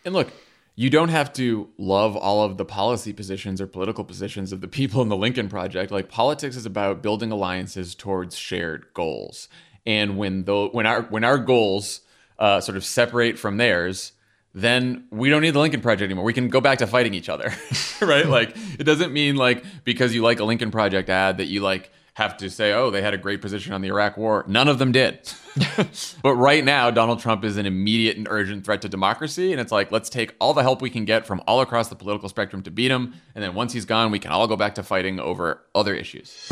And 0.04 0.13
look, 0.13 0.34
you 0.76 0.89
don't 0.89 1.10
have 1.10 1.32
to 1.34 1.70
love 1.78 2.17
all 2.17 2.43
of 2.43 2.58
the 2.58 2.65
policy 2.65 3.13
positions 3.13 3.62
or 3.62 3.67
political 3.67 4.04
positions 4.04 4.52
of 4.52 4.60
the 4.60 4.67
people 4.67 5.02
in 5.04 5.10
the 5.10 5.17
Lincoln 5.17 5.48
Project. 5.48 5.89
Like 5.89 6.10
politics 6.10 6.58
is 6.58 6.65
about 6.65 7.02
building 7.02 7.32
alliances 7.32 7.96
towards 7.96 8.36
shared 8.36 8.88
goals. 8.93 9.48
And 9.88 10.17
when 10.17 10.43
the 10.43 10.67
when 10.71 10.86
our 10.86 11.04
when 11.04 11.23
our 11.23 11.38
goals 11.39 12.02
uh, 12.38 12.60
sort 12.60 12.76
of 12.76 12.84
separate 12.84 13.39
from 13.39 13.56
theirs, 13.56 14.12
then 14.54 15.08
we 15.12 15.30
don't 15.30 15.41
need 15.41 15.52
the 15.52 15.60
Lincoln 15.60 15.82
Project 15.82 16.04
anymore. 16.04 16.26
We 16.26 16.34
can 16.34 16.50
go 16.50 16.60
back 16.60 16.80
to 16.80 16.88
fighting 16.88 17.13
each 17.13 17.30
other, 17.30 17.54
right? 18.02 18.28
like 18.28 18.56
it 18.78 18.84
doesn't 18.84 19.13
mean 19.13 19.38
like 19.38 19.63
because 19.86 20.13
you 20.13 20.21
like 20.21 20.41
a 20.41 20.43
Lincoln 20.43 20.71
Project 20.71 21.10
ad 21.10 21.38
that 21.38 21.45
you 21.45 21.62
like 21.62 21.89
have 22.15 22.36
to 22.36 22.50
say, 22.50 22.73
oh, 22.73 22.89
they 22.89 23.02
had 23.02 23.13
a 23.13 23.17
great 23.17 23.41
position 23.41 23.73
on 23.73 23.82
the 23.82 23.88
Iraq 23.88 24.17
War. 24.17 24.43
None 24.47 24.67
of 24.67 24.80
them 24.80 24.91
did. 24.91 25.32
but 26.23 26.34
right 26.34 26.65
now, 26.65 26.89
Donald 26.89 27.19
Trump 27.19 27.45
is 27.45 27.58
an 27.58 27.67
immediate 27.67 28.17
and 28.17 28.28
urgent 28.28 28.65
threat 28.65 28.82
to 28.82 28.89
democracy. 28.89 29.52
And 29.52 29.62
it's 29.62 29.71
like, 29.71 29.91
let's 29.91 30.10
take 30.10 30.34
all 30.41 30.56
the 30.56 30.63
help 30.63 30.82
we 30.82 30.89
can 30.89 31.06
get 31.06 31.28
from 31.28 31.43
all 31.47 31.62
across 31.62 31.89
the 31.89 31.95
political 31.95 32.28
spectrum 32.28 32.63
to 32.63 32.71
beat 32.71 32.89
him. 32.89 33.13
And 33.36 33.43
then 33.43 33.54
once 33.54 33.71
he's 33.71 33.86
gone, 33.86 34.10
we 34.10 34.17
can 34.17 34.32
all 34.32 34.47
go 34.47 34.56
back 34.56 34.76
to 34.76 34.84
fighting 34.84 35.19
over 35.19 35.62
other 35.76 35.93
issues. 35.93 36.52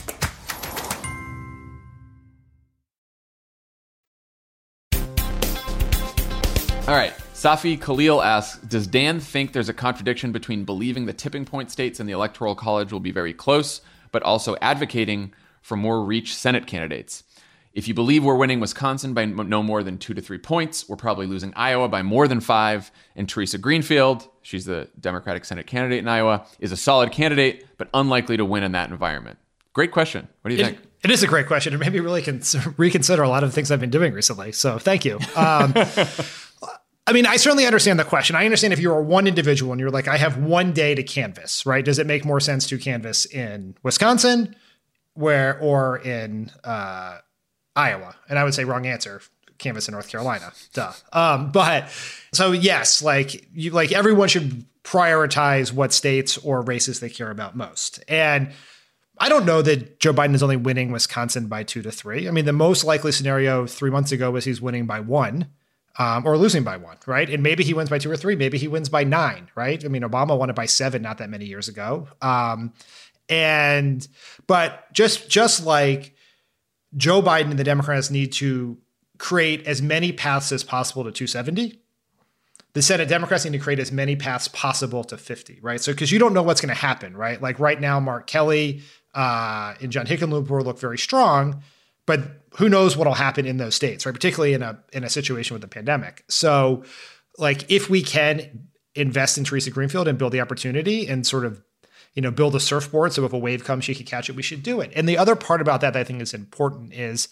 All 6.91 6.97
right. 6.97 7.13
Safi 7.33 7.81
Khalil 7.81 8.21
asks 8.21 8.59
Does 8.63 8.85
Dan 8.85 9.21
think 9.21 9.53
there's 9.53 9.69
a 9.69 9.73
contradiction 9.73 10.33
between 10.33 10.65
believing 10.65 11.05
the 11.05 11.13
tipping 11.13 11.45
point 11.45 11.71
states 11.71 12.01
in 12.01 12.05
the 12.05 12.11
Electoral 12.11 12.53
College 12.53 12.91
will 12.91 12.99
be 12.99 13.13
very 13.13 13.31
close, 13.33 13.79
but 14.11 14.21
also 14.23 14.57
advocating 14.61 15.33
for 15.61 15.77
more 15.77 16.03
reach 16.03 16.35
Senate 16.35 16.67
candidates? 16.67 17.23
If 17.73 17.87
you 17.87 17.93
believe 17.93 18.25
we're 18.25 18.35
winning 18.35 18.59
Wisconsin 18.59 19.13
by 19.13 19.23
no 19.23 19.63
more 19.63 19.83
than 19.83 19.99
two 19.99 20.13
to 20.13 20.21
three 20.21 20.37
points, 20.37 20.89
we're 20.89 20.97
probably 20.97 21.27
losing 21.27 21.53
Iowa 21.55 21.87
by 21.87 22.01
more 22.01 22.27
than 22.27 22.41
five. 22.41 22.91
And 23.15 23.29
Theresa 23.29 23.57
Greenfield, 23.57 24.27
she's 24.41 24.65
the 24.65 24.89
Democratic 24.99 25.45
Senate 25.45 25.67
candidate 25.67 25.99
in 25.99 26.09
Iowa, 26.09 26.45
is 26.59 26.73
a 26.73 26.77
solid 26.77 27.13
candidate, 27.13 27.67
but 27.77 27.87
unlikely 27.93 28.35
to 28.35 28.43
win 28.43 28.63
in 28.63 28.73
that 28.73 28.89
environment. 28.89 29.39
Great 29.71 29.93
question. 29.93 30.27
What 30.41 30.49
do 30.49 30.55
you 30.55 30.61
it, 30.61 30.65
think? 30.65 30.79
It 31.05 31.11
is 31.11 31.23
a 31.23 31.27
great 31.27 31.47
question. 31.47 31.73
It 31.73 31.77
made 31.77 31.93
me 31.93 32.01
really 32.01 32.21
cons- 32.21 32.57
reconsider 32.77 33.23
a 33.23 33.29
lot 33.29 33.45
of 33.45 33.49
the 33.49 33.55
things 33.55 33.71
I've 33.71 33.79
been 33.79 33.89
doing 33.89 34.11
recently. 34.11 34.51
So 34.51 34.77
thank 34.77 35.05
you. 35.05 35.19
Um, 35.37 35.73
I 37.07 37.13
mean, 37.13 37.25
I 37.25 37.37
certainly 37.37 37.65
understand 37.65 37.99
the 37.99 38.03
question. 38.03 38.35
I 38.35 38.45
understand 38.45 38.73
if 38.73 38.79
you're 38.79 39.01
one 39.01 39.27
individual 39.27 39.71
and 39.71 39.79
you're 39.79 39.89
like, 39.89 40.07
I 40.07 40.17
have 40.17 40.37
one 40.37 40.71
day 40.71 40.93
to 40.95 41.03
canvas, 41.03 41.65
right? 41.65 41.83
Does 41.83 41.99
it 41.99 42.07
make 42.07 42.23
more 42.23 42.39
sense 42.39 42.67
to 42.67 42.77
canvas 42.77 43.25
in 43.25 43.75
Wisconsin, 43.83 44.55
where 45.13 45.59
or 45.59 45.97
in 45.97 46.51
uh, 46.63 47.17
Iowa? 47.75 48.15
And 48.29 48.37
I 48.37 48.43
would 48.43 48.53
say 48.53 48.63
wrong 48.63 48.85
answer. 48.85 49.21
Canvas 49.57 49.87
in 49.87 49.91
North 49.91 50.09
Carolina, 50.09 50.51
duh. 50.73 50.91
Um, 51.13 51.51
but 51.51 51.87
so 52.33 52.51
yes, 52.51 53.03
like 53.03 53.47
you, 53.53 53.69
like 53.69 53.91
everyone 53.91 54.27
should 54.27 54.65
prioritize 54.83 55.71
what 55.71 55.93
states 55.93 56.39
or 56.39 56.63
races 56.63 56.99
they 56.99 57.09
care 57.09 57.29
about 57.29 57.55
most. 57.55 58.03
And 58.07 58.51
I 59.19 59.29
don't 59.29 59.45
know 59.45 59.61
that 59.61 59.99
Joe 59.99 60.13
Biden 60.13 60.33
is 60.33 60.41
only 60.41 60.57
winning 60.57 60.91
Wisconsin 60.91 61.45
by 61.45 61.61
two 61.61 61.83
to 61.83 61.91
three. 61.91 62.27
I 62.27 62.31
mean, 62.31 62.45
the 62.45 62.53
most 62.53 62.83
likely 62.83 63.11
scenario 63.11 63.67
three 63.67 63.91
months 63.91 64.11
ago 64.11 64.31
was 64.31 64.45
he's 64.45 64.61
winning 64.61 64.87
by 64.87 64.99
one 64.99 65.47
um, 65.97 66.25
or 66.25 66.37
losing 66.37 66.63
by 66.63 66.77
one, 66.77 66.97
right? 67.05 67.29
And 67.29 67.43
maybe 67.43 67.63
he 67.63 67.73
wins 67.73 67.89
by 67.89 67.97
two 67.99 68.09
or 68.09 68.17
three. 68.17 68.35
Maybe 68.35 68.57
he 68.57 68.67
wins 68.67 68.89
by 68.89 69.03
nine, 69.03 69.49
right? 69.55 69.83
I 69.83 69.87
mean, 69.87 70.03
Obama 70.03 70.37
won 70.37 70.49
it 70.49 70.55
by 70.55 70.65
seven 70.65 71.01
not 71.01 71.17
that 71.17 71.29
many 71.29 71.45
years 71.45 71.67
ago. 71.67 72.07
Um, 72.21 72.73
and 73.29 74.07
but 74.47 74.91
just 74.93 75.29
just 75.29 75.65
like 75.65 76.15
Joe 76.95 77.21
Biden 77.21 77.51
and 77.51 77.59
the 77.59 77.63
Democrats 77.63 78.09
need 78.09 78.33
to 78.33 78.77
create 79.17 79.67
as 79.67 79.81
many 79.81 80.11
paths 80.11 80.51
as 80.51 80.63
possible 80.63 81.03
to 81.03 81.11
270. 81.11 81.79
The 82.73 82.81
Senate 82.81 83.09
Democrats 83.09 83.43
need 83.43 83.51
to 83.51 83.59
create 83.59 83.79
as 83.79 83.91
many 83.91 84.15
paths 84.15 84.47
possible 84.47 85.03
to 85.05 85.17
50, 85.17 85.59
right? 85.61 85.81
So 85.81 85.91
because 85.91 86.11
you 86.11 86.19
don't 86.19 86.33
know 86.33 86.41
what's 86.41 86.61
going 86.61 86.73
to 86.73 86.81
happen, 86.81 87.15
right? 87.15 87.41
Like 87.41 87.59
right 87.59 87.79
now, 87.79 87.99
Mark 87.99 88.27
Kelly 88.27 88.81
uh, 89.13 89.75
and 89.81 89.91
John 89.91 90.05
Hickenlooper 90.05 90.63
look 90.63 90.79
very 90.79 90.97
strong 90.97 91.61
but 92.05 92.21
who 92.57 92.67
knows 92.69 92.97
what'll 92.97 93.13
happen 93.13 93.45
in 93.45 93.57
those 93.57 93.75
states, 93.75 94.05
right? 94.05 94.13
Particularly 94.13 94.53
in 94.53 94.61
a 94.61 94.79
in 94.93 95.03
a 95.03 95.09
situation 95.09 95.53
with 95.53 95.61
the 95.61 95.67
pandemic. 95.67 96.23
So, 96.27 96.83
like, 97.37 97.69
if 97.71 97.89
we 97.89 98.01
can 98.01 98.67
invest 98.95 99.37
in 99.37 99.43
Theresa 99.43 99.71
Greenfield 99.71 100.07
and 100.07 100.17
build 100.17 100.33
the 100.33 100.41
opportunity 100.41 101.07
and 101.07 101.25
sort 101.25 101.45
of 101.45 101.63
you 102.13 102.21
know 102.21 102.31
build 102.31 102.55
a 102.55 102.59
surfboard 102.59 103.13
so 103.13 103.25
if 103.25 103.33
a 103.33 103.37
wave 103.37 103.63
comes 103.63 103.85
she 103.85 103.95
can 103.95 104.05
catch 104.05 104.29
it 104.29 104.35
we 104.35 104.43
should 104.43 104.63
do 104.63 104.81
it 104.81 104.91
and 104.95 105.07
the 105.07 105.17
other 105.17 105.35
part 105.35 105.61
about 105.61 105.81
that, 105.81 105.93
that 105.93 105.99
i 105.99 106.03
think 106.03 106.21
is 106.21 106.33
important 106.33 106.93
is 106.93 107.29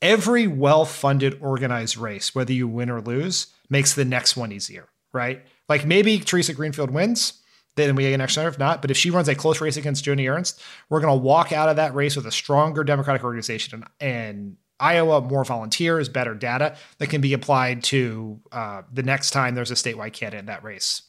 every 0.00 0.46
well-funded 0.46 1.36
organized 1.40 1.96
race 1.96 2.34
whether 2.34 2.52
you 2.52 2.68
win 2.68 2.90
or 2.90 3.00
lose 3.00 3.48
makes 3.68 3.94
the 3.94 4.04
next 4.04 4.36
one 4.36 4.52
easier 4.52 4.88
right 5.12 5.42
like 5.68 5.84
maybe 5.84 6.18
theresa 6.18 6.52
greenfield 6.52 6.90
wins 6.90 7.42
then 7.76 7.96
we 7.96 8.04
get 8.04 8.16
next 8.16 8.36
year. 8.36 8.48
If 8.48 8.58
not, 8.58 8.80
but 8.80 8.90
if 8.90 8.96
she 8.96 9.10
runs 9.10 9.28
a 9.28 9.34
close 9.34 9.60
race 9.60 9.76
against 9.76 10.04
Joni 10.04 10.30
Ernst, 10.30 10.62
we're 10.88 11.00
going 11.00 11.16
to 11.16 11.22
walk 11.22 11.52
out 11.52 11.68
of 11.68 11.76
that 11.76 11.94
race 11.94 12.16
with 12.16 12.26
a 12.26 12.32
stronger 12.32 12.84
Democratic 12.84 13.24
organization 13.24 13.84
and 14.00 14.56
Iowa, 14.80 15.20
more 15.20 15.44
volunteers, 15.44 16.08
better 16.08 16.34
data 16.34 16.76
that 16.98 17.08
can 17.08 17.20
be 17.20 17.32
applied 17.32 17.84
to 17.84 18.40
uh, 18.50 18.82
the 18.92 19.02
next 19.02 19.30
time 19.30 19.54
there's 19.54 19.70
a 19.70 19.74
statewide 19.74 20.12
candidate 20.12 20.40
in 20.40 20.46
that 20.46 20.64
race. 20.64 21.02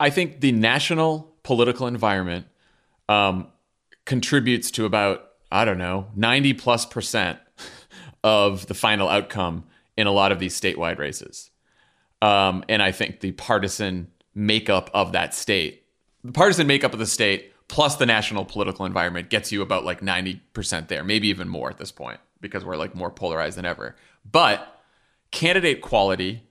I 0.00 0.10
think 0.10 0.40
the 0.40 0.52
national 0.52 1.32
political 1.44 1.86
environment 1.86 2.46
um, 3.08 3.46
contributes 4.04 4.70
to 4.72 4.84
about 4.84 5.30
I 5.52 5.64
don't 5.64 5.78
know 5.78 6.08
ninety 6.16 6.52
plus 6.52 6.84
percent 6.84 7.38
of 8.24 8.66
the 8.66 8.74
final 8.74 9.08
outcome 9.08 9.64
in 9.96 10.08
a 10.08 10.12
lot 10.12 10.32
of 10.32 10.40
these 10.40 10.58
statewide 10.58 10.98
races. 10.98 11.50
Um, 12.20 12.64
and 12.68 12.82
I 12.82 12.90
think 12.90 13.20
the 13.20 13.32
partisan 13.32 14.08
makeup 14.34 14.90
of 14.94 15.12
that 15.12 15.34
state, 15.34 15.84
the 16.22 16.32
partisan 16.32 16.66
makeup 16.66 16.92
of 16.92 16.98
the 16.98 17.06
state 17.06 17.52
plus 17.68 17.96
the 17.96 18.06
national 18.06 18.44
political 18.44 18.84
environment 18.84 19.30
gets 19.30 19.50
you 19.50 19.62
about 19.62 19.84
like 19.84 20.00
90% 20.00 20.88
there, 20.88 21.04
maybe 21.04 21.28
even 21.28 21.48
more 21.48 21.70
at 21.70 21.78
this 21.78 21.92
point 21.92 22.20
because 22.40 22.64
we're 22.64 22.76
like 22.76 22.94
more 22.94 23.10
polarized 23.10 23.56
than 23.56 23.64
ever. 23.64 23.96
But 24.30 24.80
candidate 25.30 25.80
quality, 25.80 26.42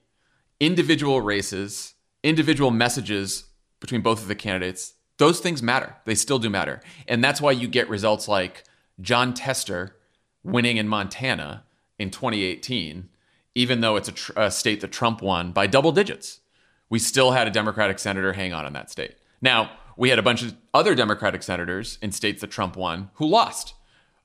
individual 0.58 1.20
races, 1.20 1.94
individual 2.22 2.70
messages 2.70 3.44
between 3.80 4.00
both 4.00 4.22
of 4.22 4.28
the 4.28 4.34
candidates, 4.34 4.94
those 5.18 5.40
things 5.40 5.62
matter. 5.62 5.94
They 6.04 6.14
still 6.14 6.38
do 6.38 6.50
matter. 6.50 6.80
And 7.06 7.22
that's 7.22 7.40
why 7.40 7.52
you 7.52 7.68
get 7.68 7.88
results 7.88 8.26
like 8.26 8.64
Jon 9.00 9.34
Tester 9.34 9.96
winning 10.42 10.76
in 10.76 10.88
Montana 10.88 11.64
in 11.98 12.10
2018, 12.10 13.08
even 13.54 13.80
though 13.80 13.96
it's 13.96 14.08
a, 14.08 14.12
tr- 14.12 14.32
a 14.36 14.50
state 14.50 14.80
that 14.80 14.90
Trump 14.92 15.22
won 15.22 15.52
by 15.52 15.66
double 15.66 15.92
digits. 15.92 16.40
We 16.90 16.98
still 16.98 17.32
had 17.32 17.46
a 17.46 17.50
Democratic 17.50 17.98
senator 17.98 18.32
hang 18.32 18.52
on 18.52 18.66
in 18.66 18.72
that 18.74 18.90
state. 18.90 19.16
Now, 19.40 19.70
we 19.96 20.10
had 20.10 20.18
a 20.18 20.22
bunch 20.22 20.42
of 20.42 20.54
other 20.72 20.94
Democratic 20.94 21.42
senators 21.42 21.98
in 22.02 22.12
states 22.12 22.40
that 22.40 22.50
Trump 22.50 22.76
won 22.76 23.10
who 23.14 23.26
lost 23.26 23.74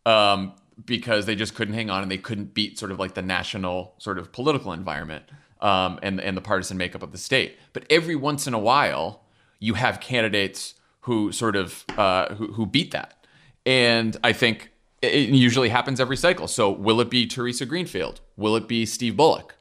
um, 0.06 0.54
because 0.86 1.26
they 1.26 1.36
just 1.36 1.56
couldn't 1.56 1.74
hang 1.74 1.90
on 1.90 2.02
and 2.02 2.12
they 2.12 2.18
couldn't 2.18 2.54
beat 2.54 2.80
sort 2.80 2.92
of 2.92 3.00
like 3.00 3.14
the 3.14 3.22
national 3.22 3.94
sort 3.98 4.18
of 4.18 4.32
political 4.32 4.74
environment 4.74 5.26
um, 5.62 6.00
and 6.02 6.20
and 6.22 6.36
the 6.38 6.42
partisan 6.42 6.78
makeup 6.78 7.04
of 7.04 7.12
the 7.12 7.18
state. 7.18 7.58
But 7.74 7.86
every 7.90 8.16
once 8.16 8.48
in 8.48 8.54
a 8.54 8.60
while, 8.60 9.24
you 9.60 9.74
have 9.76 10.00
candidates 10.00 10.76
who 11.02 11.32
sort 11.32 11.56
of 11.56 11.86
uh, 11.98 12.34
who, 12.36 12.54
who 12.54 12.66
beat 12.66 12.92
that, 12.92 13.26
and 13.66 14.18
I 14.24 14.34
think 14.34 14.72
it 15.02 15.30
usually 15.30 15.70
happens 15.70 16.00
every 16.00 16.18
cycle. 16.18 16.48
So 16.48 16.70
will 16.70 17.00
it 17.00 17.10
be 17.10 17.26
Theresa 17.26 17.66
Greenfield? 17.66 18.22
Will 18.36 18.56
it 18.56 18.68
be 18.68 18.86
Steve 18.86 19.16
Bullock? 19.16 19.56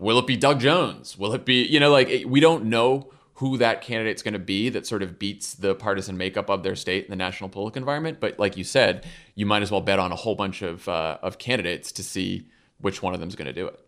Will 0.00 0.18
it 0.18 0.26
be 0.26 0.36
Doug 0.36 0.60
Jones? 0.60 1.16
Will 1.16 1.32
it 1.34 1.44
be 1.44 1.62
you 1.64 1.78
know 1.78 1.90
like 1.90 2.24
we 2.26 2.40
don't 2.40 2.64
know 2.64 3.10
who 3.40 3.56
that 3.56 3.80
candidate's 3.80 4.22
going 4.22 4.34
to 4.34 4.38
be 4.38 4.68
that 4.68 4.86
sort 4.86 5.02
of 5.02 5.18
beats 5.18 5.54
the 5.54 5.74
partisan 5.74 6.14
makeup 6.18 6.50
of 6.50 6.62
their 6.62 6.76
state 6.76 7.04
in 7.04 7.10
the 7.10 7.16
national 7.16 7.48
political 7.48 7.78
environment. 7.78 8.20
But 8.20 8.38
like 8.38 8.54
you 8.58 8.64
said, 8.64 9.06
you 9.34 9.46
might 9.46 9.62
as 9.62 9.70
well 9.70 9.80
bet 9.80 9.98
on 9.98 10.12
a 10.12 10.16
whole 10.16 10.34
bunch 10.34 10.60
of 10.60 10.86
uh, 10.86 11.16
of 11.22 11.38
candidates 11.38 11.90
to 11.92 12.02
see 12.02 12.46
which 12.80 13.02
one 13.02 13.14
of 13.14 13.20
them 13.20 13.30
is 13.30 13.36
going 13.36 13.46
to 13.46 13.54
do 13.54 13.66
it. 13.66 13.80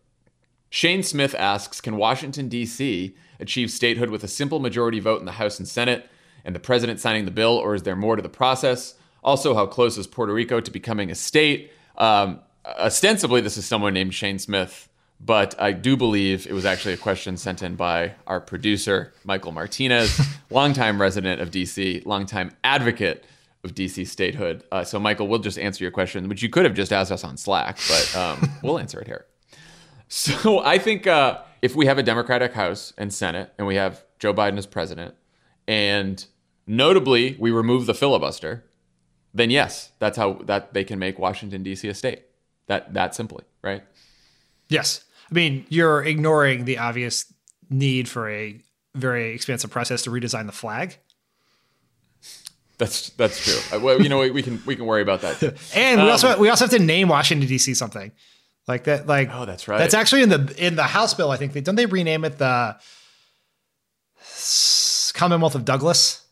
Shane 0.71 1.03
Smith 1.03 1.35
asks, 1.35 1.83
can 1.83 1.99
Washington 1.99 2.49
D.C. 2.49 3.15
achieve 3.39 3.71
statehood 3.71 4.09
with 4.09 4.25
a 4.25 4.29
simple 4.29 4.59
majority 4.59 5.01
vote 5.01 5.21
in 5.21 5.27
the 5.27 5.33
House 5.33 5.59
and 5.59 5.69
Senate 5.69 6.09
and 6.47 6.55
the 6.55 6.61
president 6.61 6.99
signing 6.99 7.27
the 7.27 7.31
bill, 7.31 7.59
or 7.59 7.75
is 7.75 7.83
there 7.83 7.95
more 7.95 8.17
to 8.17 8.23
the 8.23 8.31
process? 8.31 8.95
Also, 9.23 9.55
how 9.55 9.67
close 9.67 9.99
is 9.99 10.07
Puerto 10.07 10.33
Rico 10.33 10.61
to 10.61 10.71
becoming 10.71 11.11
a 11.11 11.15
state? 11.15 11.71
Um, 11.99 12.41
ostensibly, 12.65 13.43
this 13.43 13.59
is 13.59 13.67
someone 13.67 13.93
named 13.93 14.15
Shane 14.15 14.39
Smith 14.39 14.89
but 15.25 15.55
I 15.61 15.73
do 15.73 15.97
believe 15.97 16.47
it 16.47 16.53
was 16.53 16.65
actually 16.65 16.95
a 16.95 16.99
question 16.99 17.37
sent 17.37 17.63
in 17.63 17.77
by 17.77 18.15
our 18.27 18.41
producer, 18.41 19.13
Michael 19.25 19.53
Martinez, 19.53 20.21
longtime 20.51 21.01
resident 21.01 21.41
of 21.41 21.51
DC, 21.51 22.05
longtime 22.05 22.51
advocate 22.65 23.25
of 23.63 23.75
DC 23.75 24.07
statehood. 24.09 24.65
Uh, 24.73 24.83
so, 24.83 24.99
Michael, 24.99 25.29
we'll 25.29 25.39
just 25.39 25.59
answer 25.59 25.85
your 25.85 25.93
question, 25.93 26.29
which 26.29 26.43
you 26.43 26.49
could 26.49 26.65
have 26.65 26.75
just 26.75 26.93
asked 26.93 27.13
us 27.13 27.23
on 27.23 27.37
Slack, 27.37 27.79
but 27.89 28.17
um, 28.17 28.51
we'll 28.63 28.79
answer 28.79 29.01
it 29.01 29.07
here. 29.07 29.27
So, 30.09 30.59
I 30.65 30.79
think 30.79 31.07
uh, 31.07 31.43
if 31.63 31.77
we 31.77 31.87
have 31.87 31.99
a 31.99 32.03
Democratic 32.03 32.55
House 32.55 32.93
and 32.99 33.15
Senate, 33.15 33.53
and 33.59 33.67
we 33.67 33.77
have 33.77 34.05
Joe 34.19 34.35
Biden 34.35 34.59
as 34.59 34.67
president, 34.67 35.15
and 35.69 36.27
notably 36.67 37.37
we 37.39 37.53
remove 37.53 37.87
the 37.87 37.95
filibuster, 37.95 38.65
then 39.33 39.51
yes, 39.51 39.93
that's 40.01 40.17
how 40.17 40.35
that 40.45 40.75
they 40.75 40.83
can 40.83 40.99
make 40.99 41.19
Washington 41.19 41.63
D.C. 41.63 41.89
a 41.89 41.95
state. 41.95 42.25
That 42.67 42.93
that 42.95 43.15
simply, 43.15 43.45
right? 43.63 43.85
Yes. 44.69 45.05
I 45.33 45.35
mean, 45.35 45.65
you're 45.71 46.03
ignoring 46.05 46.67
the 46.67 46.77
obvious 46.77 47.33
need 47.71 48.07
for 48.07 48.29
a 48.29 48.61
very 48.95 49.35
expensive 49.35 49.71
process 49.71 50.03
to 50.03 50.11
redesign 50.11 50.45
the 50.45 50.53
flag. 50.53 50.99
That's 52.77 53.11
that's 53.11 53.43
true. 53.43 53.79
Uh, 53.79 53.81
well, 53.81 54.03
you 54.03 54.11
know, 54.11 54.19
we, 54.19 54.31
we, 54.31 54.43
can 54.43 54.63
we 54.67 54.77
can 54.77 54.85
worry 54.85 55.01
about 55.01 55.23
that. 55.23 55.39
Too. 55.39 55.53
and 55.75 56.01
we 56.01 56.07
um, 56.07 56.13
also 56.13 56.39
we 56.39 56.51
also 56.51 56.67
have 56.67 56.73
to 56.73 56.79
name 56.79 57.09
Washington 57.09 57.49
D.C. 57.49 57.73
something 57.73 58.13
like 58.69 58.85
that. 58.85 59.07
Like 59.07 59.31
oh, 59.33 59.47
that's 59.47 59.69
right. 59.69 59.79
That's 59.79 59.95
actually 59.95 60.23
in 60.23 60.29
the 60.29 60.55
in 60.59 60.77
the 60.77 60.83
House 60.83 61.15
bill. 61.15 61.31
I 61.31 61.39
think 61.39 61.55
they 61.55 61.63
don't 61.63 61.77
they 61.77 61.87
rename 61.87 62.25
it 62.27 62.37
the 62.37 62.77
Commonwealth 65.15 65.55
of 65.55 65.65
Douglas. 65.65 66.27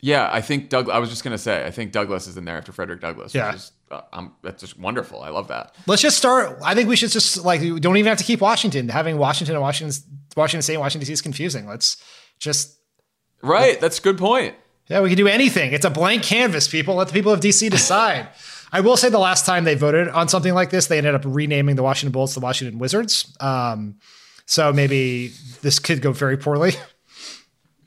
Yeah, 0.00 0.28
I 0.30 0.42
think 0.42 0.68
Doug. 0.68 0.90
I 0.90 0.98
was 1.00 1.10
just 1.10 1.24
gonna 1.24 1.38
say, 1.38 1.64
I 1.64 1.72
think 1.72 1.90
Douglas 1.90 2.28
is 2.28 2.36
in 2.36 2.44
there 2.44 2.56
after 2.56 2.70
Frederick 2.70 3.00
Douglass. 3.00 3.34
Yeah, 3.34 3.54
is, 3.54 3.72
uh, 3.90 4.28
that's 4.42 4.60
just 4.60 4.78
wonderful. 4.78 5.20
I 5.20 5.28
love 5.28 5.48
that. 5.48 5.74
Let's 5.86 6.02
just 6.02 6.16
start. 6.16 6.58
I 6.64 6.74
think 6.74 6.88
we 6.88 6.96
should 6.96 7.10
just 7.10 7.44
like 7.44 7.60
we 7.60 7.80
don't 7.80 7.96
even 7.96 8.08
have 8.08 8.18
to 8.18 8.24
keep 8.24 8.40
Washington. 8.40 8.88
Having 8.88 9.18
Washington 9.18 9.54
and 9.54 9.62
Washington, 9.62 9.96
Washington 10.36 10.62
State, 10.62 10.74
and 10.74 10.80
Washington 10.80 11.06
D.C. 11.06 11.12
is 11.12 11.22
confusing. 11.22 11.66
Let's 11.66 12.02
just 12.38 12.78
right. 13.42 13.80
That's 13.80 13.98
a 13.98 14.02
good 14.02 14.18
point. 14.18 14.54
Yeah, 14.88 15.00
we 15.00 15.08
can 15.08 15.16
do 15.16 15.28
anything. 15.28 15.72
It's 15.72 15.84
a 15.84 15.90
blank 15.90 16.22
canvas, 16.22 16.68
people. 16.68 16.96
Let 16.96 17.08
the 17.08 17.14
people 17.14 17.32
of 17.32 17.40
DC 17.40 17.70
decide. 17.70 18.28
I 18.72 18.80
will 18.80 18.96
say 18.96 19.08
the 19.08 19.18
last 19.18 19.46
time 19.46 19.64
they 19.64 19.76
voted 19.76 20.08
on 20.08 20.28
something 20.28 20.52
like 20.52 20.70
this, 20.70 20.88
they 20.88 20.98
ended 20.98 21.14
up 21.14 21.22
renaming 21.24 21.76
the 21.76 21.82
Washington 21.82 22.12
Bullets 22.12 22.34
the 22.34 22.40
Washington 22.40 22.78
Wizards. 22.78 23.34
Um, 23.40 23.96
so 24.46 24.72
maybe 24.72 25.28
this 25.62 25.78
could 25.78 26.02
go 26.02 26.12
very 26.12 26.36
poorly. 26.36 26.72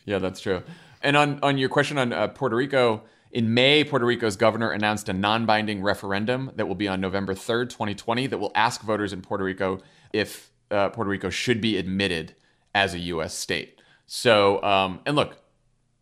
Yeah, 0.06 0.20
that's 0.20 0.40
true. 0.40 0.64
And 1.02 1.18
on 1.18 1.40
on 1.44 1.58
your 1.58 1.68
question 1.68 1.98
on 1.98 2.14
uh, 2.14 2.30
Puerto 2.30 2.56
Rico, 2.56 3.04
in 3.32 3.54
May, 3.54 3.84
Puerto 3.84 4.06
Rico's 4.06 4.36
governor 4.36 4.72
announced 4.72 5.10
a 5.10 5.14
non-binding 5.14 5.82
referendum 5.82 6.52
that 6.56 6.68
will 6.68 6.76
be 6.76 6.88
on 6.88 7.02
November 7.02 7.34
3rd, 7.34 7.70
2020, 7.70 8.28
that 8.28 8.38
will 8.38 8.52
ask 8.56 8.82
voters 8.82 9.14
in 9.14 9.22
Puerto 9.22 9.44
Rico 9.44 9.80
if 10.14 10.52
uh, 10.72 10.90
Puerto 10.90 11.10
Rico 11.10 11.30
should 11.30 11.62
be 11.62 11.78
admitted 11.78 12.36
as 12.74 12.94
a 12.94 13.00
U.S. 13.00 13.34
state. 13.34 13.82
So, 14.06 14.62
um, 14.64 15.02
and 15.06 15.16
look, 15.16 15.38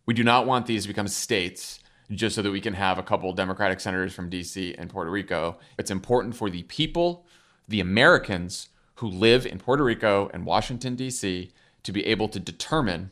we 0.06 0.14
do 0.14 0.24
not 0.24 0.46
want 0.46 0.68
these 0.68 0.84
to 0.84 0.88
become 0.88 1.08
states 1.08 1.80
just 2.12 2.36
so 2.36 2.42
that 2.44 2.52
we 2.52 2.62
can 2.62 2.74
have 2.74 3.00
a 3.00 3.04
couple 3.04 3.34
Democratic 3.34 3.80
senators 3.80 4.14
from 4.14 4.30
D.C. 4.30 4.76
and 4.78 4.90
Puerto 4.90 5.10
Rico. 5.10 5.58
It's 5.80 5.90
important 5.90 6.36
for 6.36 6.50
the 6.50 6.64
people, 6.64 7.26
the 7.68 7.80
Americans 7.80 8.70
who 8.96 9.08
live 9.08 9.46
in 9.46 9.58
Puerto 9.58 9.84
Rico 9.84 10.30
and 10.34 10.46
Washington, 10.46 10.96
D.C., 10.96 11.52
to 11.84 11.92
be 11.92 12.06
able 12.06 12.28
to 12.30 12.40
determine 12.40 13.12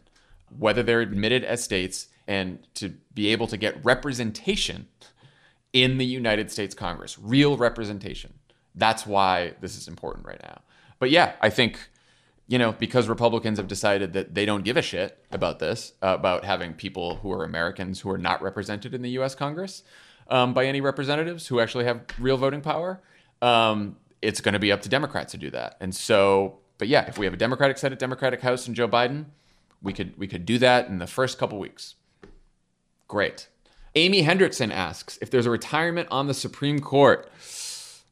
whether 0.57 0.83
they're 0.83 1.01
admitted 1.01 1.43
as 1.43 1.63
states 1.63 2.07
and 2.27 2.59
to 2.75 2.89
be 3.13 3.27
able 3.29 3.47
to 3.47 3.57
get 3.57 3.83
representation 3.83 4.87
in 5.73 5.97
the 5.97 6.05
United 6.05 6.51
States 6.51 6.75
Congress, 6.75 7.17
real 7.19 7.57
representation. 7.57 8.33
That's 8.75 9.05
why 9.05 9.53
this 9.61 9.77
is 9.77 9.87
important 9.87 10.25
right 10.25 10.39
now. 10.41 10.61
But 10.99 11.09
yeah, 11.09 11.33
I 11.41 11.49
think, 11.49 11.89
you 12.47 12.57
know, 12.57 12.71
because 12.71 13.07
Republicans 13.07 13.57
have 13.57 13.67
decided 13.67 14.13
that 14.13 14.35
they 14.35 14.45
don't 14.45 14.63
give 14.63 14.77
a 14.77 14.81
shit 14.81 15.23
about 15.31 15.59
this, 15.59 15.93
uh, 16.01 16.15
about 16.17 16.45
having 16.45 16.73
people 16.73 17.17
who 17.17 17.31
are 17.31 17.43
Americans 17.43 18.01
who 18.01 18.09
are 18.09 18.17
not 18.17 18.41
represented 18.41 18.93
in 18.93 19.01
the 19.01 19.09
US 19.11 19.35
Congress 19.35 19.83
um, 20.27 20.53
by 20.53 20.65
any 20.65 20.81
representatives 20.81 21.47
who 21.47 21.59
actually 21.59 21.85
have 21.85 22.01
real 22.19 22.37
voting 22.37 22.61
power, 22.61 23.01
um, 23.41 23.97
it's 24.21 24.39
going 24.39 24.53
to 24.53 24.59
be 24.59 24.71
up 24.71 24.81
to 24.83 24.89
Democrats 24.89 25.31
to 25.33 25.37
do 25.37 25.49
that. 25.51 25.75
And 25.79 25.93
so, 25.93 26.59
but 26.77 26.87
yeah, 26.87 27.05
if 27.07 27.17
we 27.17 27.25
have 27.25 27.33
a 27.33 27.37
Democratic 27.37 27.77
Senate, 27.77 27.99
Democratic 27.99 28.41
House, 28.41 28.67
and 28.67 28.75
Joe 28.75 28.87
Biden, 28.87 29.25
we 29.81 29.91
could 29.91 30.17
we 30.17 30.27
could 30.27 30.45
do 30.45 30.57
that 30.59 30.87
in 30.87 30.99
the 30.99 31.07
first 31.07 31.37
couple 31.37 31.59
weeks. 31.59 31.95
Great. 33.07 33.47
Amy 33.95 34.23
Hendrickson 34.23 34.71
asks 34.71 35.19
if 35.21 35.29
there's 35.29 35.45
a 35.45 35.51
retirement 35.51 36.07
on 36.09 36.27
the 36.27 36.33
Supreme 36.33 36.79
Court. 36.79 37.29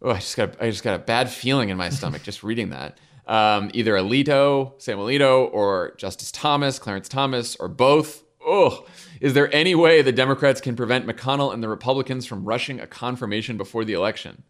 Oh, 0.02 0.12
I 0.12 0.16
just 0.16 0.38
got 0.38 0.62
I 0.62 0.70
just 0.70 0.84
got 0.84 0.96
a 0.96 1.00
bad 1.00 1.30
feeling 1.30 1.70
in 1.70 1.78
my 1.78 1.90
stomach 1.98 2.24
just 2.24 2.44
reading 2.44 2.70
that. 2.70 2.98
Um, 3.28 3.70
either 3.74 3.94
Alito, 3.94 4.74
Sam 4.82 4.98
Alito, 4.98 5.52
or 5.54 5.94
Justice 5.98 6.32
Thomas, 6.32 6.80
Clarence 6.80 7.08
Thomas, 7.08 7.56
or 7.56 7.68
both. 7.68 8.24
Oh, 8.44 8.86
is 9.20 9.34
there 9.36 9.54
any 9.54 9.76
way 9.76 10.02
the 10.02 10.12
Democrats 10.12 10.60
can 10.60 10.76
prevent 10.76 11.06
McConnell 11.06 11.54
and 11.54 11.62
the 11.64 11.70
Republicans 11.70 12.26
from 12.26 12.44
rushing 12.44 12.80
a 12.80 12.88
confirmation 12.88 13.56
before 13.56 13.86
the 13.86 13.94
election? 13.94 14.44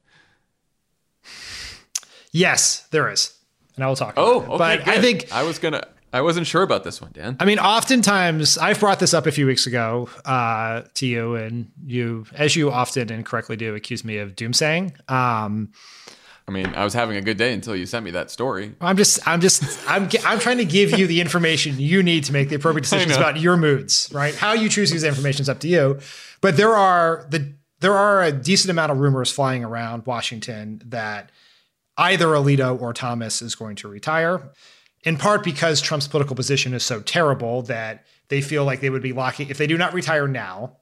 Yes, 2.31 2.87
there 2.91 3.11
is, 3.11 3.37
and 3.75 3.83
I 3.83 3.87
will 3.87 3.97
talk. 3.97 4.13
oh, 4.15 4.39
okay, 4.39 4.57
but 4.57 4.85
good. 4.85 4.93
I 4.97 5.01
think 5.01 5.31
I 5.31 5.43
was 5.43 5.59
gonna. 5.59 5.85
I 6.13 6.21
wasn't 6.21 6.47
sure 6.47 6.61
about 6.61 6.83
this 6.83 7.01
one, 7.01 7.11
Dan. 7.13 7.37
I 7.39 7.45
mean, 7.45 7.59
oftentimes 7.59 8.57
I've 8.57 8.79
brought 8.79 8.99
this 8.99 9.13
up 9.13 9.27
a 9.27 9.31
few 9.31 9.45
weeks 9.45 9.65
ago 9.65 10.09
uh, 10.25 10.83
to 10.95 11.05
you, 11.05 11.35
and 11.35 11.71
you, 11.85 12.25
as 12.33 12.55
you 12.55 12.69
often 12.71 13.11
and 13.11 13.25
correctly 13.25 13.55
do, 13.55 13.75
accuse 13.75 14.03
me 14.03 14.17
of 14.17 14.35
doomsaying. 14.35 15.09
Um, 15.09 15.71
I 16.47 16.51
mean, 16.51 16.67
I 16.75 16.83
was 16.83 16.93
having 16.93 17.15
a 17.15 17.21
good 17.21 17.37
day 17.37 17.53
until 17.53 17.75
you 17.75 17.85
sent 17.85 18.03
me 18.03 18.11
that 18.11 18.29
story. 18.29 18.73
I'm 18.81 18.97
just, 18.97 19.25
I'm 19.25 19.39
just, 19.39 19.89
I'm, 19.89 20.09
I'm 20.25 20.39
trying 20.39 20.57
to 20.57 20.65
give 20.65 20.97
you 20.97 21.07
the 21.07 21.21
information 21.21 21.75
you 21.77 22.03
need 22.03 22.25
to 22.25 22.33
make 22.33 22.49
the 22.49 22.55
appropriate 22.55 22.81
decisions 22.89 23.15
about 23.15 23.39
your 23.39 23.55
moods, 23.55 24.09
right? 24.13 24.35
How 24.35 24.51
you 24.51 24.67
choose 24.67 24.89
to 24.89 24.95
use 24.95 25.03
the 25.03 25.07
information 25.07 25.43
is 25.43 25.49
up 25.49 25.59
to 25.61 25.69
you. 25.69 25.99
But 26.41 26.57
there 26.57 26.75
are 26.75 27.25
the, 27.29 27.53
there 27.79 27.93
are 27.93 28.21
a 28.21 28.33
decent 28.33 28.69
amount 28.69 28.91
of 28.91 28.99
rumors 28.99 29.31
flying 29.31 29.63
around 29.63 30.05
Washington 30.05 30.81
that 30.87 31.31
either 31.95 32.27
Alito 32.27 32.79
or 32.81 32.91
Thomas 32.91 33.41
is 33.41 33.55
going 33.55 33.77
to 33.77 33.87
retire 33.87 34.51
in 35.03 35.17
part 35.17 35.43
because 35.43 35.81
Trump's 35.81 36.07
political 36.07 36.35
position 36.35 36.73
is 36.73 36.83
so 36.83 37.01
terrible 37.01 37.63
that 37.63 38.05
they 38.27 38.41
feel 38.41 38.65
like 38.65 38.81
they 38.81 38.89
would 38.89 39.01
be 39.01 39.13
locking 39.13 39.49
if 39.49 39.57
they 39.57 39.67
do 39.67 39.77
not 39.77 39.93
retire 39.93 40.27
now. 40.27 40.77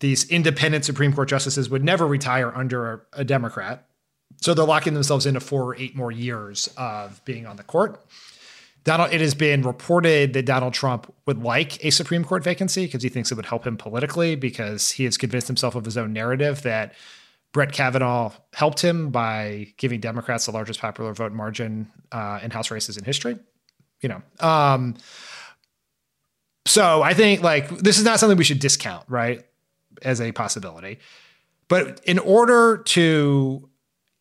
These 0.00 0.30
independent 0.30 0.84
Supreme 0.84 1.12
Court 1.12 1.28
justices 1.28 1.70
would 1.70 1.82
never 1.82 2.06
retire 2.06 2.52
under 2.54 3.06
a 3.12 3.24
Democrat. 3.24 3.86
So 4.40 4.52
they're 4.52 4.64
locking 4.64 4.94
themselves 4.94 5.24
into 5.24 5.40
four 5.40 5.62
or 5.64 5.76
eight 5.76 5.96
more 5.96 6.12
years 6.12 6.68
of 6.76 7.24
being 7.24 7.46
on 7.46 7.56
the 7.56 7.62
court. 7.62 8.04
Donald, 8.84 9.12
it 9.12 9.20
has 9.20 9.34
been 9.34 9.62
reported 9.62 10.32
that 10.34 10.46
Donald 10.46 10.72
Trump 10.72 11.12
would 11.26 11.42
like 11.42 11.84
a 11.84 11.90
Supreme 11.90 12.24
Court 12.24 12.44
vacancy 12.44 12.84
because 12.84 13.02
he 13.02 13.08
thinks 13.08 13.32
it 13.32 13.34
would 13.34 13.46
help 13.46 13.66
him 13.66 13.76
politically 13.76 14.36
because 14.36 14.92
he 14.92 15.04
has 15.04 15.16
convinced 15.16 15.48
himself 15.48 15.74
of 15.74 15.84
his 15.84 15.96
own 15.96 16.12
narrative 16.12 16.62
that 16.62 16.94
Brett 17.56 17.72
Kavanaugh 17.72 18.32
helped 18.52 18.82
him 18.82 19.08
by 19.08 19.68
giving 19.78 19.98
Democrats 19.98 20.44
the 20.44 20.52
largest 20.52 20.78
popular 20.78 21.14
vote 21.14 21.32
margin 21.32 21.90
uh, 22.12 22.38
in 22.42 22.50
House 22.50 22.70
races 22.70 22.98
in 22.98 23.04
history. 23.04 23.38
You 24.02 24.10
know, 24.10 24.22
um, 24.40 24.94
so 26.66 27.00
I 27.00 27.14
think 27.14 27.42
like 27.42 27.70
this 27.78 27.96
is 27.96 28.04
not 28.04 28.20
something 28.20 28.36
we 28.36 28.44
should 28.44 28.58
discount, 28.58 29.06
right, 29.08 29.42
as 30.02 30.20
a 30.20 30.32
possibility. 30.32 30.98
But 31.66 32.02
in 32.04 32.18
order 32.18 32.76
to 32.88 33.70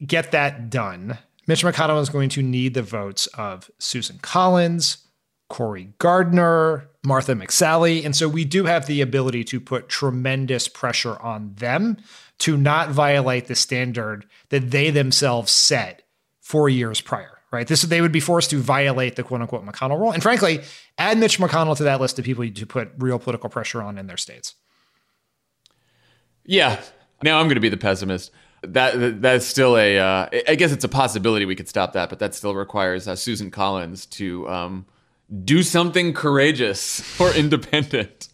get 0.07 0.31
that 0.31 0.69
done, 0.69 1.17
Mitch 1.45 1.65
McConnell 1.65 2.01
is 2.01 2.07
going 2.07 2.29
to 2.29 2.41
need 2.41 2.73
the 2.73 2.83
votes 2.83 3.27
of 3.37 3.69
Susan 3.79 4.17
Collins, 4.19 5.09
Cory 5.49 5.89
Gardner, 5.99 6.87
Martha 7.03 7.33
McSally. 7.33 8.05
And 8.05 8.15
so 8.15 8.29
we 8.29 8.45
do 8.45 8.63
have 8.63 8.85
the 8.85 9.01
ability 9.01 9.43
to 9.43 9.59
put 9.59 9.89
tremendous 9.89 10.69
pressure 10.69 11.21
on 11.21 11.55
them 11.55 11.97
to 12.39 12.57
not 12.57 12.89
violate 12.89 13.47
the 13.47 13.55
standard 13.55 14.25
that 14.49 14.71
they 14.71 14.89
themselves 14.89 15.51
set 15.51 16.03
four 16.41 16.69
years 16.69 17.01
prior, 17.01 17.39
right? 17.51 17.67
This 17.67 17.81
they 17.83 18.01
would 18.01 18.11
be 18.11 18.19
forced 18.19 18.49
to 18.51 18.59
violate 18.59 19.15
the 19.15 19.23
quote 19.23 19.41
unquote 19.41 19.65
McConnell 19.65 19.99
rule. 19.99 20.11
And 20.11 20.21
frankly, 20.21 20.61
add 20.97 21.17
Mitch 21.17 21.39
McConnell 21.39 21.77
to 21.77 21.83
that 21.83 22.01
list 22.01 22.19
of 22.19 22.25
people 22.25 22.49
to 22.49 22.65
put 22.65 22.91
real 22.97 23.19
political 23.19 23.49
pressure 23.49 23.81
on 23.81 23.97
in 23.97 24.07
their 24.07 24.17
states. 24.17 24.55
Yeah. 26.45 26.81
Now 27.23 27.39
I'm 27.39 27.45
going 27.45 27.55
to 27.55 27.61
be 27.61 27.69
the 27.69 27.77
pessimist 27.77 28.31
that 28.67 29.21
that's 29.21 29.45
still 29.45 29.77
a. 29.77 29.97
Uh, 29.97 30.29
I 30.47 30.55
guess 30.55 30.71
it's 30.71 30.83
a 30.83 30.89
possibility 30.89 31.45
we 31.45 31.55
could 31.55 31.69
stop 31.69 31.93
that, 31.93 32.09
but 32.09 32.19
that 32.19 32.35
still 32.35 32.55
requires 32.55 33.07
uh, 33.07 33.15
Susan 33.15 33.51
Collins 33.51 34.05
to 34.07 34.47
um, 34.49 34.85
do 35.43 35.63
something 35.63 36.13
courageous 36.13 37.19
or 37.19 37.33
independent, 37.33 38.29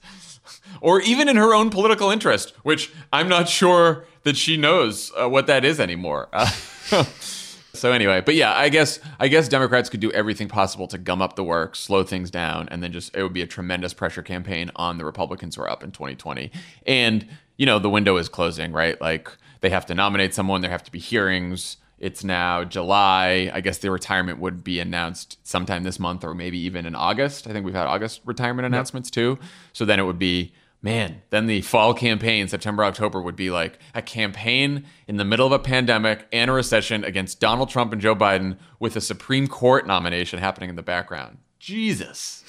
or 0.80 1.02
even 1.02 1.28
in 1.28 1.36
her 1.36 1.54
own 1.54 1.70
political 1.70 2.10
interest, 2.10 2.54
which 2.64 2.92
I'm 3.12 3.28
not 3.28 3.50
sure 3.50 4.06
that 4.24 4.38
she 4.38 4.58
knows 4.58 5.12
uh, 5.20 5.28
what 5.28 5.48
that 5.48 5.66
is 5.66 5.80
anymore. 5.80 6.30
so 7.74 7.92
anyway, 7.92 8.22
but 8.22 8.36
yeah, 8.36 8.54
I 8.54 8.70
guess 8.70 9.00
I 9.20 9.28
guess 9.28 9.48
Democrats 9.48 9.90
could 9.90 10.00
do 10.00 10.12
everything 10.12 10.48
possible 10.48 10.88
to 10.88 10.98
gum 10.98 11.22
up 11.22 11.36
the 11.36 11.44
work, 11.44 11.76
slow 11.76 12.04
things 12.04 12.32
down, 12.32 12.70
and 12.70 12.84
then 12.84 12.92
just 12.92 13.16
it 13.16 13.24
would 13.24 13.34
be 13.34 13.42
a 13.42 13.48
tremendous 13.48 13.94
pressure 13.94 14.22
campaign 14.22 14.72
on 14.76 14.98
the 14.98 15.06
Republicans 15.06 15.56
who 15.56 15.64
are 15.64 15.70
up 15.70 15.84
in 15.84 15.92
2020. 15.92 16.52
And 16.86 17.28
you 17.58 17.66
know 17.66 17.80
the 17.80 17.90
window 17.90 18.18
is 18.18 18.30
closing, 18.30 18.72
right? 18.72 19.00
Like 19.02 19.30
they 19.62 19.70
have 19.70 19.86
to 19.88 19.96
nominate 19.96 20.34
someone, 20.34 20.62
there 20.62 20.72
have 20.72 20.84
to 20.84 20.92
be 20.92 21.00
hearings. 21.00 21.78
It's 22.02 22.24
now 22.24 22.64
July. 22.64 23.52
I 23.54 23.62
guess 23.62 23.78
the 23.78 23.92
retirement 23.92 24.40
would 24.40 24.64
be 24.64 24.80
announced 24.80 25.38
sometime 25.44 25.84
this 25.84 26.00
month 26.00 26.24
or 26.24 26.34
maybe 26.34 26.58
even 26.58 26.88
in 26.88 26.96
August. 26.96 27.46
I 27.48 27.54
think 27.54 27.64
we've 27.64 27.76
had 27.76 27.86
August 27.86 28.22
retirement 28.26 28.66
announcements 28.66 29.10
yep. 29.10 29.14
too. 29.14 29.40
So 29.72 29.86
then 29.86 30.00
it 30.00 30.04
would 30.04 30.18
be, 30.18 30.52
man, 30.82 31.22
then 31.30 31.48
the 31.48 31.62
fall 31.62 31.94
campaign, 31.94 32.48
September, 32.48 32.84
October, 32.84 33.22
would 33.22 33.36
be 33.36 33.50
like 33.50 33.80
a 33.94 34.02
campaign 34.02 34.86
in 35.08 35.18
the 35.18 35.26
middle 35.26 35.46
of 35.46 35.52
a 35.52 35.60
pandemic 35.60 36.28
and 36.32 36.50
a 36.50 36.54
recession 36.54 37.04
against 37.04 37.40
Donald 37.40 37.70
Trump 37.70 37.94
and 37.94 38.02
Joe 38.02 38.16
Biden 38.16 38.58
with 38.80 38.96
a 38.96 39.02
Supreme 39.02 39.48
Court 39.48 39.86
nomination 39.86 40.40
happening 40.40 40.70
in 40.70 40.76
the 40.76 40.84
background. 40.84 41.38
Jesus. 41.60 42.44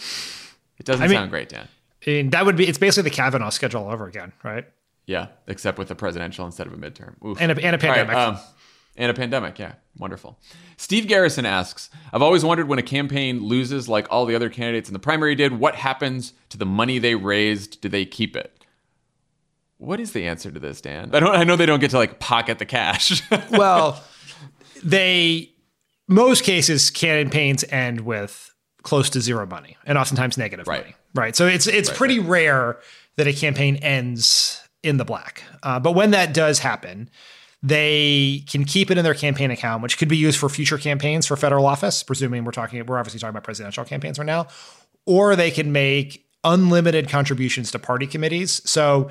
It 0.78 0.86
doesn't 0.86 1.04
I 1.04 1.08
mean, 1.08 1.16
sound 1.16 1.30
great, 1.30 1.48
Dan. 1.50 1.68
I 2.06 2.10
mean, 2.10 2.30
that 2.30 2.46
would 2.46 2.56
be, 2.56 2.66
it's 2.66 2.78
basically 2.78 3.10
the 3.10 3.14
Kavanaugh 3.14 3.50
schedule 3.50 3.84
all 3.84 3.92
over 3.92 4.06
again, 4.06 4.32
right? 4.42 4.66
Yeah, 5.06 5.28
except 5.46 5.78
with 5.78 5.90
a 5.90 5.94
presidential 5.94 6.46
instead 6.46 6.66
of 6.66 6.72
a 6.72 6.76
midterm. 6.76 7.14
Oof. 7.24 7.40
And 7.40 7.52
a, 7.52 7.64
and 7.64 7.74
a 7.74 7.78
pandemic. 7.78 8.14
Right, 8.14 8.28
um, 8.28 8.38
and 8.96 9.10
a 9.10 9.14
pandemic, 9.14 9.58
yeah. 9.58 9.74
Wonderful. 9.98 10.38
Steve 10.76 11.06
Garrison 11.06 11.44
asks 11.44 11.90
I've 12.12 12.22
always 12.22 12.44
wondered 12.44 12.68
when 12.68 12.78
a 12.78 12.82
campaign 12.82 13.40
loses 13.42 13.88
like 13.88 14.06
all 14.10 14.26
the 14.26 14.34
other 14.34 14.48
candidates 14.48 14.88
in 14.88 14.92
the 14.92 14.98
primary 14.98 15.34
did, 15.34 15.58
what 15.58 15.74
happens 15.74 16.32
to 16.48 16.58
the 16.58 16.66
money 16.66 16.98
they 16.98 17.14
raised? 17.14 17.80
Do 17.80 17.88
they 17.88 18.04
keep 18.04 18.36
it? 18.36 18.64
What 19.78 20.00
is 20.00 20.12
the 20.12 20.26
answer 20.26 20.50
to 20.50 20.60
this, 20.60 20.80
Dan? 20.80 21.10
I 21.12 21.20
don't 21.20 21.34
I 21.34 21.44
know 21.44 21.56
they 21.56 21.66
don't 21.66 21.80
get 21.80 21.90
to 21.90 21.98
like 21.98 22.20
pocket 22.20 22.58
the 22.58 22.66
cash. 22.66 23.22
well, 23.50 24.02
they 24.82 25.50
most 26.08 26.44
cases 26.44 26.90
campaigns 26.90 27.64
end 27.68 28.02
with 28.02 28.54
close 28.82 29.10
to 29.10 29.20
zero 29.20 29.46
money 29.46 29.76
and 29.84 29.98
oftentimes 29.98 30.38
negative 30.38 30.66
right. 30.66 30.82
money. 30.82 30.94
Right. 31.14 31.36
So 31.36 31.46
it's 31.46 31.66
it's 31.66 31.88
right, 31.88 31.98
pretty 31.98 32.18
right. 32.18 32.28
rare 32.28 32.78
that 33.16 33.26
a 33.26 33.32
campaign 33.32 33.76
ends 33.76 34.62
in 34.82 34.96
the 34.96 35.04
black. 35.04 35.42
Uh, 35.62 35.78
but 35.78 35.92
when 35.92 36.12
that 36.12 36.32
does 36.32 36.60
happen, 36.60 37.10
they 37.62 38.44
can 38.48 38.64
keep 38.64 38.90
it 38.90 38.98
in 38.98 39.04
their 39.04 39.14
campaign 39.14 39.50
account, 39.50 39.82
which 39.82 39.96
could 39.96 40.08
be 40.08 40.16
used 40.16 40.38
for 40.38 40.48
future 40.48 40.78
campaigns 40.78 41.26
for 41.26 41.36
federal 41.36 41.64
office, 41.66 42.02
presuming 42.02 42.44
we're 42.44 42.50
talking, 42.50 42.84
we're 42.86 42.98
obviously 42.98 43.20
talking 43.20 43.30
about 43.30 43.44
presidential 43.44 43.84
campaigns 43.84 44.18
right 44.18 44.26
now, 44.26 44.48
or 45.06 45.36
they 45.36 45.50
can 45.50 45.70
make 45.70 46.26
unlimited 46.44 47.08
contributions 47.08 47.70
to 47.70 47.78
party 47.78 48.06
committees. 48.06 48.68
So 48.68 49.10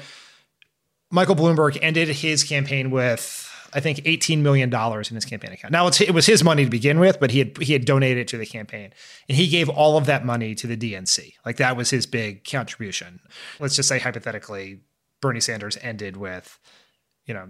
Michael 1.12 1.36
Bloomberg 1.36 1.78
ended 1.82 2.10
his 2.10 2.44
campaign 2.44 2.92
with, 2.92 3.50
I 3.74 3.80
think, 3.80 4.00
$18 4.00 4.40
million 4.40 4.74
in 4.74 5.16
his 5.16 5.26
campaign 5.26 5.54
account. 5.54 5.72
Now 5.72 5.88
it 5.88 6.14
was 6.14 6.26
his 6.26 6.44
money 6.44 6.66
to 6.66 6.70
begin 6.70 7.00
with, 7.00 7.22
but 7.22 7.32
he 7.32 7.40
had 7.40 7.58
he 7.58 7.72
had 7.72 7.86
donated 7.86 8.18
it 8.18 8.28
to 8.30 8.38
the 8.38 8.46
campaign, 8.46 8.92
and 9.30 9.38
he 9.38 9.48
gave 9.48 9.70
all 9.70 9.98
of 9.98 10.08
that 10.08 10.26
money 10.26 10.56
to 10.56 10.68
the 10.68 10.76
DNC. 10.76 11.36
Like 11.46 11.56
that 11.58 11.78
was 11.78 11.90
his 11.90 12.06
big 12.06 12.44
contribution. 12.44 13.22
Let's 13.60 13.78
just 13.78 13.88
say 13.88 14.00
hypothetically, 14.00 14.82
Bernie 15.22 15.40
Sanders 15.40 15.78
ended 15.82 16.18
with, 16.18 16.60
you 17.26 17.34
know, 17.34 17.50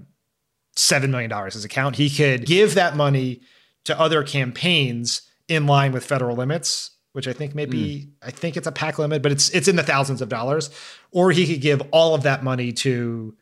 $7 0.75 1.09
million 1.09 1.31
his 1.45 1.65
account. 1.65 1.95
He 1.95 2.09
could 2.09 2.45
give 2.45 2.75
that 2.75 2.95
money 2.95 3.41
to 3.85 3.99
other 3.99 4.23
campaigns 4.23 5.21
in 5.47 5.65
line 5.65 5.91
with 5.91 6.05
federal 6.05 6.35
limits, 6.35 6.91
which 7.13 7.27
I 7.27 7.33
think 7.33 7.53
maybe, 7.53 7.77
mm. 7.77 8.09
I 8.21 8.31
think 8.31 8.55
it's 8.55 8.67
a 8.67 8.71
PAC 8.71 8.99
limit, 8.99 9.21
but 9.21 9.31
it's, 9.31 9.49
it's 9.49 9.67
in 9.67 9.75
the 9.75 9.83
thousands 9.83 10.21
of 10.21 10.29
dollars. 10.29 10.69
Or 11.11 11.31
he 11.31 11.45
could 11.45 11.61
give 11.61 11.81
all 11.91 12.15
of 12.15 12.23
that 12.23 12.43
money 12.43 12.71
to 12.73 13.35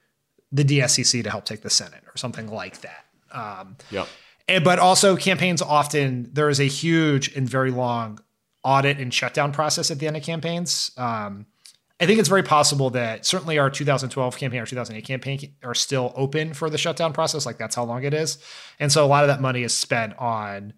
the 0.52 0.64
DSCC 0.64 1.24
to 1.24 1.30
help 1.30 1.46
take 1.46 1.62
the 1.62 1.70
Senate 1.70 2.04
or 2.08 2.18
something 2.18 2.48
like 2.48 2.82
that. 2.82 3.06
Um, 3.32 3.78
yep. 3.92 4.08
And, 4.48 4.64
but 4.64 4.80
also 4.80 5.16
campaigns 5.16 5.62
often, 5.62 6.30
there 6.34 6.50
is 6.50 6.60
a 6.60 6.66
huge 6.66 7.36
and 7.36 7.48
very 7.48 7.70
long 7.70 8.20
audit 8.64 8.98
and 8.98 9.14
shutdown 9.14 9.52
process 9.52 9.92
at 9.92 10.00
the 10.00 10.08
end 10.08 10.18
of 10.18 10.24
campaigns. 10.24 10.92
Um, 10.98 11.46
I 12.00 12.06
think 12.06 12.20
it's 12.20 12.30
very 12.30 12.44
possible 12.44 12.90
that 12.92 13.26
certainly 13.26 13.58
our 13.58 13.70
2012 13.70 14.38
campaign 14.38 14.62
or 14.62 14.66
2008 14.66 15.06
campaign 15.06 15.54
are 15.64 15.76
still 15.76 16.14
open 16.16 16.54
for 16.54 16.70
the 16.70 16.78
shutdown 16.78 17.12
process. 17.12 17.46
Like 17.46 17.58
that's 17.58 17.76
how 17.76 17.84
long 17.84 18.04
it 18.04 18.14
is, 18.14 18.38
and 18.80 18.92
so 18.92 19.06
a 19.06 19.08
lot 19.08 19.24
of 19.24 19.28
that 19.28 19.42
money 19.42 19.64
is 19.64 19.74
spent 19.74 20.18
on 20.18 20.74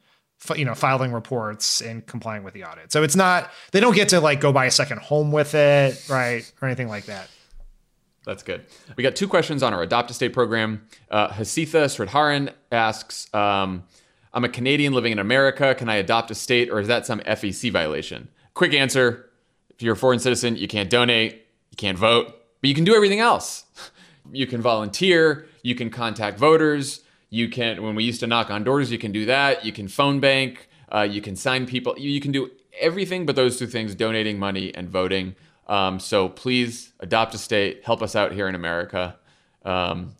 you 0.55 0.65
know 0.65 0.73
filing 0.73 1.11
reports 1.11 1.81
and 1.81 2.05
complying 2.07 2.43
with 2.43 2.53
the 2.53 2.63
audit. 2.63 2.91
So 2.91 3.03
it's 3.03 3.15
not 3.15 3.51
they 3.71 3.79
don't 3.79 3.95
get 3.95 4.09
to 4.09 4.19
like 4.19 4.41
go 4.41 4.51
buy 4.51 4.65
a 4.65 4.71
second 4.71 4.99
home 4.99 5.31
with 5.31 5.53
it, 5.53 6.03
right, 6.09 6.51
or 6.61 6.67
anything 6.67 6.87
like 6.87 7.05
that. 7.05 7.29
That's 8.25 8.43
good. 8.43 8.65
We 8.95 9.03
got 9.03 9.15
two 9.15 9.27
questions 9.27 9.63
on 9.63 9.73
our 9.73 9.81
Adopt 9.81 10.11
a 10.11 10.13
State 10.13 10.33
program. 10.33 10.87
Uh, 11.09 11.29
Hasitha 11.29 11.85
Sridharan 11.85 12.53
asks, 12.71 13.31
um, 13.33 13.83
"I'm 14.33 14.43
a 14.43 14.49
Canadian 14.49 14.93
living 14.93 15.11
in 15.11 15.19
America. 15.19 15.73
Can 15.75 15.89
I 15.89 15.95
adopt 15.95 16.31
a 16.31 16.35
state, 16.35 16.69
or 16.69 16.79
is 16.79 16.87
that 16.87 17.05
some 17.05 17.19
FEC 17.21 17.71
violation?" 17.71 18.29
Quick 18.53 18.73
answer: 18.73 19.30
if 19.81 19.85
you're 19.85 19.95
a 19.95 19.97
foreign 19.97 20.19
citizen, 20.19 20.57
you 20.57 20.67
can't 20.67 20.91
donate, 20.91 21.43
you 21.71 21.75
can't 21.75 21.97
vote, 21.97 22.27
but 22.61 22.67
you 22.67 22.75
can 22.75 22.83
do 22.83 22.95
everything 22.95 23.19
else. 23.19 23.65
You 24.31 24.45
can 24.45 24.61
volunteer, 24.61 25.47
you 25.63 25.73
can 25.73 25.89
contact 25.89 26.37
voters, 26.37 27.01
you 27.31 27.49
can, 27.49 27.81
when 27.81 27.95
we 27.95 28.03
used 28.03 28.19
to 28.19 28.27
knock 28.27 28.51
on 28.51 28.63
doors, 28.63 28.91
you 28.91 28.99
can 28.99 29.11
do 29.11 29.25
that, 29.25 29.65
you 29.65 29.73
can 29.73 29.87
phone 29.87 30.19
bank, 30.19 30.69
uh, 30.93 31.01
you 31.01 31.21
can 31.21 31.35
sign 31.35 31.65
people, 31.65 31.95
you, 31.97 32.11
you, 32.11 32.21
can 32.21 32.31
do 32.31 32.51
everything 32.79 33.25
but 33.25 33.35
those 33.35 33.57
two 33.57 33.65
things 33.65 33.95
donating 33.95 34.37
money 34.37 34.73
and 34.75 34.87
voting. 34.87 35.35
Um, 35.67 35.99
so 35.99 36.29
please 36.29 36.93
adopt 36.99 37.33
a 37.33 37.39
state, 37.39 37.81
help 37.83 38.03
us 38.03 38.15
out 38.15 38.31
here 38.31 38.47
in 38.47 38.53
America. 38.53 39.17
Um, 39.65 40.13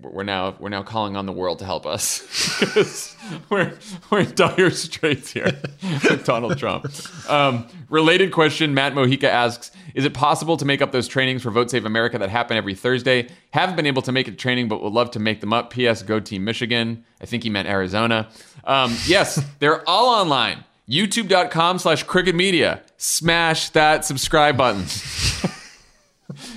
we're 0.00 0.22
now 0.22 0.54
we're 0.58 0.68
now 0.68 0.82
calling 0.82 1.16
on 1.16 1.26
the 1.26 1.32
world 1.32 1.58
to 1.58 1.64
help 1.64 1.86
us 1.86 2.20
because 2.60 3.16
we're 3.50 3.76
we're 4.10 4.20
in 4.20 4.34
dire 4.34 4.70
straits 4.70 5.30
here 5.30 5.46
with 5.82 6.24
Donald 6.24 6.58
Trump. 6.58 6.86
Um, 7.28 7.66
related 7.88 8.32
question: 8.32 8.74
Matt 8.74 8.94
Mojica 8.94 9.24
asks, 9.24 9.70
"Is 9.94 10.04
it 10.04 10.14
possible 10.14 10.56
to 10.56 10.64
make 10.64 10.82
up 10.82 10.92
those 10.92 11.08
trainings 11.08 11.42
for 11.42 11.50
Vote 11.50 11.70
Save 11.70 11.84
America 11.84 12.18
that 12.18 12.30
happen 12.30 12.56
every 12.56 12.74
Thursday? 12.74 13.28
Haven't 13.50 13.76
been 13.76 13.86
able 13.86 14.02
to 14.02 14.12
make 14.12 14.28
a 14.28 14.32
training, 14.32 14.68
but 14.68 14.82
would 14.82 14.92
love 14.92 15.10
to 15.12 15.18
make 15.18 15.40
them 15.40 15.52
up. 15.52 15.70
P.S. 15.70 16.02
Go 16.02 16.20
Team 16.20 16.44
Michigan. 16.44 17.04
I 17.20 17.26
think 17.26 17.42
he 17.42 17.50
meant 17.50 17.68
Arizona. 17.68 18.28
Um, 18.64 18.96
yes, 19.06 19.42
they're 19.58 19.88
all 19.88 20.08
online. 20.08 20.64
YouTube.com/slash 20.88 22.04
Crooked 22.04 22.34
Media. 22.34 22.82
Smash 22.96 23.70
that 23.70 24.04
subscribe 24.04 24.56
button." 24.56 24.84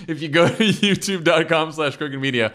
if 0.06 0.22
you 0.22 0.28
go 0.28 0.50
to 0.50 0.64
youtube.com 0.66 1.72
slash 1.72 1.96
crooked 1.96 2.20
media 2.20 2.52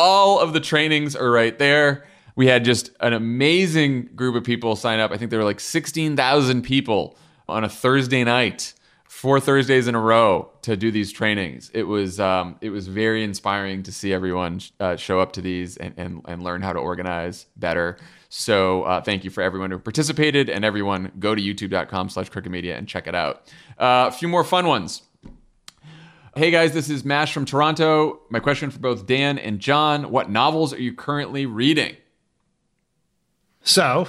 all 0.00 0.40
of 0.40 0.54
the 0.54 0.60
trainings 0.60 1.14
are 1.14 1.30
right 1.30 1.58
there. 1.58 2.06
We 2.34 2.46
had 2.46 2.64
just 2.64 2.90
an 3.00 3.12
amazing 3.12 4.10
group 4.14 4.34
of 4.34 4.44
people 4.44 4.74
sign 4.74 4.98
up. 4.98 5.10
I 5.10 5.18
think 5.18 5.30
there 5.30 5.38
were 5.38 5.44
like 5.44 5.60
16,000 5.60 6.62
people 6.62 7.18
on 7.46 7.64
a 7.64 7.68
Thursday 7.68 8.24
night 8.24 8.72
four 9.04 9.38
Thursdays 9.38 9.86
in 9.86 9.94
a 9.94 10.00
row 10.00 10.48
to 10.62 10.76
do 10.78 10.90
these 10.90 11.12
trainings. 11.12 11.70
It 11.74 11.82
was 11.82 12.18
um, 12.18 12.56
it 12.62 12.70
was 12.70 12.88
very 12.88 13.22
inspiring 13.22 13.82
to 13.82 13.92
see 13.92 14.14
everyone 14.14 14.60
uh, 14.78 14.96
show 14.96 15.20
up 15.20 15.32
to 15.32 15.42
these 15.42 15.76
and, 15.76 15.92
and 15.98 16.22
and 16.26 16.42
learn 16.42 16.62
how 16.62 16.72
to 16.72 16.78
organize 16.78 17.44
better. 17.56 17.98
So 18.30 18.84
uh, 18.84 19.02
thank 19.02 19.24
you 19.24 19.30
for 19.30 19.42
everyone 19.42 19.70
who 19.72 19.78
participated 19.78 20.48
and 20.48 20.64
everyone 20.64 21.12
go 21.18 21.34
to 21.34 21.42
youtube.com 21.42 22.08
slash 22.08 22.30
crooked 22.30 22.50
media 22.50 22.78
and 22.78 22.88
check 22.88 23.06
it 23.06 23.14
out. 23.14 23.52
Uh, 23.78 24.08
a 24.08 24.12
few 24.12 24.28
more 24.28 24.44
fun 24.44 24.66
ones. 24.66 25.02
Hey 26.36 26.52
guys, 26.52 26.72
this 26.72 26.88
is 26.88 27.04
Mash 27.04 27.34
from 27.34 27.44
Toronto. 27.44 28.20
My 28.30 28.38
question 28.38 28.70
for 28.70 28.78
both 28.78 29.04
Dan 29.04 29.36
and 29.36 29.58
John 29.58 30.12
What 30.12 30.30
novels 30.30 30.72
are 30.72 30.80
you 30.80 30.94
currently 30.94 31.44
reading? 31.44 31.96
So 33.64 34.06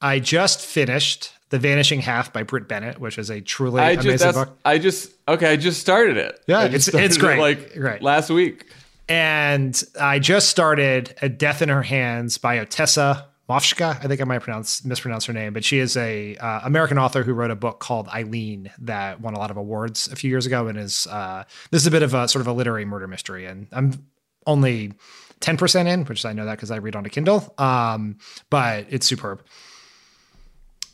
I 0.00 0.20
just 0.20 0.60
finished 0.60 1.32
The 1.48 1.58
Vanishing 1.58 2.00
Half 2.00 2.32
by 2.32 2.44
Brit 2.44 2.68
Bennett, 2.68 3.00
which 3.00 3.18
is 3.18 3.28
a 3.28 3.40
truly 3.40 3.82
I 3.82 3.90
amazing 3.90 4.18
just, 4.18 4.34
book. 4.38 4.56
I 4.64 4.78
just, 4.78 5.12
okay, 5.26 5.50
I 5.50 5.56
just 5.56 5.80
started 5.80 6.16
it. 6.16 6.40
Yeah, 6.46 6.62
it's, 6.62 6.86
it's 6.86 7.18
great. 7.18 7.38
It 7.38 7.42
like 7.42 7.74
great. 7.74 8.02
last 8.02 8.30
week. 8.30 8.66
And 9.08 9.82
I 10.00 10.20
just 10.20 10.50
started 10.50 11.16
A 11.22 11.28
Death 11.28 11.60
in 11.60 11.70
Her 11.70 11.82
Hands 11.82 12.38
by 12.38 12.58
Ottessa 12.58 13.24
Moshfegh. 13.48 14.04
I 14.04 14.08
think 14.08 14.20
I 14.20 14.24
might 14.24 14.38
pronounce 14.38 14.84
mispronounce 14.84 15.26
her 15.26 15.32
name, 15.32 15.52
but 15.52 15.64
she 15.64 15.78
is 15.78 15.96
a 15.96 16.36
uh, 16.36 16.60
American 16.64 16.98
author 16.98 17.22
who 17.22 17.34
wrote 17.34 17.50
a 17.50 17.56
book 17.56 17.78
called 17.78 18.08
Eileen 18.08 18.70
that 18.78 19.20
won 19.20 19.34
a 19.34 19.38
lot 19.38 19.50
of 19.50 19.56
awards 19.56 20.08
a 20.08 20.16
few 20.16 20.30
years 20.30 20.46
ago, 20.46 20.66
and 20.66 20.78
is 20.78 21.06
uh, 21.08 21.44
this 21.70 21.82
is 21.82 21.86
a 21.86 21.90
bit 21.90 22.02
of 22.02 22.14
a 22.14 22.26
sort 22.28 22.40
of 22.40 22.46
a 22.46 22.52
literary 22.52 22.84
murder 22.84 23.06
mystery. 23.06 23.44
And 23.46 23.66
I'm 23.72 24.06
only 24.46 24.94
ten 25.40 25.56
percent 25.56 25.88
in, 25.88 26.04
which 26.04 26.24
I 26.24 26.32
know 26.32 26.46
that 26.46 26.56
because 26.56 26.70
I 26.70 26.76
read 26.76 26.96
on 26.96 27.04
a 27.04 27.10
Kindle, 27.10 27.54
um, 27.58 28.16
but 28.48 28.86
it's 28.88 29.06
superb. 29.06 29.42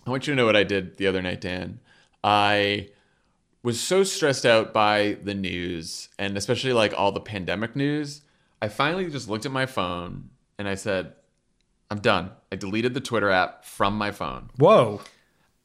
I 0.06 0.10
want 0.10 0.26
you 0.26 0.32
to 0.32 0.36
know 0.36 0.46
what 0.46 0.56
I 0.56 0.64
did 0.64 0.96
the 0.96 1.06
other 1.06 1.22
night, 1.22 1.40
Dan. 1.40 1.78
I 2.24 2.88
was 3.62 3.80
so 3.80 4.02
stressed 4.02 4.46
out 4.46 4.72
by 4.72 5.18
the 5.22 5.34
news 5.34 6.08
and 6.18 6.36
especially 6.36 6.72
like 6.72 6.94
all 6.96 7.12
the 7.12 7.20
pandemic 7.20 7.76
news. 7.76 8.22
I 8.62 8.68
finally 8.68 9.08
just 9.10 9.28
looked 9.28 9.46
at 9.46 9.52
my 9.52 9.66
phone 9.66 10.30
and 10.58 10.66
I 10.66 10.74
said, 10.74 11.12
I'm 11.90 11.98
done. 11.98 12.30
I 12.52 12.56
deleted 12.56 12.94
the 12.94 13.00
Twitter 13.00 13.30
app 13.30 13.64
from 13.64 13.98
my 13.98 14.12
phone. 14.12 14.50
Whoa. 14.56 15.00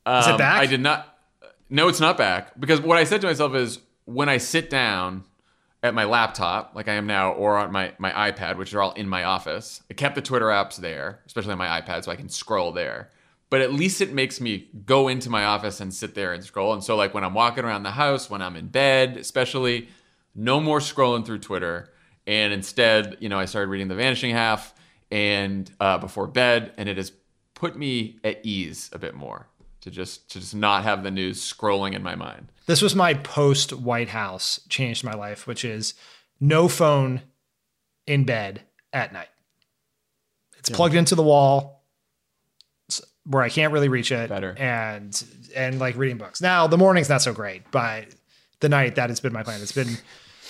Um, 0.06 0.20
is 0.20 0.28
it 0.28 0.38
back? 0.38 0.62
I 0.62 0.66
did 0.66 0.82
not. 0.82 1.18
No, 1.70 1.88
it's 1.88 2.00
not 2.00 2.18
back. 2.18 2.60
Because 2.60 2.82
what 2.82 2.98
I 2.98 3.04
said 3.04 3.22
to 3.22 3.28
myself 3.28 3.56
is 3.56 3.80
when 4.06 4.30
I 4.30 4.38
sit 4.38 4.70
down 4.70 5.24
at 5.84 5.94
my 5.94 6.06
laptop, 6.06 6.72
like 6.76 6.88
I 6.88 6.94
am 6.94 7.06
now, 7.06 7.32
or 7.34 7.58
on 7.58 7.72
my, 7.72 7.94
my 8.00 8.32
iPad, 8.32 8.58
which 8.58 8.74
are 8.74 8.82
all 8.82 8.92
in 8.94 9.08
my 9.08 9.24
office, 9.24 9.82
I 9.90 9.94
kept 9.94 10.16
the 10.16 10.22
Twitter 10.22 10.48
apps 10.48 10.78
there, 10.78 11.22
especially 11.28 11.52
on 11.52 11.58
my 11.58 11.82
iPad, 11.82 12.04
so 12.04 12.12
I 12.12 12.16
can 12.16 12.30
scroll 12.30 12.72
there. 12.72 13.12
But 13.52 13.62
at 13.62 13.74
least 13.74 14.02
it 14.02 14.12
makes 14.12 14.42
me 14.42 14.70
go 14.86 15.08
into 15.08 15.30
my 15.30 15.46
office 15.46 15.80
and 15.80 15.94
sit 15.94 16.16
there 16.16 16.34
and 16.34 16.44
scroll. 16.44 16.74
And 16.74 16.84
so, 16.84 16.96
like 16.96 17.14
when 17.14 17.24
I'm 17.24 17.36
walking 17.36 17.64
around 17.64 17.84
the 17.84 17.92
house, 17.92 18.30
when 18.30 18.42
I'm 18.42 18.56
in 18.56 18.68
bed, 18.68 19.18
especially, 19.18 19.90
no 20.34 20.60
more 20.60 20.80
scrolling 20.80 21.26
through 21.26 21.40
Twitter. 21.40 21.92
And 22.28 22.52
instead, 22.52 23.18
you 23.20 23.30
know, 23.30 23.40
I 23.40 23.46
started 23.46 23.70
reading 23.70 23.88
The 23.88 23.96
Vanishing 23.96 24.32
Half 24.32 24.74
and 25.12 25.70
uh, 25.80 25.98
before 25.98 26.28
bed, 26.28 26.74
and 26.78 26.90
it 26.90 26.98
has 26.98 27.12
put 27.54 27.78
me 27.78 28.20
at 28.24 28.46
ease 28.46 28.90
a 28.94 29.00
bit 29.00 29.16
more 29.16 29.48
to 29.82 29.92
just 29.92 30.30
to 30.32 30.40
just 30.40 30.56
not 30.56 30.84
have 30.84 31.04
the 31.04 31.12
news 31.12 31.42
scrolling 31.42 31.94
in 31.94 32.04
my 32.04 32.16
mind. 32.16 32.52
This 32.66 32.82
was 32.82 32.96
my 32.96 33.14
post 33.14 33.74
White 33.74 34.10
House 34.10 34.60
changed 34.70 35.04
my 35.04 35.14
life, 35.14 35.48
which 35.48 35.64
is 35.64 35.94
no 36.40 36.68
phone 36.68 37.22
in 38.08 38.24
bed 38.24 38.64
at 38.92 39.14
night. 39.14 39.30
It's 40.58 40.70
yeah. 40.70 40.76
plugged 40.76 40.96
into 40.96 41.16
the 41.16 41.24
wall 41.24 41.84
where 43.26 43.44
I 43.44 43.50
can't 43.50 43.74
really 43.74 43.90
reach 43.90 44.12
it. 44.12 44.30
Better. 44.30 44.56
And 44.58 45.24
and 45.56 45.80
like 45.80 45.96
reading 45.98 46.18
books. 46.18 46.42
Now 46.42 46.68
the 46.68 46.78
morning's 46.78 47.10
not 47.10 47.22
so 47.22 47.34
great, 47.34 47.70
but 47.72 48.08
the 48.60 48.70
night 48.70 48.96
that 48.96 49.10
has 49.10 49.20
been 49.20 49.34
my 49.34 49.44
plan. 49.44 49.62
It's 49.62 49.72
been 49.72 49.98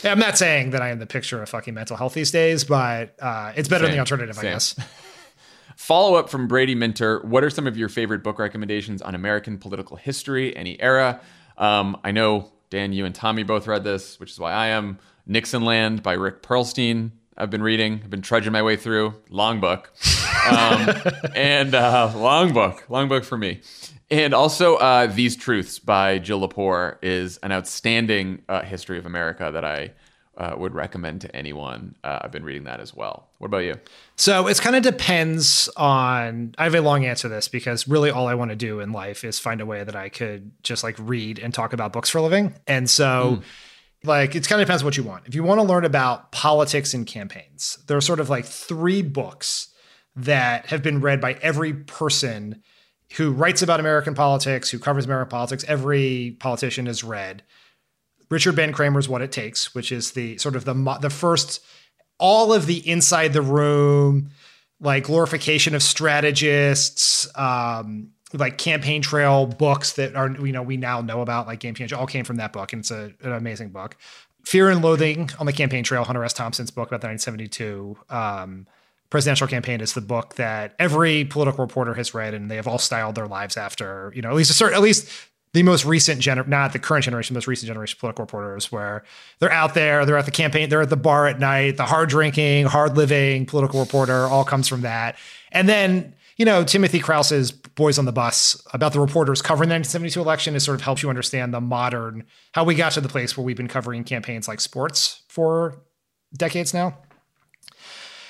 I'm 0.05 0.19
not 0.19 0.37
saying 0.37 0.71
that 0.71 0.81
I 0.81 0.89
am 0.89 0.99
the 0.99 1.05
picture 1.05 1.41
of 1.41 1.49
fucking 1.49 1.73
mental 1.73 1.97
health 1.97 2.13
these 2.13 2.31
days, 2.31 2.63
but 2.63 3.15
uh, 3.21 3.53
it's 3.55 3.67
better 3.67 3.85
Same. 3.85 3.91
than 3.91 3.97
the 3.97 3.99
alternative, 3.99 4.35
Same. 4.35 4.47
I 4.47 4.51
guess. 4.53 4.75
Follow 5.75 6.15
up 6.15 6.29
from 6.29 6.47
Brady 6.47 6.75
Minter. 6.75 7.21
What 7.25 7.43
are 7.43 7.49
some 7.49 7.67
of 7.67 7.77
your 7.77 7.89
favorite 7.89 8.23
book 8.23 8.39
recommendations 8.39 9.01
on 9.01 9.13
American 9.13 9.57
political 9.57 9.97
history, 9.97 10.55
any 10.55 10.79
era? 10.81 11.19
Um, 11.57 11.99
I 12.03 12.11
know, 12.11 12.51
Dan, 12.69 12.93
you 12.93 13.05
and 13.05 13.13
Tommy 13.13 13.43
both 13.43 13.67
read 13.67 13.83
this, 13.83 14.19
which 14.19 14.31
is 14.31 14.39
why 14.39 14.53
I 14.53 14.67
am. 14.67 14.99
Nixonland 15.27 16.01
by 16.01 16.13
Rick 16.13 16.41
Perlstein. 16.41 17.11
I've 17.37 17.49
been 17.49 17.63
reading. 17.63 17.99
I've 18.03 18.09
been 18.09 18.21
trudging 18.21 18.53
my 18.53 18.61
way 18.61 18.77
through. 18.77 19.15
Long 19.29 19.59
book. 19.59 19.91
Um, 20.47 21.11
and 21.35 21.75
uh, 21.75 22.11
long 22.15 22.53
book. 22.53 22.85
Long 22.89 23.07
book 23.07 23.23
for 23.23 23.37
me. 23.37 23.61
And 24.11 24.33
also, 24.33 24.75
uh, 24.75 25.07
These 25.07 25.35
Truths 25.35 25.79
by 25.79 26.19
Jill 26.19 26.47
Lepore 26.47 26.97
is 27.01 27.37
an 27.37 27.51
outstanding 27.51 28.43
uh, 28.47 28.61
history 28.61 28.99
of 28.99 29.05
America 29.05 29.49
that 29.51 29.65
I 29.65 29.91
uh, 30.37 30.53
would 30.57 30.75
recommend 30.75 31.21
to 31.21 31.35
anyone. 31.35 31.95
Uh, 32.03 32.19
I've 32.21 32.31
been 32.31 32.43
reading 32.43 32.65
that 32.65 32.79
as 32.79 32.93
well. 32.93 33.29
What 33.37 33.47
about 33.47 33.59
you? 33.59 33.75
So 34.15 34.47
it 34.47 34.59
kind 34.59 34.75
of 34.75 34.83
depends 34.83 35.69
on. 35.75 36.53
I 36.57 36.65
have 36.65 36.75
a 36.75 36.81
long 36.81 37.05
answer 37.05 37.23
to 37.23 37.33
this 37.33 37.47
because 37.47 37.87
really 37.87 38.11
all 38.11 38.27
I 38.27 38.35
want 38.35 38.51
to 38.51 38.55
do 38.55 38.79
in 38.79 38.91
life 38.91 39.23
is 39.23 39.39
find 39.39 39.61
a 39.61 39.65
way 39.65 39.83
that 39.83 39.95
I 39.95 40.09
could 40.09 40.51
just 40.61 40.83
like 40.83 40.95
read 40.99 41.39
and 41.39 41.53
talk 41.53 41.73
about 41.73 41.93
books 41.93 42.09
for 42.09 42.19
a 42.19 42.21
living. 42.21 42.55
And 42.67 42.89
so. 42.89 43.37
Mm. 43.37 43.43
Like 44.03 44.35
it 44.35 44.47
kind 44.47 44.61
of 44.61 44.67
depends 44.67 44.83
what 44.83 44.97
you 44.97 45.01
want. 45.01 45.25
If 45.25 45.33
you 45.33 45.41
want 45.41 45.59
to 45.59 45.63
learn 45.63 45.83
about 45.83 46.31
politics 46.31 46.93
and 46.93 47.07
campaigns, 47.07 47.79
there 47.87 47.97
are 47.97 48.01
sort 48.01 48.19
of 48.19 48.29
like 48.29 48.45
three 48.45 49.01
books 49.01 49.69
that 50.15 50.67
have 50.67 50.81
been 50.81 51.01
read 51.01 51.19
by 51.19 51.33
every 51.41 51.73
person 51.73 52.61
who 53.17 53.31
writes 53.31 53.61
about 53.61 53.79
American 53.79 54.15
politics, 54.15 54.69
who 54.69 54.79
covers 54.79 55.05
American 55.05 55.29
politics. 55.29 55.63
Every 55.67 56.37
politician 56.39 56.85
has 56.85 57.03
read 57.03 57.43
Richard 58.29 58.55
Ben 58.55 58.73
Cramer's 58.73 59.07
What 59.07 59.21
It 59.21 59.31
Takes, 59.31 59.75
which 59.75 59.91
is 59.91 60.11
the 60.11 60.37
sort 60.37 60.55
of 60.55 60.65
the 60.65 60.73
the 61.01 61.09
first 61.09 61.63
all 62.17 62.53
of 62.53 62.65
the 62.65 62.87
inside 62.89 63.33
the 63.33 63.41
room, 63.41 64.31
like 64.79 65.03
glorification 65.03 65.75
of 65.75 65.83
strategists, 65.83 67.27
um, 67.37 68.11
like 68.33 68.57
campaign 68.57 69.01
trail 69.01 69.45
books 69.45 69.93
that 69.93 70.15
are 70.15 70.31
you 70.31 70.51
know 70.51 70.63
we 70.63 70.77
now 70.77 71.01
know 71.01 71.21
about, 71.21 71.47
like 71.47 71.59
Game 71.59 71.75
Changer, 71.75 71.95
all 71.95 72.07
came 72.07 72.25
from 72.25 72.37
that 72.37 72.53
book, 72.53 72.73
and 72.73 72.81
it's 72.81 72.91
a, 72.91 73.13
an 73.21 73.33
amazing 73.33 73.69
book. 73.69 73.97
Fear 74.45 74.69
and 74.69 74.81
Loathing 74.83 75.29
on 75.39 75.47
the 75.47 75.53
Campaign 75.53 75.83
Trail, 75.83 76.03
Hunter 76.03 76.23
S. 76.23 76.33
Thompson's 76.33 76.69
book 76.69 76.89
about 76.89 77.01
the 77.01 77.07
1972 77.07 77.97
um, 78.09 78.67
presidential 79.15 79.47
campaign 79.47 79.79
is 79.79 79.93
the 79.93 80.01
book 80.01 80.35
that 80.35 80.75
every 80.77 81.23
political 81.23 81.63
reporter 81.63 81.93
has 81.93 82.13
read, 82.13 82.33
and 82.33 82.51
they 82.51 82.57
have 82.57 82.67
all 82.67 82.77
styled 82.77 83.15
their 83.15 83.27
lives 83.27 83.55
after. 83.55 84.11
You 84.13 84.21
know, 84.21 84.27
at 84.27 84.35
least 84.35 84.51
a 84.51 84.53
certain, 84.53 84.75
at 84.75 84.81
least 84.81 85.09
the 85.53 85.63
most 85.63 85.85
recent 85.85 86.19
gener, 86.19 86.45
not 86.45 86.73
the 86.73 86.79
current 86.79 87.05
generation, 87.05 87.33
most 87.33 87.47
recent 87.47 87.67
generation 87.67 87.95
political 87.97 88.23
reporters, 88.23 88.73
where 88.73 89.05
they're 89.39 89.53
out 89.53 89.73
there, 89.73 90.05
they're 90.05 90.17
at 90.17 90.25
the 90.25 90.31
campaign, 90.31 90.67
they're 90.67 90.81
at 90.81 90.89
the 90.89 90.97
bar 90.97 91.27
at 91.27 91.39
night. 91.39 91.77
The 91.77 91.85
hard 91.85 92.09
drinking, 92.09 92.65
hard 92.65 92.97
living 92.97 93.45
political 93.45 93.79
reporter 93.79 94.25
all 94.25 94.43
comes 94.43 94.67
from 94.67 94.81
that, 94.81 95.15
and 95.53 95.69
then. 95.69 96.13
You 96.37 96.43
know, 96.43 96.65
Timothy 96.65 96.99
Crouse's 96.99 97.53
Boys 97.53 97.97
on 97.97 98.03
the 98.03 98.11
Bus 98.11 98.61
about 98.73 98.91
the 98.91 98.99
reporters 98.99 99.41
covering 99.41 99.69
the 99.69 99.75
1972 99.75 100.19
election 100.19 100.53
is 100.53 100.65
sort 100.65 100.75
of 100.75 100.81
helps 100.81 101.01
you 101.01 101.07
understand 101.07 101.53
the 101.53 101.61
modern, 101.61 102.25
how 102.51 102.65
we 102.65 102.75
got 102.75 102.91
to 102.91 102.99
the 102.99 103.07
place 103.07 103.37
where 103.37 103.45
we've 103.45 103.55
been 103.55 103.69
covering 103.69 104.03
campaigns 104.03 104.45
like 104.45 104.59
sports 104.59 105.23
for 105.29 105.81
decades 106.37 106.73
now 106.73 106.97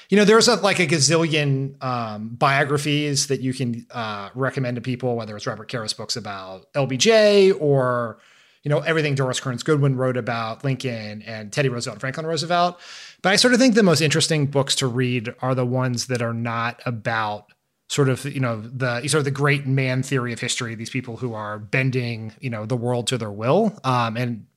you 0.10 0.18
know, 0.18 0.26
there's 0.26 0.47
a, 0.47 0.56
like 0.56 0.80
a 0.80 0.88
gazillion 0.88 1.82
um, 1.84 2.30
biographies 2.30 3.28
that 3.28 3.41
you 3.41 3.53
can 3.53 3.86
uh, 3.91 4.30
recommend 4.36 4.76
to 4.76 4.82
people, 4.82 5.16
whether 5.16 5.36
it's 5.36 5.47
Robert 5.47 5.68
Caro's 5.68 5.93
books 5.93 6.16
about 6.16 6.72
LBJ 6.74 7.56
or, 7.60 8.20
you 8.64 8.70
know, 8.70 8.80
everything 8.80 9.16
Doris 9.16 9.39
Kearns 9.39 9.64
Goodwin 9.64 9.95
wrote 9.95 10.18
about 10.18 10.64
Lincoln 10.64 11.22
and 11.24 11.51
Teddy 11.51 11.70
Roosevelt 11.70 11.95
and 11.95 12.01
Franklin 12.01 12.26
Roosevelt. 12.26 12.80
But 13.22 13.34
I 13.34 13.36
sort 13.36 13.53
of 13.53 13.60
think 13.60 13.76
the 13.76 13.84
most 13.84 14.01
interesting 14.01 14.47
books 14.47 14.76
to 14.76 14.88
read 14.88 15.34
are 15.41 15.56
the 15.56 15.66
ones 15.66 16.08
that 16.08 16.22
are 16.22 16.34
not 16.34 16.82
about 16.86 17.51
sort 17.88 18.10
of 18.10 18.26
you 18.26 18.39
know 18.39 18.62
the 18.62 19.08
sort 19.08 19.20
of 19.20 19.26
the 19.26 19.32
great 19.32 19.68
man 19.68 20.01
theory 20.01 20.34
of 20.34 20.39
history 20.39 20.74
these 20.74 20.89
people 20.89 21.18
who 21.18 21.36
are 21.36 21.60
bending 21.60 22.34
you 22.39 22.49
know 22.49 22.66
the 22.66 22.76
world 22.76 23.06
to 23.06 23.18
their 23.18 23.32
will 23.32 23.78
um, 23.84 24.18
and 24.18 24.47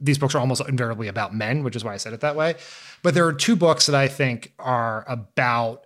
these 0.00 0.18
books 0.18 0.34
are 0.34 0.38
almost 0.38 0.62
invariably 0.68 1.08
about 1.08 1.34
men, 1.34 1.62
which 1.62 1.76
is 1.76 1.84
why 1.84 1.94
I 1.94 1.98
said 1.98 2.12
it 2.12 2.20
that 2.20 2.36
way. 2.36 2.54
But 3.02 3.14
there 3.14 3.26
are 3.26 3.32
two 3.32 3.56
books 3.56 3.86
that 3.86 3.94
I 3.94 4.08
think 4.08 4.52
are 4.58 5.04
about 5.06 5.84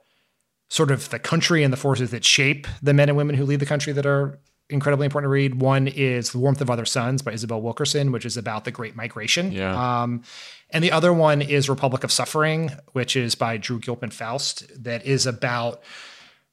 sort 0.71 0.91
of 0.91 1.11
the 1.11 1.19
country 1.19 1.63
and 1.63 1.73
the 1.73 1.77
forces 1.77 2.11
that 2.11 2.25
shape 2.25 2.67
the 2.83 2.95
men 2.95 3.09
and 3.09 3.17
women 3.17 3.37
who 3.37 3.45
lead 3.45 3.61
the 3.61 3.67
country 3.67 3.93
that 3.93 4.07
are 4.07 4.39
incredibly 4.71 5.05
important 5.05 5.27
to 5.27 5.33
read. 5.33 5.61
One 5.61 5.87
is 5.87 6.31
The 6.31 6.39
Warmth 6.39 6.61
of 6.61 6.71
Other 6.71 6.85
Suns 6.85 7.23
by 7.23 7.33
Isabel 7.33 7.61
Wilkerson, 7.61 8.13
which 8.13 8.25
is 8.25 8.37
about 8.37 8.65
the 8.65 8.71
Great 8.71 8.97
Migration. 8.97 9.53
Yeah. 9.53 10.03
Um, 10.03 10.23
and 10.71 10.83
the 10.83 10.91
other 10.91 11.13
one 11.13 11.43
is 11.43 11.69
Republic 11.69 12.03
of 12.03 12.11
Suffering, 12.11 12.71
which 12.93 13.15
is 13.15 13.35
by 13.35 13.57
Drew 13.57 13.79
Gilpin 13.79 14.11
Faust, 14.11 14.67
that 14.83 15.05
is 15.05 15.27
about 15.27 15.83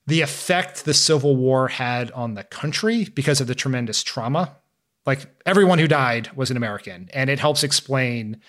the 0.07 0.21
effect 0.21 0.85
the 0.85 0.93
Civil 0.93 1.35
War 1.35 1.69
had 1.69 2.11
on 2.11 2.33
the 2.33 2.43
country 2.43 3.05
because 3.05 3.39
of 3.39 3.47
the 3.47 3.55
tremendous 3.55 4.03
trauma 4.03 4.57
like 5.05 5.27
everyone 5.45 5.79
who 5.79 5.87
died 5.87 6.29
was 6.35 6.51
an 6.51 6.57
American, 6.57 7.09
and 7.13 7.29
it 7.29 7.39
helps 7.39 7.63
explain. 7.63 8.41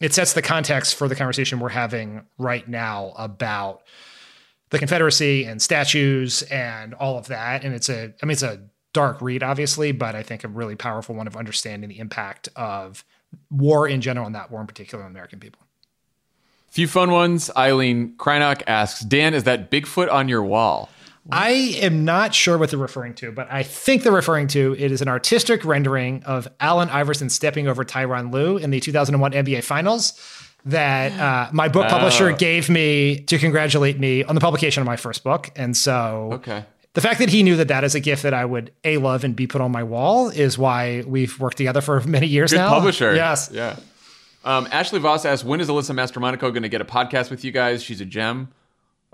It 0.00 0.12
sets 0.12 0.32
the 0.32 0.42
context 0.42 0.96
for 0.96 1.08
the 1.08 1.14
conversation 1.14 1.60
we're 1.60 1.68
having 1.70 2.26
right 2.36 2.66
now 2.68 3.12
about 3.16 3.82
the 4.70 4.78
Confederacy 4.78 5.44
and 5.44 5.62
statues 5.62 6.42
and 6.42 6.94
all 6.94 7.16
of 7.16 7.28
that. 7.28 7.64
And 7.64 7.72
it's 7.72 7.88
a, 7.88 8.12
I 8.20 8.26
mean, 8.26 8.32
it's 8.32 8.42
a 8.42 8.60
dark 8.92 9.22
read, 9.22 9.42
obviously, 9.42 9.92
but 9.92 10.16
I 10.16 10.22
think 10.22 10.42
a 10.42 10.48
really 10.48 10.74
powerful 10.74 11.14
one 11.14 11.28
of 11.28 11.36
understanding 11.36 11.88
the 11.88 12.00
impact 12.00 12.48
of 12.56 13.04
war 13.50 13.86
in 13.86 14.00
general 14.00 14.26
and 14.26 14.34
that 14.34 14.50
war 14.50 14.60
in 14.60 14.66
particular 14.66 15.04
on 15.04 15.10
American 15.10 15.38
people. 15.38 15.62
Few 16.70 16.88
fun 16.88 17.12
ones. 17.12 17.50
Eileen 17.56 18.16
Krynock 18.16 18.62
asks, 18.66 19.00
Dan, 19.00 19.32
is 19.32 19.44
that 19.44 19.70
Bigfoot 19.70 20.12
on 20.12 20.28
your 20.28 20.42
wall? 20.42 20.88
I 21.30 21.50
am 21.80 22.04
not 22.04 22.34
sure 22.34 22.58
what 22.58 22.70
they're 22.70 22.78
referring 22.78 23.14
to, 23.14 23.32
but 23.32 23.50
I 23.50 23.62
think 23.62 24.02
they're 24.02 24.12
referring 24.12 24.48
to 24.48 24.74
it 24.78 24.92
is 24.92 25.00
an 25.00 25.08
artistic 25.08 25.64
rendering 25.64 26.22
of 26.24 26.48
Allen 26.60 26.90
Iverson 26.90 27.30
stepping 27.30 27.66
over 27.66 27.84
Tyronn 27.84 28.32
Lue 28.32 28.56
in 28.58 28.70
the 28.70 28.80
2001 28.80 29.32
NBA 29.32 29.64
Finals 29.64 30.12
that 30.66 31.12
uh, 31.18 31.50
my 31.52 31.68
book 31.68 31.88
publisher 31.88 32.30
Oh. 32.30 32.36
gave 32.36 32.68
me 32.70 33.20
to 33.20 33.38
congratulate 33.38 33.98
me 33.98 34.22
on 34.24 34.34
the 34.34 34.40
publication 34.40 34.80
of 34.82 34.86
my 34.86 34.96
first 34.96 35.22
book. 35.24 35.50
And 35.56 35.76
so 35.76 36.30
Okay. 36.34 36.64
the 36.94 37.00
fact 37.00 37.20
that 37.20 37.28
he 37.30 37.42
knew 37.42 37.56
that 37.56 37.68
that 37.68 37.84
is 37.84 37.94
a 37.94 38.00
gift 38.00 38.22
that 38.22 38.34
I 38.34 38.44
would 38.44 38.70
A, 38.84 38.96
love 38.98 39.24
and 39.24 39.34
B, 39.36 39.46
put 39.46 39.60
on 39.60 39.70
my 39.72 39.82
wall 39.82 40.28
is 40.28 40.56
why 40.58 41.04
we've 41.06 41.38
worked 41.40 41.56
together 41.58 41.80
for 41.80 42.00
many 42.06 42.26
years 42.26 42.50
Good 42.52 42.58
now. 42.58 42.70
publisher. 42.70 43.14
Yes. 43.14 43.50
Yeah. 43.52 43.76
Um, 44.44 44.68
Ashley 44.70 45.00
Voss 45.00 45.24
asks, 45.24 45.42
when 45.44 45.60
is 45.60 45.68
Alyssa 45.68 45.94
Mastromonaco 45.94 46.40
going 46.40 46.62
to 46.64 46.68
get 46.68 46.82
a 46.82 46.84
podcast 46.84 47.30
with 47.30 47.44
you 47.44 47.50
guys? 47.52 47.82
She's 47.82 48.00
a 48.02 48.04
gem. 48.04 48.48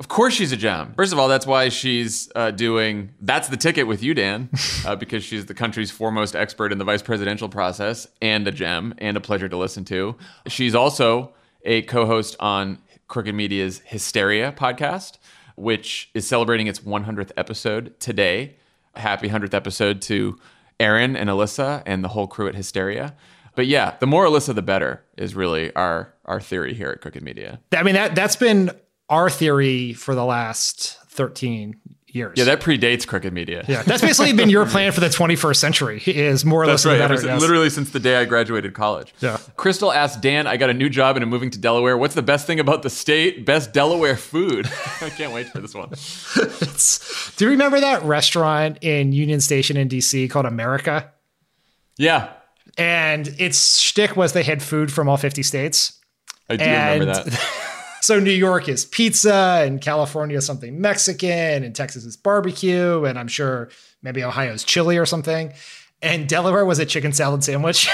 Of 0.01 0.09
course 0.09 0.33
she's 0.33 0.51
a 0.51 0.57
gem. 0.57 0.95
First 0.97 1.13
of 1.13 1.19
all, 1.19 1.29
that's 1.29 1.47
why 1.47 1.69
she's 1.69 2.33
uh, 2.35 2.53
doing 2.53 3.11
That's 3.21 3.49
the 3.49 3.59
Ticket 3.59 3.87
with 3.87 4.03
you, 4.03 4.15
Dan, 4.15 4.49
uh, 4.87 4.97
because 4.97 5.23
she's 5.23 5.45
the 5.45 5.53
country's 5.53 5.91
foremost 5.91 6.35
expert 6.35 6.73
in 6.73 6.79
the 6.79 6.85
vice 6.85 7.03
presidential 7.03 7.51
process 7.51 8.09
and 8.23 8.49
a 8.49 8.51
gem 8.51 8.95
and 8.97 9.19
a 9.19 9.21
pleasure 9.21 9.47
to 9.47 9.59
listen 9.59 9.85
to. 9.85 10.17
She's 10.49 10.75
also 10.75 11.35
a 11.67 11.83
co 11.83 12.07
host 12.07 12.35
on 12.41 12.79
Crooked 13.09 13.35
Media's 13.35 13.83
Hysteria 13.85 14.53
podcast, 14.53 15.19
which 15.57 16.11
is 16.15 16.27
celebrating 16.27 16.67
its 16.67 16.81
100th 16.81 17.33
episode 17.37 18.01
today. 18.01 18.57
Happy 18.95 19.29
100th 19.29 19.53
episode 19.53 20.01
to 20.03 20.39
Aaron 20.81 21.15
and 21.15 21.29
Alyssa 21.29 21.83
and 21.85 22.03
the 22.03 22.09
whole 22.09 22.27
crew 22.27 22.49
at 22.49 22.55
Hysteria. 22.55 23.15
But 23.55 23.67
yeah, 23.67 23.97
the 24.01 24.07
more 24.07 24.25
Alyssa, 24.25 24.55
the 24.55 24.63
better 24.63 25.05
is 25.19 25.35
really 25.35 25.75
our 25.75 26.15
our 26.25 26.41
theory 26.41 26.73
here 26.73 26.89
at 26.89 27.03
Crooked 27.03 27.23
Media. 27.23 27.61
I 27.77 27.83
mean, 27.83 27.97
that, 27.97 28.15
that's 28.15 28.37
been 28.37 28.71
our 29.11 29.29
theory 29.29 29.93
for 29.93 30.15
the 30.15 30.25
last 30.25 30.97
13 31.09 31.75
years. 32.07 32.33
Yeah, 32.37 32.45
that 32.45 32.61
predates 32.61 33.07
Crooked 33.07 33.33
Media. 33.33 33.65
Yeah, 33.69 33.83
that's 33.83 34.01
basically 34.03 34.33
been 34.33 34.49
your 34.49 34.67
plan 34.67 34.91
for 34.93 34.99
the 35.01 35.07
21st 35.09 35.57
century 35.57 36.03
is 36.07 36.45
more 36.45 36.63
or 36.65 36.67
That's 36.67 36.85
less 36.85 36.99
right. 36.99 37.09
better. 37.09 37.21
Yes. 37.25 37.41
Literally 37.41 37.71
since 37.71 37.91
the 37.91 38.01
day 38.01 38.17
I 38.17 38.25
graduated 38.25 38.75
college. 38.75 39.13
Yeah. 39.21 39.39
Crystal 39.57 39.93
asked 39.93 40.21
Dan, 40.21 40.47
I 40.49 40.57
got 40.57 40.71
a 40.71 40.75
new 40.75 40.89
job 40.89 41.17
and 41.17 41.23
I'm 41.23 41.29
moving 41.29 41.51
to 41.51 41.59
Delaware. 41.59 41.97
What's 41.97 42.15
the 42.15 42.23
best 42.23 42.47
thing 42.49 42.59
about 42.59 42.83
the 42.83 42.91
state? 42.91 43.45
Best 43.47 43.73
Delaware 43.73 44.17
food. 44.17 44.67
I 45.01 45.11
can't 45.11 45.33
wait 45.33 45.49
for 45.49 45.61
this 45.61 45.75
one. 45.75 45.91
Do 47.37 47.45
you 47.45 47.51
remember 47.51 47.79
that 47.81 48.03
restaurant 48.03 48.79
in 48.83 49.13
Union 49.13 49.41
Station 49.41 49.77
in 49.77 49.89
DC 49.89 50.29
called 50.31 50.47
America? 50.47 51.13
Yeah, 51.97 52.31
And 52.79 53.29
its 53.39 53.79
shtick 53.79 54.17
was 54.17 54.33
they 54.33 54.43
had 54.43 54.63
food 54.63 54.91
from 54.93 55.09
all 55.09 55.17
50 55.19 55.43
states. 55.43 55.99
I 56.49 56.57
do 56.57 56.65
And 56.65 57.01
remember 57.01 57.29
that. 57.31 57.67
so 58.01 58.19
New 58.19 58.31
York 58.31 58.69
is 58.69 58.85
pizza, 58.85 59.63
and 59.65 59.81
California 59.81 60.37
is 60.39 60.47
something 60.47 60.81
Mexican, 60.81 61.65
and 61.65 61.75
Texas 61.75 62.05
is 62.05 62.17
barbecue, 62.17 63.05
and 63.05 63.19
I'm 63.19 63.29
sure 63.29 63.69
maybe 64.03 64.25
Ohio's 64.25 64.65
chili 64.65 64.99
or 64.99 65.07
something. 65.07 65.53
And 66.03 66.29
Delaware 66.29 66.65
was 66.65 66.79
a 66.79 66.87
chicken 66.87 67.13
salad 67.13 67.45
sandwich. 67.45 67.89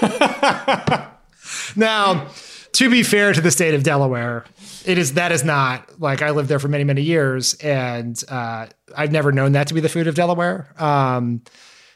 now, 1.76 2.28
to 2.72 2.90
be 2.90 3.02
fair 3.02 3.32
to 3.32 3.40
the 3.40 3.50
state 3.50 3.74
of 3.74 3.82
Delaware, 3.82 4.44
it 4.84 4.98
is 4.98 5.14
that 5.14 5.32
is 5.32 5.44
not 5.44 6.00
like 6.00 6.22
I 6.22 6.30
lived 6.30 6.48
there 6.48 6.58
for 6.58 6.68
many 6.68 6.84
many 6.84 7.02
years, 7.02 7.54
and 7.54 8.22
uh, 8.28 8.66
I've 8.96 9.12
never 9.12 9.32
known 9.32 9.52
that 9.52 9.68
to 9.68 9.74
be 9.74 9.80
the 9.80 9.88
food 9.88 10.06
of 10.06 10.14
Delaware. 10.14 10.72
Um, 10.78 11.42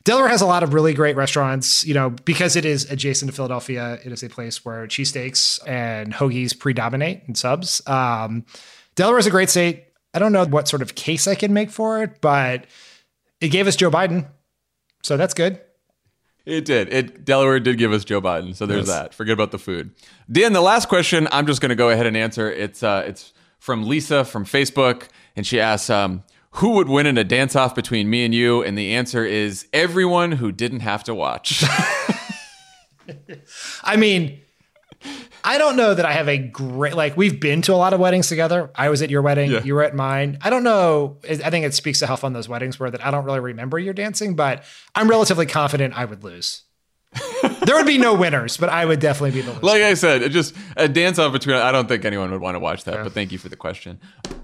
Delaware 0.08 0.28
has 0.30 0.40
a 0.40 0.46
lot 0.46 0.62
of 0.62 0.72
really 0.72 0.94
great 0.94 1.16
restaurants, 1.16 1.84
you 1.84 1.92
know, 1.92 2.08
because 2.08 2.56
it 2.56 2.64
is 2.64 2.90
adjacent 2.90 3.30
to 3.30 3.36
Philadelphia. 3.36 3.98
It 4.02 4.10
is 4.10 4.22
a 4.22 4.30
place 4.30 4.64
where 4.64 4.86
cheesesteaks 4.86 5.60
and 5.68 6.14
hoagies 6.14 6.58
predominate 6.58 7.24
and 7.26 7.36
subs. 7.36 7.86
Um, 7.86 8.46
Delaware 8.94 9.18
is 9.18 9.26
a 9.26 9.30
great 9.30 9.50
state. 9.50 9.84
I 10.14 10.18
don't 10.18 10.32
know 10.32 10.46
what 10.46 10.66
sort 10.66 10.80
of 10.80 10.94
case 10.94 11.28
I 11.28 11.34
can 11.34 11.52
make 11.52 11.70
for 11.70 12.02
it, 12.02 12.22
but 12.22 12.64
it 13.42 13.48
gave 13.48 13.66
us 13.66 13.76
Joe 13.76 13.90
Biden. 13.90 14.26
So 15.02 15.18
that's 15.18 15.34
good. 15.34 15.60
It 16.46 16.64
did. 16.64 16.90
It 16.90 17.26
Delaware 17.26 17.60
did 17.60 17.76
give 17.76 17.92
us 17.92 18.02
Joe 18.02 18.22
Biden, 18.22 18.56
so 18.56 18.64
there's 18.64 18.86
Yes. 18.86 18.96
that. 18.96 19.12
Forget 19.12 19.34
about 19.34 19.50
the 19.50 19.58
food. 19.58 19.90
Dan, 20.32 20.54
the 20.54 20.62
last 20.62 20.88
question 20.88 21.28
I'm 21.32 21.46
just 21.46 21.60
going 21.60 21.68
to 21.68 21.76
go 21.76 21.90
ahead 21.90 22.06
and 22.06 22.16
answer. 22.16 22.50
It's 22.50 22.82
uh, 22.82 23.04
it's 23.06 23.34
from 23.58 23.86
Lisa 23.86 24.24
from 24.24 24.46
Facebook, 24.46 25.08
and 25.36 25.46
she 25.46 25.60
asks, 25.60 25.90
um, 25.90 26.22
"Who 26.52 26.70
would 26.70 26.88
win 26.88 27.06
in 27.06 27.18
a 27.18 27.24
dance 27.24 27.54
off 27.56 27.74
between 27.74 28.08
me 28.10 28.24
and 28.24 28.34
you?" 28.34 28.62
And 28.62 28.76
the 28.76 28.94
answer 28.94 29.24
is 29.24 29.66
everyone 29.72 30.32
who 30.32 30.52
didn't 30.52 30.80
have 30.80 31.04
to 31.04 31.14
watch. 31.14 31.64
I 33.82 33.96
mean, 33.96 34.40
I 35.44 35.56
don't 35.58 35.76
know 35.76 35.94
that 35.94 36.04
I 36.04 36.12
have 36.12 36.28
a 36.28 36.36
great 36.36 36.94
like 36.94 37.16
we've 37.16 37.40
been 37.40 37.62
to 37.62 37.72
a 37.72 37.76
lot 37.76 37.92
of 37.94 38.00
weddings 38.00 38.28
together. 38.28 38.70
I 38.74 38.88
was 38.90 39.00
at 39.02 39.10
your 39.10 39.22
wedding, 39.22 39.50
Yeah. 39.50 39.62
you 39.62 39.74
were 39.74 39.82
at 39.84 39.94
mine. 39.94 40.38
I 40.42 40.50
don't 40.50 40.64
know. 40.64 41.18
I 41.28 41.50
think 41.50 41.64
it 41.64 41.74
speaks 41.74 42.00
to 42.00 42.06
how 42.06 42.16
fun 42.16 42.32
those 42.32 42.48
weddings 42.48 42.78
were 42.78 42.90
that 42.90 43.04
I 43.04 43.10
don't 43.10 43.24
really 43.24 43.40
remember 43.40 43.78
your 43.78 43.94
dancing, 43.94 44.34
but 44.36 44.64
I'm 44.94 45.08
relatively 45.08 45.46
confident 45.46 45.96
I 45.96 46.04
would 46.04 46.22
lose. 46.24 46.62
There 47.64 47.76
would 47.76 47.86
be 47.86 47.98
no 47.98 48.14
winners, 48.14 48.56
but 48.56 48.68
I 48.68 48.84
would 48.84 49.00
definitely 49.00 49.32
be 49.32 49.40
the 49.40 49.52
loser. 49.52 49.66
like 49.66 49.82
I 49.82 49.94
said, 49.94 50.22
it 50.22 50.30
just 50.30 50.54
a 50.76 50.88
dance 50.88 51.18
off 51.18 51.32
between. 51.32 51.56
I 51.56 51.72
don't 51.72 51.88
think 51.88 52.04
anyone 52.04 52.30
would 52.30 52.40
want 52.40 52.54
to 52.54 52.60
watch 52.60 52.84
that, 52.84 53.02
but 53.02 53.12
thank 53.12 53.32
you 53.32 53.38
for 53.38 53.48
the 53.48 53.56
question. 53.56 53.98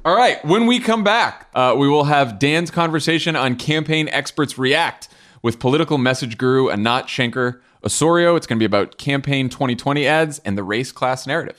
All 0.04 0.16
right, 0.16 0.44
when 0.44 0.66
we 0.66 0.80
come 0.80 1.04
back, 1.04 1.48
uh, 1.54 1.74
we 1.76 1.88
will 1.88 2.04
have 2.04 2.38
Dan's 2.38 2.70
conversation 2.70 3.36
on 3.36 3.56
campaign 3.56 4.08
experts 4.08 4.58
react 4.58 5.08
with 5.42 5.58
political 5.58 5.98
message 5.98 6.38
guru 6.38 6.70
Anat 6.70 7.06
Schenker 7.06 7.60
Osorio. 7.84 8.36
It's 8.36 8.46
going 8.46 8.58
to 8.58 8.60
be 8.60 8.66
about 8.66 8.98
campaign 8.98 9.48
2020 9.48 10.06
ads 10.06 10.38
and 10.40 10.56
the 10.56 10.62
race 10.62 10.92
class 10.92 11.26
narrative. 11.26 11.56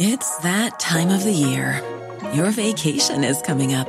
It's 0.00 0.36
that 0.38 0.78
time 0.78 1.10
of 1.10 1.24
the 1.24 1.32
year. 1.32 1.82
Your 2.32 2.50
vacation 2.50 3.24
is 3.24 3.42
coming 3.42 3.74
up. 3.74 3.88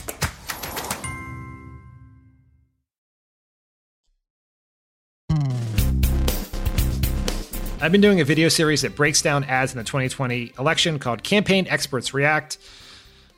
I've 7.83 7.91
been 7.91 7.99
doing 7.99 8.21
a 8.21 8.23
video 8.23 8.47
series 8.47 8.83
that 8.83 8.95
breaks 8.95 9.23
down 9.23 9.43
ads 9.45 9.71
in 9.71 9.79
the 9.79 9.83
2020 9.83 10.53
election 10.59 10.99
called 10.99 11.23
Campaign 11.23 11.65
Experts 11.67 12.13
React. 12.13 12.59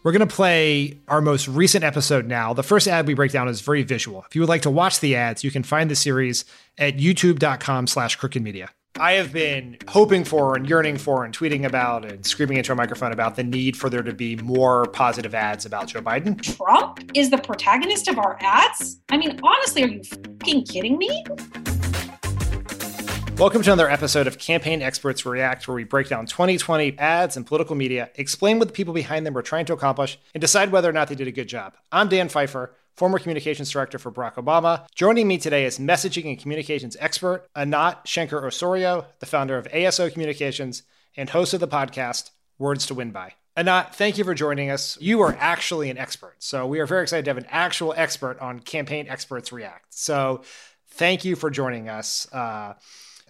We're 0.03 0.11
going 0.11 0.27
to 0.27 0.35
play 0.35 0.99
our 1.07 1.21
most 1.21 1.47
recent 1.47 1.85
episode 1.85 2.25
now. 2.25 2.53
The 2.53 2.61
first 2.61 2.89
ad 2.89 3.07
we 3.07 3.13
break 3.13 3.31
down 3.31 3.47
is 3.47 3.61
very 3.61 3.83
visual. 3.83 4.25
If 4.27 4.35
you 4.35 4.41
would 4.41 4.49
like 4.49 4.63
to 4.63 4.69
watch 4.69 4.99
the 4.99 5.15
ads, 5.15 5.45
you 5.45 5.51
can 5.51 5.63
find 5.63 5.89
the 5.89 5.95
series 5.95 6.43
at 6.77 6.97
youtube.com 6.97 7.87
slash 7.87 8.19
crookedmedia. 8.19 8.67
I 8.99 9.13
have 9.13 9.31
been 9.31 9.77
hoping 9.87 10.25
for 10.25 10.57
and 10.57 10.67
yearning 10.67 10.97
for 10.97 11.23
and 11.23 11.33
tweeting 11.33 11.63
about 11.65 12.03
and 12.03 12.25
screaming 12.25 12.57
into 12.57 12.73
a 12.73 12.75
microphone 12.75 13.13
about 13.13 13.37
the 13.37 13.45
need 13.45 13.77
for 13.77 13.89
there 13.89 14.03
to 14.03 14.13
be 14.13 14.35
more 14.35 14.87
positive 14.87 15.33
ads 15.33 15.65
about 15.65 15.87
Joe 15.87 16.01
Biden. 16.01 16.41
Trump 16.57 16.99
is 17.13 17.29
the 17.29 17.37
protagonist 17.37 18.09
of 18.09 18.19
our 18.19 18.37
ads? 18.41 18.99
I 19.09 19.15
mean, 19.15 19.39
honestly, 19.41 19.83
are 19.83 19.87
you 19.87 20.03
fucking 20.03 20.65
kidding 20.65 20.97
me? 20.97 21.23
Welcome 23.37 23.63
to 23.63 23.73
another 23.73 23.89
episode 23.89 24.27
of 24.27 24.37
Campaign 24.37 24.83
Experts 24.83 25.25
React, 25.25 25.67
where 25.67 25.75
we 25.75 25.83
break 25.83 26.07
down 26.07 26.27
2020 26.27 26.97
ads 26.99 27.35
and 27.35 27.45
political 27.45 27.75
media, 27.75 28.11
explain 28.15 28.59
what 28.59 28.67
the 28.67 28.73
people 28.73 28.93
behind 28.93 29.25
them 29.25 29.33
were 29.33 29.41
trying 29.41 29.65
to 29.65 29.73
accomplish, 29.73 30.19
and 30.33 30.39
decide 30.39 30.71
whether 30.71 30.87
or 30.87 30.93
not 30.93 31.09
they 31.09 31.15
did 31.15 31.27
a 31.27 31.31
good 31.31 31.49
job. 31.49 31.73
I'm 31.91 32.09
Dan 32.09 32.29
Pfeiffer, 32.29 32.75
former 32.95 33.17
communications 33.17 33.71
director 33.71 33.97
for 33.97 34.11
Barack 34.11 34.35
Obama. 34.35 34.85
Joining 34.93 35.27
me 35.27 35.39
today 35.39 35.65
is 35.65 35.79
messaging 35.79 36.25
and 36.29 36.39
communications 36.39 36.95
expert 36.99 37.47
Anat 37.55 38.05
Shenker-Osorio, 38.05 39.07
the 39.19 39.25
founder 39.25 39.57
of 39.57 39.67
ASO 39.69 40.13
Communications 40.13 40.83
and 41.17 41.29
host 41.31 41.53
of 41.53 41.59
the 41.59 41.67
podcast 41.67 42.29
Words 42.59 42.85
to 42.85 42.93
Win 42.93 43.11
By. 43.11 43.33
Anat, 43.57 43.95
thank 43.95 44.17
you 44.17 44.23
for 44.23 44.35
joining 44.35 44.69
us. 44.69 44.97
You 45.01 45.21
are 45.21 45.35
actually 45.39 45.89
an 45.89 45.97
expert. 45.97 46.35
So 46.39 46.65
we 46.67 46.79
are 46.79 46.85
very 46.85 47.01
excited 47.01 47.25
to 47.25 47.31
have 47.31 47.37
an 47.37 47.47
actual 47.49 47.93
expert 47.97 48.39
on 48.39 48.59
Campaign 48.59 49.07
Experts 49.09 49.51
React. 49.51 49.85
So 49.89 50.43
thank 50.91 51.25
you 51.25 51.35
for 51.35 51.49
joining 51.49 51.89
us. 51.89 52.31
Uh, 52.31 52.75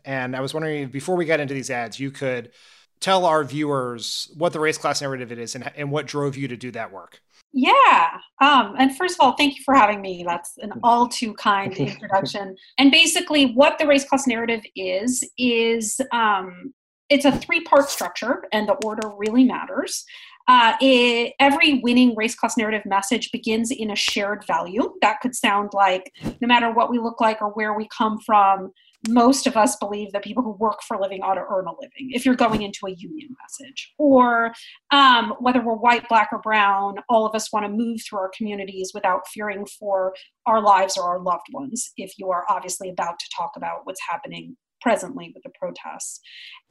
and 0.06 0.36
I 0.36 0.42
was 0.42 0.54
wondering, 0.54 0.90
before 0.90 1.16
we 1.16 1.26
got 1.26 1.40
into 1.40 1.54
these 1.54 1.70
ads, 1.70 2.00
you 2.00 2.12
could 2.12 2.52
tell 3.00 3.26
our 3.26 3.44
viewers 3.44 4.32
what 4.38 4.54
the 4.54 4.60
race 4.60 4.78
class 4.78 5.02
narrative 5.02 5.32
it 5.32 5.38
is 5.38 5.56
and, 5.56 5.70
and 5.76 5.92
what 5.92 6.08
drove 6.08 6.38
you 6.38 6.48
to 6.48 6.56
do 6.56 6.72
that 6.72 6.92
work. 6.92 7.22
Yeah. 7.52 8.18
Um, 8.42 8.76
and 8.80 8.96
first 8.98 9.16
of 9.16 9.20
all, 9.20 9.34
thank 9.34 9.56
you 9.58 9.64
for 9.64 9.76
having 9.76 10.02
me. 10.02 10.24
That's 10.26 10.58
an 10.58 10.74
all 10.84 11.08
too 11.08 11.34
kind 11.36 11.74
introduction. 11.78 12.56
and 12.78 12.92
basically, 12.92 13.54
what 13.54 13.78
the 13.78 13.86
race 13.86 14.06
class 14.06 14.26
narrative 14.26 14.62
is, 14.76 15.24
is 15.38 16.02
um, 16.12 16.74
it's 17.10 17.26
a 17.26 17.32
three 17.32 17.62
part 17.62 17.90
structure, 17.90 18.46
and 18.52 18.68
the 18.68 18.74
order 18.86 19.12
really 19.18 19.44
matters. 19.44 20.04
Uh, 20.48 20.74
it, 20.82 21.34
every 21.40 21.80
winning 21.84 22.16
race 22.16 22.36
class 22.36 22.58
narrative 22.58 22.86
message 22.86 23.32
begins 23.32 23.72
in 23.72 23.92
a 23.92 23.96
shared 23.96 24.44
value. 24.46 24.94
That 25.02 25.22
could 25.22 25.36
sound 25.36 25.70
like 25.74 26.12
no 26.42 26.48
matter 26.48 26.72
what 26.72 26.90
we 26.90 27.00
look 27.00 27.22
like 27.22 27.42
or 27.42 27.50
where 27.50 27.74
we 27.74 27.88
come 27.96 28.20
from, 28.20 28.72
most 29.08 29.48
of 29.48 29.58
us 29.58 29.76
believe 29.76 30.12
that 30.12 30.24
people 30.24 30.44
who 30.44 30.52
work 30.54 30.82
for 30.82 30.96
a 30.96 31.02
living 31.02 31.22
ought 31.22 31.36
to 31.36 31.46
earn 31.50 31.66
a 31.68 31.72
living 31.80 32.12
if 32.12 32.26
you're 32.26 32.36
going 32.36 32.62
into 32.62 32.86
a 32.88 32.92
union 32.92 33.36
message. 33.42 33.94
Or 33.98 34.54
um, 34.92 35.34
whether 35.40 35.62
we're 35.62 35.76
white 35.76 36.08
black 36.10 36.30
or 36.32 36.40
brown 36.40 36.96
all 37.10 37.26
of 37.26 37.36
us 37.36 37.52
want 37.52 37.66
to 37.66 37.72
move 37.72 38.00
through 38.02 38.20
our 38.20 38.32
communities 38.36 38.92
without 38.94 39.28
fearing 39.28 39.66
for 39.66 40.14
our 40.46 40.62
lives 40.62 40.98
or 40.98 41.04
our 41.04 41.20
loved 41.20 41.48
ones 41.52 41.92
if 41.98 42.14
you 42.18 42.30
are 42.30 42.46
obviously 42.50 42.90
about 42.90 43.20
to 43.20 43.26
talk 43.36 43.52
about 43.56 43.82
what's 43.84 44.02
happening 44.10 44.56
presently 44.82 45.32
with 45.34 45.44
the 45.44 45.52
protests. 45.58 46.20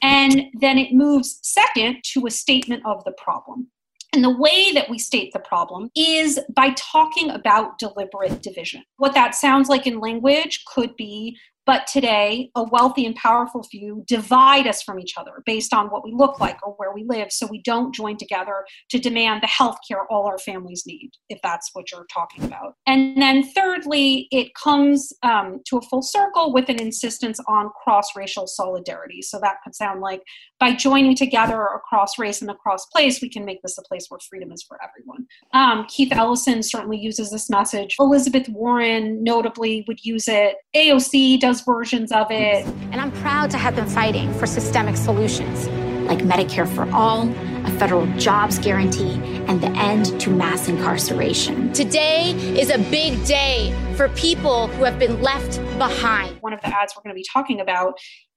And 0.03 0.45
then 0.61 0.78
it 0.78 0.93
moves 0.93 1.39
second 1.43 2.03
to 2.12 2.26
a 2.26 2.30
statement 2.30 2.83
of 2.85 3.03
the 3.05 3.12
problem. 3.12 3.68
And 4.14 4.22
the 4.22 4.37
way 4.37 4.72
that 4.72 4.91
we 4.91 4.99
state 4.99 5.33
the 5.33 5.39
problem 5.39 5.91
is 5.97 6.39
by 6.55 6.74
talking 6.76 7.30
about 7.30 7.78
deliberate 7.78 8.43
division. 8.43 8.83
What 8.99 9.14
that 9.14 9.35
sounds 9.35 9.70
like 9.70 9.87
in 9.87 10.01
language 10.01 10.64
could 10.66 10.95
be 10.97 11.39
but 11.67 11.87
today, 11.87 12.51
a 12.55 12.63
wealthy 12.63 13.07
and 13.07 13.15
powerful 13.15 13.63
few 13.63 14.05
divide 14.07 14.67
us 14.67 14.83
from 14.83 14.99
each 14.99 15.15
other 15.17 15.43
based 15.47 15.73
on 15.73 15.89
what 15.89 16.05
we 16.05 16.13
look 16.13 16.41
like 16.41 16.59
or 16.67 16.75
where 16.75 16.93
we 16.93 17.05
live, 17.05 17.31
so 17.31 17.47
we 17.47 17.63
don't 17.63 17.95
join 17.95 18.17
together 18.17 18.65
to 18.91 18.99
demand 18.99 19.43
the 19.43 19.47
health 19.47 19.79
care 19.87 20.05
all 20.11 20.27
our 20.27 20.39
families 20.39 20.85
need, 20.87 21.11
if 21.29 21.39
that's 21.43 21.71
what 21.73 21.91
you're 21.93 22.07
talking 22.13 22.45
about. 22.45 22.75
And 22.87 23.21
then, 23.21 23.43
thirdly, 23.43 24.29
it 24.31 24.55
comes 24.55 25.13
um, 25.23 25.61
to 25.67 25.79
a 25.79 25.83
full 25.83 26.03
circle 26.03 26.53
with 26.53 26.69
an 26.69 26.81
insistence 26.81 27.39
on 27.49 27.71
cross 27.83 28.09
racial 28.17 28.47
solidarity. 28.47 29.23
So 29.23 29.39
that 29.41 29.57
could 29.65 29.75
sound 29.75 30.01
like 30.01 30.23
by 30.63 30.73
joining 30.73 31.17
together 31.17 31.61
across 31.75 32.21
race 32.21 32.41
and 32.41 32.49
across 32.49 32.87
place, 32.87 33.21
we 33.21 33.29
can 33.29 33.45
make 33.45 33.61
this 33.63 33.77
a 33.79 33.83
place 33.83 34.07
where 34.09 34.21
freedom 34.31 34.53
is 34.53 34.63
for 34.63 34.79
everyone. 34.81 35.27
Um, 35.53 35.87
Keith 35.89 36.13
Ellison 36.13 36.63
certainly 36.63 36.99
uses 36.99 37.31
this 37.33 37.51
message. 37.51 37.97
Elizabeth 37.99 38.49
Warren, 38.49 39.25
notably, 39.25 39.85
would 39.89 40.05
use 40.05 40.29
it. 40.29 40.57
AOC 40.77 41.41
does 41.41 41.51
versions 41.61 42.11
of 42.11 42.26
it. 42.30 42.66
And 42.90 42.96
I'm 42.96 43.12
proud 43.12 43.50
to 43.50 43.59
have 43.59 43.76
been 43.76 43.88
fighting 43.88 44.32
for 44.34 44.46
systemic 44.46 44.96
solutions 44.96 45.68
like 46.03 46.18
Medicare 46.18 46.68
for 46.68 46.90
all, 46.92 47.28
a 47.64 47.70
federal 47.78 48.07
jobs 48.16 48.59
guarantee, 48.59 49.14
and 49.46 49.61
the 49.61 49.70
end 49.70 50.20
to 50.20 50.30
mass 50.30 50.68
incarceration. 50.68 51.72
Today 51.72 52.32
is 52.59 52.70
a 52.70 52.78
big 52.90 53.24
day 53.24 53.72
for 53.96 54.09
people 54.11 54.66
who 54.68 54.84
have 54.84 54.98
been 54.98 55.22
left 55.22 55.59
behind. 55.78 56.36
One 56.40 56.53
of 56.53 56.61
the 56.61 56.68
ads 56.68 56.94
we're 56.96 57.03
going 57.03 57.14
to 57.14 57.18
be 57.18 57.26
talking 57.32 57.61
about 57.61 57.94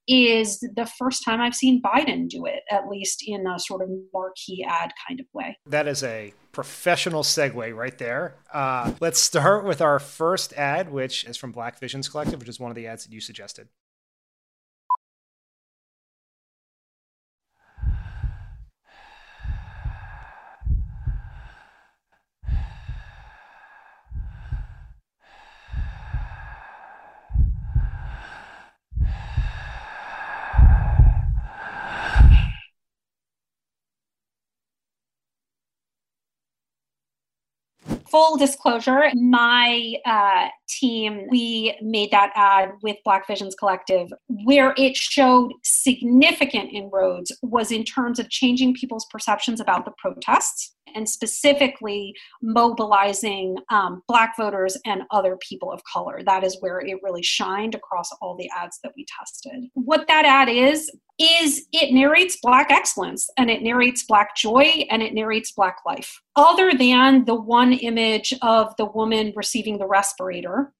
is 0.08 0.60
the 0.60 0.86
first 0.98 1.24
time 1.24 1.40
I've 1.40 1.54
seen 1.54 1.82
Biden 1.82 2.28
do 2.28 2.46
it, 2.46 2.62
at 2.70 2.88
least 2.88 3.24
in 3.26 3.46
a 3.46 3.58
sort 3.58 3.82
of 3.82 3.88
marquee 4.14 4.64
ad 4.66 4.92
kind 5.06 5.18
of 5.18 5.26
way. 5.32 5.58
That 5.66 5.88
is 5.88 6.04
a 6.04 6.32
professional 6.56 7.22
segue 7.22 7.76
right 7.76 7.98
there. 7.98 8.34
Uh, 8.50 8.90
let's 8.98 9.20
start 9.20 9.62
with 9.66 9.82
our 9.82 9.98
first 9.98 10.54
ad, 10.54 10.90
which 10.90 11.22
is 11.24 11.36
from 11.36 11.52
Black 11.52 11.78
Visions 11.78 12.08
Collective, 12.08 12.40
which 12.40 12.48
is 12.48 12.58
one 12.58 12.70
of 12.70 12.74
the 12.74 12.86
ads 12.86 13.04
that 13.04 13.12
you 13.12 13.20
suggested. 13.20 13.68
Full 38.16 38.38
disclosure, 38.38 39.10
my 39.14 39.94
uh, 40.06 40.48
team, 40.68 41.26
we 41.30 41.76
made 41.82 42.10
that 42.10 42.32
ad 42.34 42.70
with 42.82 42.96
Black 43.04 43.26
Visions 43.26 43.54
Collective. 43.54 44.10
Where 44.44 44.72
it 44.78 44.96
showed 44.96 45.52
significant 45.62 46.72
inroads 46.72 47.30
was 47.42 47.70
in 47.70 47.84
terms 47.84 48.18
of 48.18 48.30
changing 48.30 48.74
people's 48.74 49.04
perceptions 49.10 49.60
about 49.60 49.84
the 49.84 49.92
protests 49.98 50.75
and 50.94 51.08
specifically 51.08 52.14
mobilizing 52.42 53.56
um, 53.70 54.02
Black 54.08 54.36
voters 54.36 54.76
and 54.84 55.02
other 55.10 55.36
people 55.46 55.72
of 55.72 55.82
color. 55.84 56.22
That 56.24 56.44
is 56.44 56.56
where 56.60 56.80
it 56.80 56.98
really 57.02 57.22
shined 57.22 57.74
across 57.74 58.10
all 58.20 58.36
the 58.36 58.50
ads 58.56 58.78
that 58.82 58.92
we 58.96 59.06
tested. 59.18 59.70
What 59.74 60.06
that 60.08 60.24
ad 60.24 60.48
is, 60.48 60.90
is 61.18 61.66
it 61.72 61.92
narrates 61.92 62.38
Black 62.42 62.70
excellence 62.70 63.28
and 63.36 63.50
it 63.50 63.62
narrates 63.62 64.04
Black 64.04 64.36
joy 64.36 64.84
and 64.90 65.02
it 65.02 65.14
narrates 65.14 65.52
Black 65.52 65.78
life. 65.86 66.20
Other 66.36 66.72
than 66.72 67.24
the 67.24 67.34
one 67.34 67.72
image 67.72 68.34
of 68.42 68.74
the 68.76 68.86
woman 68.86 69.32
receiving 69.34 69.78
the 69.78 69.86
respirator, 69.86 70.72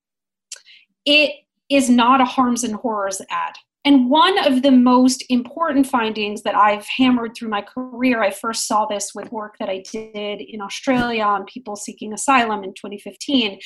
it 1.05 1.33
is 1.69 1.89
not 1.89 2.21
a 2.21 2.25
harms 2.25 2.65
and 2.65 2.75
horrors 2.75 3.21
ad. 3.31 3.55
And 3.87 4.11
one 4.11 4.37
of 4.45 4.63
the 4.63 4.73
most 4.73 5.25
important 5.29 5.87
findings 5.87 6.43
that 6.43 6.57
I've 6.57 6.85
hammered 6.89 7.37
through 7.37 7.51
my 7.51 7.63
career, 7.63 8.21
I 8.21 8.33
first 8.33 8.67
saw 8.67 8.85
this 8.85 9.13
with 9.15 9.31
work 9.31 9.55
that 9.61 9.69
I 9.69 9.85
did 9.93 10.41
in 10.41 10.61
Australia 10.61 11.23
on 11.23 11.45
people 11.45 11.77
seeking 11.77 12.13
asylum 12.13 12.65
in 12.65 12.75
2015, 12.75 13.61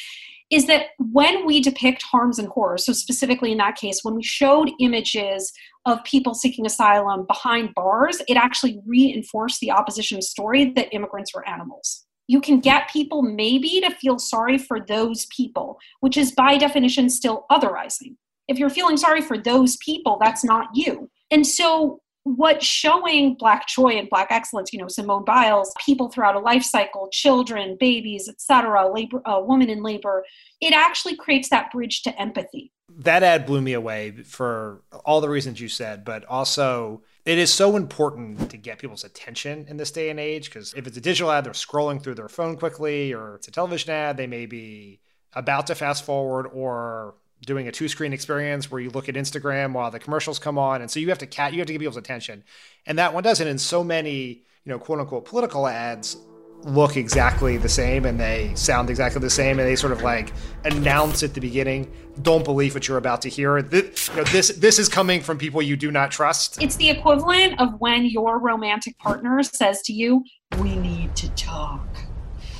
is 0.50 0.66
that 0.66 0.88
when 0.98 1.46
we 1.46 1.62
depict 1.62 2.02
harms 2.02 2.38
and 2.38 2.48
horrors, 2.48 2.84
so 2.84 2.92
specifically 2.92 3.50
in 3.52 3.56
that 3.58 3.76
case, 3.76 4.00
when 4.02 4.14
we 4.14 4.22
showed 4.22 4.70
images 4.78 5.54
of 5.86 6.04
people 6.04 6.34
seeking 6.34 6.66
asylum 6.66 7.24
behind 7.26 7.70
bars, 7.74 8.20
it 8.28 8.36
actually 8.36 8.78
reinforced 8.84 9.58
the 9.60 9.70
opposition 9.70 10.20
story 10.20 10.66
that 10.76 10.92
immigrants 10.92 11.32
were 11.34 11.48
animals. 11.48 12.04
You 12.28 12.42
can 12.42 12.60
get 12.60 12.90
people 12.90 13.22
maybe 13.22 13.80
to 13.80 13.90
feel 13.94 14.18
sorry 14.18 14.58
for 14.58 14.80
those 14.80 15.24
people, 15.34 15.78
which 16.00 16.18
is 16.18 16.30
by 16.30 16.58
definition 16.58 17.08
still 17.08 17.46
otherizing 17.50 18.16
if 18.50 18.58
you're 18.58 18.68
feeling 18.68 18.96
sorry 18.96 19.22
for 19.22 19.38
those 19.38 19.76
people, 19.76 20.18
that's 20.20 20.44
not 20.44 20.68
you. 20.74 21.08
And 21.30 21.46
so 21.46 22.00
what 22.24 22.62
showing 22.62 23.34
black 23.34 23.66
joy 23.66 23.92
and 23.92 24.10
black 24.10 24.26
excellence 24.30 24.74
you 24.74 24.78
know 24.78 24.88
simone 24.88 25.24
biles 25.24 25.72
people 25.82 26.10
throughout 26.10 26.36
a 26.36 26.38
life 26.38 26.62
cycle 26.62 27.08
children 27.10 27.78
babies 27.80 28.28
etc 28.28 28.92
labor 28.92 29.22
a 29.24 29.40
woman 29.40 29.70
in 29.70 29.82
labor 29.82 30.22
it 30.60 30.74
actually 30.74 31.16
creates 31.16 31.48
that 31.48 31.72
bridge 31.72 32.02
to 32.02 32.20
empathy 32.20 32.70
that 32.94 33.22
ad 33.22 33.46
blew 33.46 33.62
me 33.62 33.72
away 33.72 34.10
for 34.10 34.82
all 35.06 35.22
the 35.22 35.30
reasons 35.30 35.62
you 35.62 35.68
said 35.68 36.04
but 36.04 36.22
also 36.26 37.02
it 37.24 37.38
is 37.38 37.50
so 37.50 37.74
important 37.74 38.50
to 38.50 38.58
get 38.58 38.78
people's 38.78 39.04
attention 39.04 39.64
in 39.66 39.78
this 39.78 39.90
day 39.90 40.10
and 40.10 40.20
age 40.20 40.44
because 40.44 40.74
if 40.74 40.86
it's 40.86 40.98
a 40.98 41.00
digital 41.00 41.32
ad 41.32 41.42
they're 41.44 41.54
scrolling 41.54 42.02
through 42.02 42.14
their 42.14 42.28
phone 42.28 42.54
quickly 42.54 43.14
or 43.14 43.36
it's 43.36 43.48
a 43.48 43.50
television 43.50 43.92
ad 43.92 44.18
they 44.18 44.26
may 44.26 44.44
be 44.44 45.00
about 45.32 45.68
to 45.68 45.74
fast 45.74 46.04
forward 46.04 46.46
or 46.52 47.14
doing 47.46 47.68
a 47.68 47.72
two 47.72 47.88
screen 47.88 48.12
experience 48.12 48.70
where 48.70 48.80
you 48.80 48.90
look 48.90 49.08
at 49.08 49.14
Instagram 49.14 49.72
while 49.72 49.90
the 49.90 49.98
commercials 49.98 50.38
come 50.38 50.58
on. 50.58 50.82
And 50.82 50.90
so 50.90 51.00
you 51.00 51.08
have 51.08 51.18
to 51.18 51.26
cat, 51.26 51.52
you 51.52 51.60
have 51.60 51.66
to 51.66 51.72
give 51.72 51.80
people's 51.80 51.96
attention. 51.96 52.44
And 52.86 52.98
that 52.98 53.14
one 53.14 53.22
doesn't. 53.22 53.46
And 53.46 53.60
so 53.60 53.82
many, 53.82 54.42
you 54.64 54.66
know, 54.66 54.78
quote 54.78 55.00
unquote 55.00 55.24
political 55.24 55.66
ads 55.66 56.16
look 56.64 56.96
exactly 56.96 57.56
the 57.56 57.68
same 57.68 58.04
and 58.04 58.20
they 58.20 58.52
sound 58.54 58.90
exactly 58.90 59.20
the 59.20 59.30
same 59.30 59.58
and 59.58 59.66
they 59.66 59.76
sort 59.76 59.92
of 59.92 60.02
like 60.02 60.32
announce 60.64 61.22
at 61.22 61.32
the 61.32 61.40
beginning 61.40 61.90
don't 62.22 62.44
believe 62.44 62.74
what 62.74 62.86
you're 62.86 62.98
about 62.98 63.22
to 63.22 63.30
hear 63.30 63.62
this, 63.62 64.08
you 64.08 64.16
know, 64.16 64.24
this 64.24 64.48
this 64.58 64.78
is 64.78 64.88
coming 64.88 65.22
from 65.22 65.38
people 65.38 65.62
you 65.62 65.74
do 65.74 65.90
not 65.90 66.10
trust 66.10 66.62
it's 66.62 66.76
the 66.76 66.90
equivalent 66.90 67.58
of 67.58 67.80
when 67.80 68.04
your 68.04 68.38
romantic 68.38 68.98
partner 68.98 69.42
says 69.42 69.80
to 69.80 69.92
you 69.94 70.22
we 70.58 70.76
need 70.76 71.14
to 71.16 71.30
talk 71.30 71.88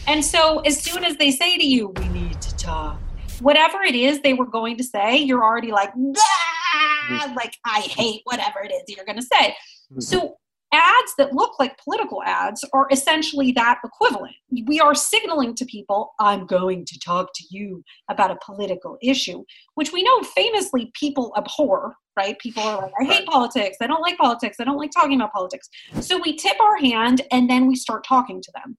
and 0.06 0.24
so 0.24 0.60
as 0.60 0.80
soon 0.80 1.04
as 1.04 1.16
they 1.18 1.30
say 1.30 1.58
to 1.58 1.66
you 1.66 1.88
we 1.98 2.08
need 2.08 2.40
to 2.40 2.56
talk 2.56 2.98
whatever 3.40 3.82
it 3.82 3.94
is 3.94 4.20
they 4.20 4.34
were 4.34 4.46
going 4.46 4.76
to 4.76 4.84
say, 4.84 5.16
you're 5.16 5.44
already 5.44 5.72
like, 5.72 5.92
mm-hmm. 5.94 7.34
like 7.34 7.56
I 7.64 7.80
hate 7.80 8.22
whatever 8.24 8.60
it 8.62 8.72
is 8.72 8.82
you're 8.88 9.04
going 9.04 9.18
to 9.18 9.22
say. 9.22 9.50
Mm-hmm. 9.90 10.00
So 10.00 10.36
ads 10.72 11.14
that 11.18 11.32
look 11.32 11.58
like 11.58 11.76
political 11.78 12.22
ads 12.22 12.64
are 12.72 12.86
essentially 12.92 13.52
that 13.52 13.80
equivalent. 13.84 14.34
We 14.66 14.78
are 14.80 14.94
signaling 14.94 15.54
to 15.56 15.64
people, 15.64 16.12
I'm 16.20 16.46
going 16.46 16.84
to 16.84 16.98
talk 17.00 17.30
to 17.34 17.44
you 17.50 17.82
about 18.08 18.30
a 18.30 18.38
political 18.44 18.96
issue, 19.02 19.44
which 19.74 19.92
we 19.92 20.02
know 20.02 20.22
famously 20.22 20.92
people 20.94 21.32
abhor, 21.36 21.94
right? 22.16 22.38
People 22.38 22.62
are 22.62 22.82
like, 22.82 22.92
I 23.00 23.04
hate 23.04 23.26
politics. 23.26 23.78
I 23.80 23.86
don't 23.86 24.02
like 24.02 24.16
politics. 24.18 24.58
I 24.60 24.64
don't 24.64 24.78
like 24.78 24.92
talking 24.92 25.20
about 25.20 25.32
politics. 25.32 25.68
So 26.00 26.20
we 26.22 26.36
tip 26.36 26.60
our 26.60 26.76
hand 26.76 27.22
and 27.32 27.50
then 27.50 27.66
we 27.66 27.74
start 27.74 28.04
talking 28.06 28.40
to 28.40 28.52
them 28.54 28.76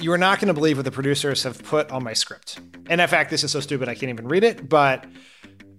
you 0.00 0.12
are 0.12 0.18
not 0.18 0.40
going 0.40 0.48
to 0.48 0.54
believe 0.54 0.78
what 0.78 0.84
the 0.84 0.90
producers 0.90 1.42
have 1.42 1.62
put 1.62 1.90
on 1.90 2.02
my 2.02 2.12
script. 2.12 2.58
And 2.88 3.00
in 3.00 3.08
fact, 3.08 3.30
this 3.30 3.44
is 3.44 3.52
so 3.52 3.60
stupid 3.60 3.88
I 3.88 3.94
can't 3.94 4.10
even 4.10 4.28
read 4.28 4.44
it, 4.44 4.68
but 4.68 5.06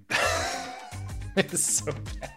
it's 1.36 1.61
so 1.61 1.91
bad. 1.91 2.32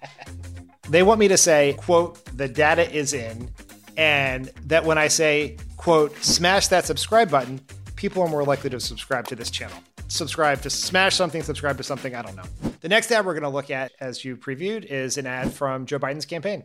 They 0.88 1.02
want 1.02 1.20
me 1.20 1.28
to 1.28 1.36
say, 1.36 1.74
quote, 1.78 2.24
the 2.36 2.48
data 2.48 2.90
is 2.90 3.12
in, 3.12 3.50
and 3.96 4.50
that 4.66 4.84
when 4.84 4.98
I 4.98 5.08
say, 5.08 5.56
quote, 5.76 6.16
smash 6.22 6.68
that 6.68 6.84
subscribe 6.84 7.30
button, 7.30 7.60
people 7.96 8.22
are 8.22 8.28
more 8.28 8.44
likely 8.44 8.70
to 8.70 8.80
subscribe 8.80 9.26
to 9.28 9.36
this 9.36 9.50
channel. 9.50 9.76
Subscribe 10.08 10.60
to 10.62 10.70
smash 10.70 11.16
something, 11.16 11.42
subscribe 11.42 11.76
to 11.78 11.82
something, 11.82 12.14
I 12.14 12.22
don't 12.22 12.36
know. 12.36 12.44
The 12.80 12.88
next 12.88 13.10
ad 13.10 13.24
we're 13.24 13.32
going 13.32 13.44
to 13.44 13.48
look 13.48 13.70
at, 13.70 13.92
as 14.00 14.24
you 14.24 14.36
previewed, 14.36 14.84
is 14.84 15.16
an 15.16 15.26
ad 15.26 15.52
from 15.52 15.86
Joe 15.86 15.98
Biden's 15.98 16.26
campaign. 16.26 16.64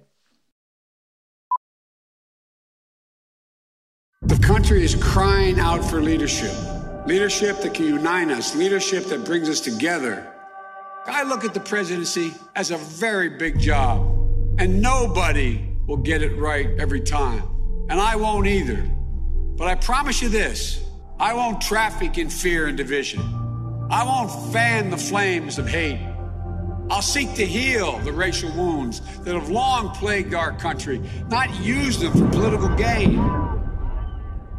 The 4.29 4.37
country 4.37 4.83
is 4.83 4.93
crying 4.93 5.59
out 5.59 5.83
for 5.83 6.01
leadership. 6.01 6.53
Leadership 7.07 7.61
that 7.61 7.73
can 7.73 7.85
unite 7.85 8.29
us, 8.29 8.53
leadership 8.53 9.05
that 9.05 9.23
brings 9.23 9.49
us 9.49 9.59
together. 9.59 10.31
I 11.07 11.23
look 11.23 11.45
at 11.45 11.55
the 11.55 11.59
presidency 11.61 12.33
as 12.55 12.69
a 12.69 12.77
very 12.77 13.29
big 13.29 13.57
job, 13.57 14.01
and 14.59 14.81
nobody 14.81 15.65
will 15.87 15.97
get 15.97 16.21
it 16.21 16.35
right 16.37 16.69
every 16.77 16.99
time. 16.99 17.41
And 17.89 17.99
I 17.99 18.17
won't 18.17 18.45
either. 18.45 18.87
But 19.57 19.67
I 19.67 19.73
promise 19.73 20.21
you 20.21 20.29
this 20.29 20.83
I 21.19 21.33
won't 21.33 21.59
traffic 21.61 22.19
in 22.19 22.29
fear 22.29 22.67
and 22.67 22.77
division. 22.77 23.21
I 23.89 24.03
won't 24.03 24.53
fan 24.53 24.91
the 24.91 24.97
flames 24.97 25.57
of 25.57 25.67
hate. 25.67 26.05
I'll 26.91 27.01
seek 27.01 27.33
to 27.33 27.45
heal 27.45 27.97
the 27.99 28.11
racial 28.11 28.51
wounds 28.51 28.99
that 29.21 29.33
have 29.33 29.49
long 29.49 29.89
plagued 29.95 30.35
our 30.35 30.51
country, 30.51 31.01
not 31.29 31.49
use 31.61 31.99
them 31.99 32.11
for 32.11 32.29
political 32.29 32.69
gain. 32.75 33.48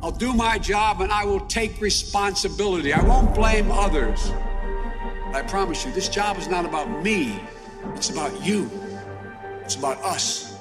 I'll 0.02 0.10
do 0.10 0.32
my 0.32 0.58
job 0.58 1.02
and 1.02 1.12
I 1.12 1.24
will 1.24 1.40
take 1.40 1.80
responsibility. 1.80 2.92
I 2.92 3.02
won't 3.02 3.34
blame 3.34 3.70
others. 3.70 4.32
I 5.34 5.42
promise 5.42 5.84
you, 5.84 5.92
this 5.92 6.08
job 6.08 6.38
is 6.38 6.48
not 6.48 6.64
about 6.64 7.02
me, 7.02 7.38
it's 7.94 8.10
about 8.10 8.44
you. 8.44 8.70
It's 9.62 9.76
about 9.76 9.98
us. 10.02 10.56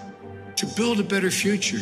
To 0.57 0.65
build 0.65 0.99
a 0.99 1.03
better 1.03 1.31
future. 1.31 1.79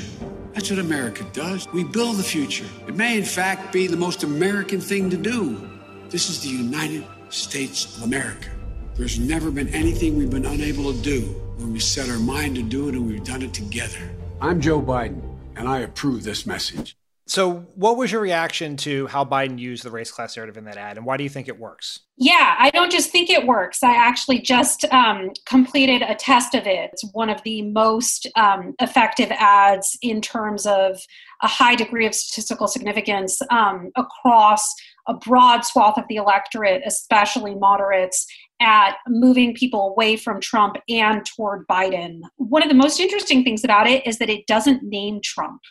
That's 0.54 0.70
what 0.70 0.80
America 0.80 1.26
does. 1.34 1.68
We 1.74 1.84
build 1.84 2.18
the 2.18 2.24
future. 2.24 2.66
It 2.88 2.96
may, 2.96 3.18
in 3.18 3.26
fact, 3.26 3.74
be 3.74 3.88
the 3.88 3.98
most 3.98 4.24
American 4.24 4.80
thing 4.80 5.10
to 5.10 5.18
do. 5.18 5.70
This 6.10 6.30
is 6.30 6.42
the 6.42 6.50
United 6.50 7.06
States 7.30 7.98
of 7.98 8.04
America. 8.04 8.50
There's 8.96 9.20
never 9.20 9.52
been 9.52 9.68
anything 9.70 10.16
we've 10.16 10.30
been 10.30 10.46
unable 10.46 10.94
to 10.94 11.02
do 11.02 11.22
when 11.58 11.74
we 11.74 11.80
set 11.80 12.10
our 12.10 12.20
mind 12.20 12.56
to 12.56 12.64
do 12.64 12.88
it 12.88 12.96
and 12.96 13.08
we've 13.08 13.24
done 13.24 13.42
it 13.42 13.54
together. 13.54 14.00
I'm 14.40 14.62
Joe 14.62 14.82
Biden, 14.82 15.22
and 15.56 15.68
I 15.68 15.80
approve 15.80 16.24
this 16.24 16.46
message. 16.46 16.96
So, 17.28 17.66
what 17.76 17.98
was 17.98 18.10
your 18.10 18.22
reaction 18.22 18.78
to 18.78 19.06
how 19.08 19.26
Biden 19.26 19.60
used 19.60 19.84
the 19.84 19.92
race 19.92 20.12
class 20.12 20.38
narrative 20.38 20.56
in 20.56 20.64
that 20.64 20.78
ad, 20.78 20.96
and 20.96 21.06
why 21.06 21.18
do 21.18 21.24
you 21.24 21.30
think 21.30 21.50
it 21.50 21.60
works? 21.60 22.00
Yeah, 22.16 22.56
I 22.58 22.70
don't 22.70 22.92
just 22.92 23.12
think 23.12 23.30
it 23.30 23.46
works. 23.46 23.84
I 23.84 23.96
actually 23.96 24.40
just 24.40 24.86
um, 24.86 25.32
completed 25.46 26.04
a 26.04 26.16
test 26.16 26.56
of 26.56 26.66
it. 26.66 26.90
It's 26.94 27.04
one 27.12 27.30
of 27.30 27.44
the 27.44 27.64
most 27.64 28.28
um, 28.38 28.74
effective 28.80 29.30
ads 29.32 29.98
in 30.02 30.22
terms 30.22 30.66
of 30.66 31.02
a 31.44 31.48
high 31.48 31.76
degree 31.76 32.06
of 32.06 32.16
statistical 32.16 32.68
significance 32.68 33.42
um, 33.52 33.92
across 33.98 34.66
a 35.08 35.14
broad 35.14 35.66
swath 35.66 35.98
of 35.98 36.06
the 36.08 36.16
electorate, 36.16 36.82
especially 36.86 37.56
moderates, 37.56 38.26
at 38.62 38.96
moving 39.08 39.54
people 39.54 39.90
away 39.90 40.16
from 40.16 40.40
Trump 40.40 40.78
and 40.90 41.26
toward 41.26 41.68
Biden. 41.68 42.22
One 42.38 42.64
of 42.64 42.70
the 42.70 42.76
most 42.76 43.00
interesting 43.00 43.44
things 43.44 43.64
about 43.64 43.88
it 43.88 44.08
is 44.08 44.18
that 44.20 44.30
it 44.30 44.48
doesn't 44.48 44.84
name 44.84 45.20
Trump. 45.24 45.62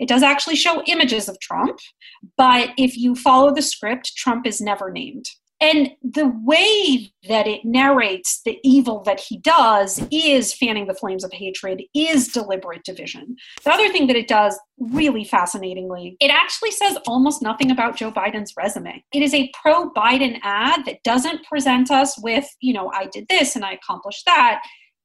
It 0.00 0.08
does 0.08 0.22
actually 0.22 0.56
show 0.56 0.82
images 0.86 1.28
of 1.28 1.38
Trump, 1.40 1.78
but 2.36 2.70
if 2.76 2.96
you 2.96 3.14
follow 3.14 3.54
the 3.54 3.62
script, 3.62 4.16
Trump 4.16 4.46
is 4.46 4.60
never 4.60 4.90
named. 4.90 5.26
And 5.62 5.90
the 6.02 6.32
way 6.42 7.12
that 7.28 7.46
it 7.46 7.66
narrates 7.66 8.40
the 8.46 8.58
evil 8.64 9.02
that 9.02 9.20
he 9.20 9.36
does 9.36 10.02
is 10.10 10.54
fanning 10.54 10.86
the 10.86 10.94
flames 10.94 11.22
of 11.22 11.32
hatred, 11.32 11.82
is 11.94 12.28
deliberate 12.28 12.82
division. 12.82 13.36
The 13.62 13.72
other 13.72 13.90
thing 13.90 14.06
that 14.06 14.16
it 14.16 14.26
does, 14.26 14.58
really 14.78 15.22
fascinatingly, 15.22 16.16
it 16.18 16.30
actually 16.30 16.70
says 16.70 16.96
almost 17.06 17.42
nothing 17.42 17.70
about 17.70 17.96
Joe 17.96 18.10
Biden's 18.10 18.54
resume. 18.56 19.04
It 19.12 19.22
is 19.22 19.34
a 19.34 19.52
pro 19.60 19.90
Biden 19.90 20.38
ad 20.42 20.86
that 20.86 21.02
doesn't 21.04 21.44
present 21.44 21.90
us 21.90 22.18
with, 22.22 22.48
you 22.60 22.72
know, 22.72 22.90
I 22.94 23.06
did 23.12 23.26
this 23.28 23.54
and 23.54 23.64
I 23.64 23.72
accomplished 23.72 24.24
that, 24.24 24.62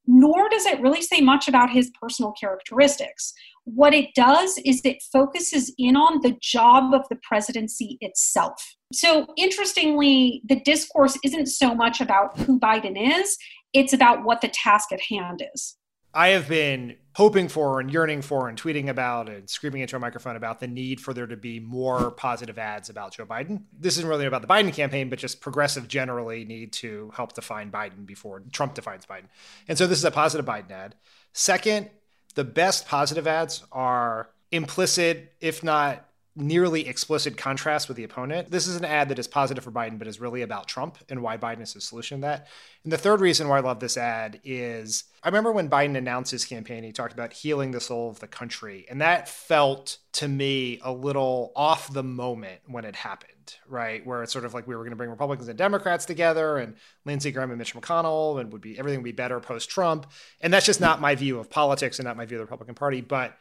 nor 0.08 0.48
does 0.48 0.66
it 0.66 0.80
really 0.80 1.02
say 1.02 1.20
much 1.20 1.50
about 1.50 1.70
his 1.70 1.92
personal 2.00 2.32
characteristics 2.32 3.34
what 3.66 3.94
it 3.94 4.14
does 4.16 4.58
is 4.64 4.82
it 4.84 5.04
focuses 5.12 5.74
in 5.78 5.96
on 5.96 6.22
the 6.22 6.38
job 6.42 6.94
of 6.94 7.08
the 7.10 7.18
presidency 7.18 7.98
itself. 8.02 8.76
So, 8.94 9.28
interestingly, 9.38 10.42
the 10.46 10.62
discourse 10.62 11.18
isn't 11.24 11.48
so 11.48 11.76
much 11.76 12.00
about 12.00 12.38
who 12.40 12.60
Biden 12.60 12.96
is, 13.20 13.38
it's 13.74 13.94
about 13.94 14.24
what 14.24 14.42
the 14.42 14.48
task 14.48 14.92
at 14.92 15.02
hand 15.02 15.44
is. 15.54 15.76
I 16.14 16.30
have 16.30 16.48
been 16.48 16.96
hoping 17.16 17.50
for 17.50 17.82
and 17.82 17.92
yearning 17.92 18.22
for 18.22 18.48
and 18.48 18.62
tweeting 18.62 18.88
about 18.88 19.28
and 19.28 19.50
screaming 19.50 19.82
into 19.82 19.98
a 19.98 20.00
microphone 20.00 20.38
about 20.38 20.62
the 20.62 20.68
need 20.68 21.02
for 21.02 21.14
there 21.14 21.28
to 21.28 21.36
be 21.36 21.60
more 21.60 22.12
positive 22.12 22.58
ads 22.58 22.90
about 22.90 23.16
Joe 23.16 23.26
Biden. 23.26 23.64
This 23.78 23.98
isn't 23.98 24.10
really 24.10 24.26
about 24.26 24.42
the 24.42 24.48
Biden 24.48 24.72
campaign, 24.72 25.10
but 25.10 25.20
just 25.20 25.42
progressive 25.42 25.90
generally 25.90 26.46
need 26.46 26.72
to 26.74 27.12
help 27.16 27.34
define 27.34 27.70
Biden 27.70 28.06
before 28.06 28.44
Trump 28.54 28.76
defines 28.76 29.06
Biden. 29.06 29.26
And 29.68 29.78
so 29.78 29.88
this 29.88 29.98
is 29.98 30.06
a 30.06 30.12
positive 30.12 30.46
Biden 30.46 30.72
ad. 30.72 30.96
Second, 31.34 31.90
the 32.36 32.44
best 32.44 32.88
positive 32.88 33.28
ads 33.28 33.64
are 33.72 34.30
implicit, 34.52 35.34
if 35.42 35.64
not 35.64 36.06
nearly 36.36 36.88
explicit 36.88 37.38
contrast 37.38 37.88
with 37.88 37.96
the 37.96 38.04
opponent. 38.04 38.52
This 38.52 38.68
is 38.68 38.76
an 38.76 38.84
ad 38.84 39.10
that 39.10 39.20
is 39.20 39.28
positive 39.28 39.64
for 39.64 39.72
Biden, 39.72 39.98
but 39.98 40.08
is 40.08 40.20
really 40.20 40.42
about 40.42 40.68
Trump 40.68 40.98
and 41.08 41.22
why 41.22 41.38
Biden 41.38 41.62
is 41.62 41.74
the 41.74 41.82
solution 41.82 42.20
to 42.20 42.28
that. 42.28 42.48
And 42.84 42.92
the 42.92 42.98
third 42.98 43.22
reason 43.22 43.48
why 43.48 43.58
I 43.58 43.62
love 43.62 43.80
this 43.80 43.98
ad 43.98 44.42
is 44.44 45.06
I 45.24 45.30
remember 45.30 45.54
when 45.54 45.70
Biden 45.70 45.98
announced 45.98 46.32
his 46.32 46.44
campaign, 46.44 46.84
he 46.84 46.92
talked 46.92 47.14
about 47.14 47.32
healing 47.32 47.72
the 47.72 47.80
soul 47.80 48.10
of 48.10 48.20
the 48.20 48.28
country. 48.28 48.86
And 48.90 49.00
that 49.00 49.30
felt 49.30 49.98
to 50.14 50.28
me 50.28 50.80
a 50.84 50.92
little 50.92 51.54
off 51.56 51.92
the 51.92 52.04
moment 52.04 52.60
when 52.68 52.84
it 52.84 52.98
happened, 52.98 53.56
right? 53.68 54.06
Where 54.06 54.22
it's 54.22 54.34
sort 54.34 54.46
of 54.46 54.54
like 54.54 54.68
we 54.68 54.76
were 54.76 54.82
going 54.82 54.92
to 54.92 54.98
bring 54.98 55.10
Republicans 55.10 55.48
and 55.48 55.58
Democrats 55.58 56.06
together 56.06 56.58
and 56.58 56.76
Lindsey 57.06 57.32
Graham 57.32 57.50
and 57.50 57.58
Mitch 57.58 57.74
McConnell 57.74 58.42
and 58.42 58.52
would 58.52 58.62
be 58.62 58.78
everything 58.78 59.00
would 59.00 59.06
be 59.06 59.14
better 59.14 59.40
post 59.40 59.70
Trump. 59.70 60.06
And 60.42 60.54
that's 60.54 60.66
just 60.66 60.82
not 60.82 61.00
my 61.00 61.16
view 61.16 61.40
of 61.40 61.50
politics 61.50 61.98
and 61.98 62.06
not 62.06 62.18
my 62.18 62.26
view 62.26 62.38
of 62.38 62.40
the 62.40 62.46
Republican 62.46 62.76
Party. 62.76 63.00
But 63.00 63.38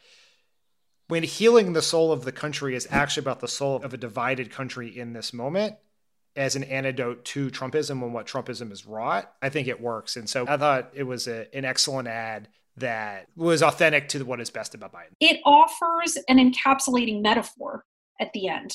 when 1.09 1.23
healing 1.23 1.73
the 1.73 1.83
soul 1.83 2.13
of 2.13 2.25
the 2.25 2.33
country 2.33 2.75
is 2.75 2.87
actually 2.91 3.23
about 3.23 3.41
the 3.41 3.49
soul 3.49 3.77
of 3.83 3.93
a 3.93 3.99
divided 3.99 4.51
country 4.51 4.97
in 4.97 5.13
this 5.13 5.33
moment 5.33 5.77
as 6.37 6.57
an 6.57 6.65
antidote 6.65 7.25
to 7.25 7.51
Trumpism 7.51 8.03
and 8.03 8.13
what 8.13 8.27
Trumpism 8.27 8.71
has 8.71 8.87
wrought, 8.87 9.31
I 9.41 9.51
think 9.51 9.69
it 9.69 9.81
works. 9.81 10.17
And 10.17 10.29
so 10.29 10.47
I 10.49 10.57
thought 10.57 10.91
it 10.95 11.05
was 11.05 11.29
a, 11.29 11.55
an 11.55 11.65
excellent 11.65 12.09
ad 12.09 12.49
that 12.77 13.27
was 13.37 13.63
authentic 13.63 14.09
to 14.09 14.25
what 14.25 14.41
is 14.41 14.51
best 14.51 14.75
about 14.75 14.93
Biden. 14.93 15.13
It 15.21 15.41
offers 15.45 16.19
an 16.29 16.39
encapsulating 16.39 17.23
metaphor 17.23 17.85
at 18.21 18.33
the 18.33 18.49
end. 18.49 18.75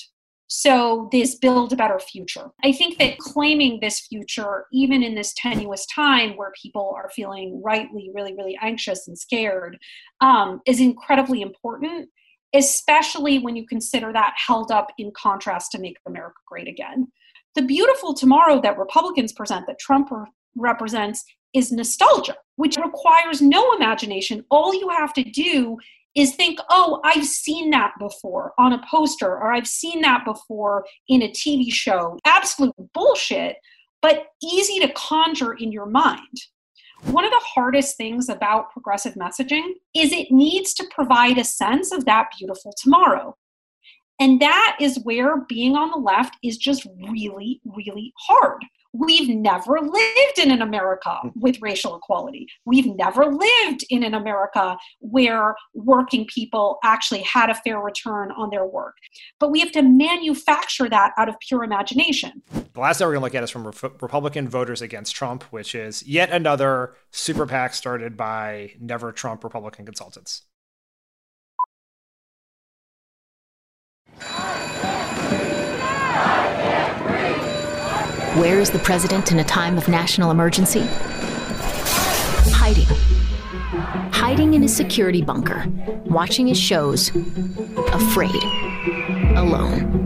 So, 0.51 1.09
this 1.11 1.35
build 1.35 1.73
a 1.73 1.75
better 1.75 1.99
future. 1.99 2.49
I 2.63 2.71
think 2.71 2.97
that 2.97 3.19
claiming 3.19 3.81
this 3.81 3.99
future, 3.99 4.65
even 4.73 5.03
in 5.03 5.13
this 5.13 5.35
tenuous 5.37 5.85
time 5.85 6.35
where 6.37 6.51
people 6.59 6.91
are 6.95 7.11
feeling 7.15 7.61
rightly 7.63 8.09
really, 8.15 8.33
really 8.33 8.57
anxious 8.59 9.07
and 9.07 9.15
scared, 9.15 9.77
um, 10.21 10.61
is 10.65 10.79
incredibly 10.79 11.43
important 11.43 12.09
especially 12.53 13.39
when 13.39 13.55
you 13.55 13.65
consider 13.65 14.11
that 14.13 14.33
held 14.35 14.71
up 14.71 14.91
in 14.97 15.11
contrast 15.11 15.71
to 15.71 15.79
Make 15.79 15.97
America 16.05 16.39
Great 16.47 16.67
Again. 16.67 17.07
The 17.55 17.61
beautiful 17.61 18.13
tomorrow 18.13 18.61
that 18.61 18.77
Republicans 18.77 19.33
present, 19.33 19.67
that 19.67 19.79
Trump 19.79 20.09
represents, 20.55 21.23
is 21.53 21.71
nostalgia, 21.71 22.35
which 22.57 22.77
requires 22.77 23.41
no 23.41 23.73
imagination. 23.73 24.45
All 24.49 24.73
you 24.73 24.89
have 24.89 25.13
to 25.13 25.23
do 25.23 25.77
is 26.15 26.35
think, 26.35 26.59
oh, 26.69 26.99
I've 27.03 27.25
seen 27.25 27.69
that 27.71 27.93
before 27.99 28.53
on 28.57 28.73
a 28.73 28.81
poster, 28.89 29.27
or 29.27 29.51
I've 29.51 29.67
seen 29.67 30.01
that 30.01 30.25
before 30.25 30.85
in 31.07 31.21
a 31.21 31.29
TV 31.29 31.71
show. 31.71 32.17
Absolute 32.25 32.75
bullshit, 32.93 33.57
but 34.01 34.27
easy 34.43 34.79
to 34.79 34.91
conjure 34.93 35.53
in 35.53 35.71
your 35.71 35.85
mind. 35.85 36.41
One 37.05 37.25
of 37.25 37.31
the 37.31 37.41
hardest 37.55 37.97
things 37.97 38.29
about 38.29 38.71
progressive 38.71 39.15
messaging 39.15 39.63
is 39.95 40.11
it 40.11 40.31
needs 40.31 40.73
to 40.75 40.87
provide 40.91 41.37
a 41.37 41.43
sense 41.43 41.91
of 41.91 42.05
that 42.05 42.27
beautiful 42.37 42.73
tomorrow. 42.77 43.35
And 44.19 44.41
that 44.41 44.77
is 44.79 44.99
where 45.03 45.41
being 45.41 45.75
on 45.75 45.91
the 45.91 45.97
left 45.97 46.35
is 46.43 46.57
just 46.57 46.85
really, 47.01 47.61
really 47.65 48.13
hard. 48.17 48.63
We've 48.91 49.29
never 49.29 49.79
lived 49.81 50.39
in 50.39 50.49
an 50.49 50.61
America 50.61 51.19
hmm. 51.21 51.29
with 51.35 51.61
racial 51.61 51.95
equality. 51.95 52.47
We've 52.65 52.87
never 52.87 53.25
lived 53.25 53.85
in 53.89 54.03
an 54.03 54.13
America 54.13 54.77
where 54.99 55.55
working 55.73 56.25
people 56.25 56.79
actually 56.83 57.21
had 57.21 57.49
a 57.49 57.55
fair 57.55 57.79
return 57.79 58.31
on 58.31 58.49
their 58.49 58.65
work. 58.65 58.95
But 59.39 59.51
we 59.51 59.59
have 59.59 59.71
to 59.73 59.83
manufacture 59.83 60.89
that 60.89 61.13
out 61.17 61.29
of 61.29 61.35
pure 61.39 61.63
imagination. 61.63 62.41
The 62.73 62.79
last 62.79 62.99
that 62.99 63.05
we're 63.05 63.13
going 63.13 63.21
to 63.21 63.25
look 63.25 63.35
at 63.35 63.43
is 63.43 63.51
from 63.51 63.67
Re- 63.67 63.73
Republican 64.01 64.47
Voters 64.47 64.81
Against 64.81 65.15
Trump, 65.15 65.43
which 65.43 65.75
is 65.75 66.05
yet 66.07 66.31
another 66.31 66.95
super 67.11 67.45
PAC 67.45 67.73
started 67.73 68.17
by 68.17 68.73
Never 68.79 69.11
Trump 69.11 69.43
Republican 69.43 69.85
consultants. 69.85 70.43
Where 78.35 78.59
is 78.59 78.69
the 78.69 78.79
president 78.79 79.31
in 79.31 79.39
a 79.39 79.43
time 79.43 79.77
of 79.77 79.87
national 79.87 80.29
emergency? 80.31 80.83
Hiding. 82.51 82.85
hiding 84.11 84.53
in 84.53 84.61
his 84.61 84.75
security 84.75 85.21
bunker, 85.21 85.65
watching 86.05 86.47
his 86.47 86.57
shows, 86.59 87.09
afraid, 87.91 88.43
alone. 89.35 90.05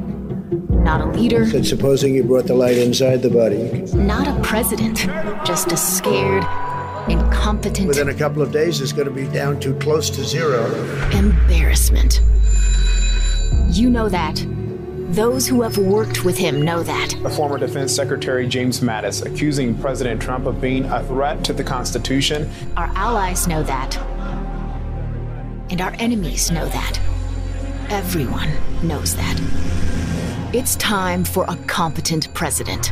Not 0.84 1.02
a 1.02 1.06
leader. 1.06 1.46
Said 1.50 1.66
supposing 1.66 2.16
you 2.16 2.24
brought 2.24 2.46
the 2.46 2.54
light 2.54 2.78
inside 2.78 3.22
the 3.22 3.30
body. 3.30 3.70
Not 3.94 4.28
a 4.28 4.42
president. 4.42 5.00
Just 5.46 5.72
a 5.72 5.78
scared, 5.78 6.44
incompetent. 7.10 7.88
Within 7.88 8.10
a 8.10 8.14
couple 8.14 8.42
of 8.42 8.52
days, 8.52 8.80
it's 8.82 8.94
going 8.94 9.08
to 9.08 9.14
be 9.14 9.28
down 9.28 9.60
to 9.62 9.74
close 9.80 10.10
to 10.12 10.24
zero. 10.24 10.66
Embarrassment. 11.12 12.22
You 13.70 13.90
know 13.90 14.08
that. 14.10 14.46
Those 15.12 15.48
who 15.48 15.62
have 15.62 15.78
worked 15.78 16.24
with 16.24 16.38
him 16.38 16.62
know 16.62 16.82
that. 16.82 17.14
The 17.22 17.30
former 17.30 17.58
Defense 17.58 17.94
Secretary 17.94 18.48
James 18.48 18.80
Mattis 18.80 19.26
accusing 19.26 19.78
President 19.78 20.22
Trump 20.22 20.46
of 20.46 20.62
being 20.62 20.86
a 20.86 21.04
threat 21.04 21.44
to 21.44 21.54
the 21.54 21.64
Constitution. 21.64 22.50
Our 22.78 22.90
allies 22.96 23.46
know 23.46 23.64
that. 23.64 23.98
And 25.70 25.82
our 25.82 25.94
enemies 26.00 26.52
know 26.52 26.68
that. 26.68 27.00
Everyone 27.90 28.50
knows 28.82 29.16
that. 29.16 29.40
It's 30.54 30.78
time 30.78 31.26
for 31.26 31.46
a 31.50 31.58
competent 31.68 32.34
president. 32.34 32.92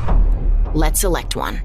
Let's 0.74 1.04
elect 1.06 1.36
one. 1.36 1.62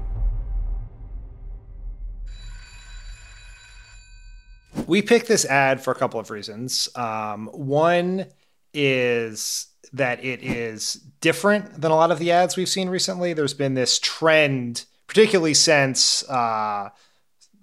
We 4.87 5.01
picked 5.01 5.27
this 5.27 5.43
ad 5.43 5.81
for 5.81 5.91
a 5.91 5.95
couple 5.95 6.19
of 6.19 6.31
reasons. 6.31 6.87
Um, 6.95 7.47
one 7.47 8.27
is 8.73 9.67
that 9.97 10.23
it 10.23 10.43
is 10.43 10.93
different 11.21 11.81
than 11.81 11.91
a 11.91 11.95
lot 11.95 12.11
of 12.11 12.19
the 12.19 12.31
ads 12.31 12.55
we've 12.57 12.69
seen 12.69 12.89
recently. 12.89 13.33
There's 13.33 13.53
been 13.53 13.73
this 13.73 13.99
trend, 13.99 14.85
particularly 15.07 15.53
since 15.53 16.27
uh, 16.29 16.89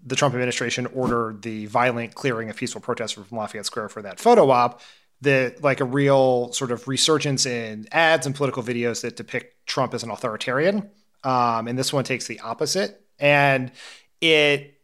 the 0.05 0.17
Trump 0.17 0.35
administration 0.35 0.87
ordered 0.87 1.43
the 1.43 1.67
violent 1.67 2.15
clearing 2.15 2.51
of 2.51 2.57
peaceful 2.57 2.81
protesters 2.81 3.27
from 3.27 3.39
Lafayette 3.39 3.67
Square 3.67 3.89
for 3.89 4.03
that 4.03 4.21
photo 4.21 4.51
op 4.51 4.81
that 5.23 5.63
like 5.63 5.81
a 5.81 5.85
real 5.85 6.53
sort 6.53 6.71
of 6.71 6.87
resurgence 6.87 7.47
in 7.47 7.87
ads 7.93 8.27
and 8.27 8.35
political 8.35 8.63
videos 8.63 9.03
that 9.03 9.17
depict 9.17 9.67
Trump 9.67 9.95
as 9.95 10.03
an 10.03 10.11
authoritarian. 10.11 10.91
Um, 11.23 11.69
and 11.69 11.79
this 11.79 11.93
one 11.93 12.05
takes 12.05 12.27
the 12.27 12.41
opposite. 12.41 13.01
And 13.19 13.73
it, 14.21 14.81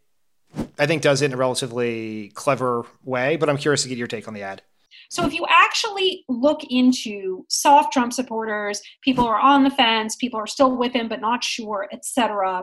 I 0.79 0.87
think, 0.87 1.03
does 1.03 1.23
it 1.23 1.27
in 1.27 1.33
a 1.35 1.37
relatively 1.37 2.29
clever 2.35 2.85
way. 3.05 3.37
But 3.37 3.51
I'm 3.51 3.59
curious 3.59 3.83
to 3.83 3.89
get 3.89 3.99
your 3.99 4.07
take 4.07 4.27
on 4.27 4.35
the 4.35 4.43
ad. 4.43 4.63
So 5.11 5.27
if 5.27 5.35
you 5.35 5.45
actually 5.49 6.25
look 6.29 6.63
into 6.71 7.45
soft 7.49 7.93
Trump 7.93 8.13
supporters, 8.13 8.81
people 9.03 9.27
are 9.27 9.41
on 9.41 9.65
the 9.65 9.71
fence, 9.71 10.15
people 10.15 10.39
are 10.39 10.47
still 10.47 10.77
with 10.77 10.93
him 10.93 11.09
but 11.09 11.21
not 11.21 11.43
sure, 11.43 11.89
etc. 11.93 12.63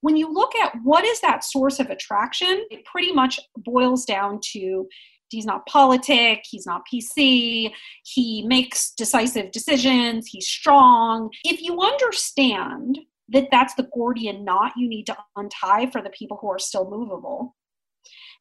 When 0.00 0.16
you 0.16 0.32
look 0.32 0.54
at 0.56 0.74
what 0.82 1.04
is 1.04 1.20
that 1.20 1.44
source 1.44 1.78
of 1.78 1.88
attraction, 1.88 2.66
it 2.70 2.84
pretty 2.84 3.12
much 3.12 3.38
boils 3.56 4.04
down 4.04 4.40
to 4.52 4.88
he's 5.28 5.46
not 5.46 5.66
politic, 5.66 6.40
he's 6.44 6.66
not 6.66 6.82
PC, 6.92 7.72
he 8.04 8.44
makes 8.46 8.92
decisive 8.92 9.52
decisions, 9.52 10.26
he's 10.26 10.48
strong. 10.48 11.30
If 11.44 11.62
you 11.62 11.80
understand 11.80 12.98
that 13.28 13.48
that's 13.52 13.74
the 13.74 13.88
Gordian 13.94 14.44
knot 14.44 14.72
you 14.76 14.88
need 14.88 15.06
to 15.06 15.16
untie 15.36 15.88
for 15.90 16.02
the 16.02 16.10
people 16.10 16.38
who 16.40 16.50
are 16.50 16.58
still 16.58 16.90
movable, 16.90 17.54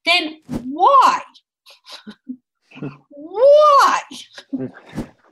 then 0.04 0.42
why? 0.48 1.22
why 3.10 4.02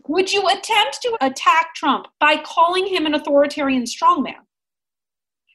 would 0.07 0.31
you 0.31 0.45
attempt 0.47 0.99
to 1.01 1.17
attack 1.21 1.73
Trump 1.75 2.07
by 2.19 2.37
calling 2.37 2.87
him 2.87 3.05
an 3.05 3.13
authoritarian 3.13 3.83
strongman? 3.83 4.33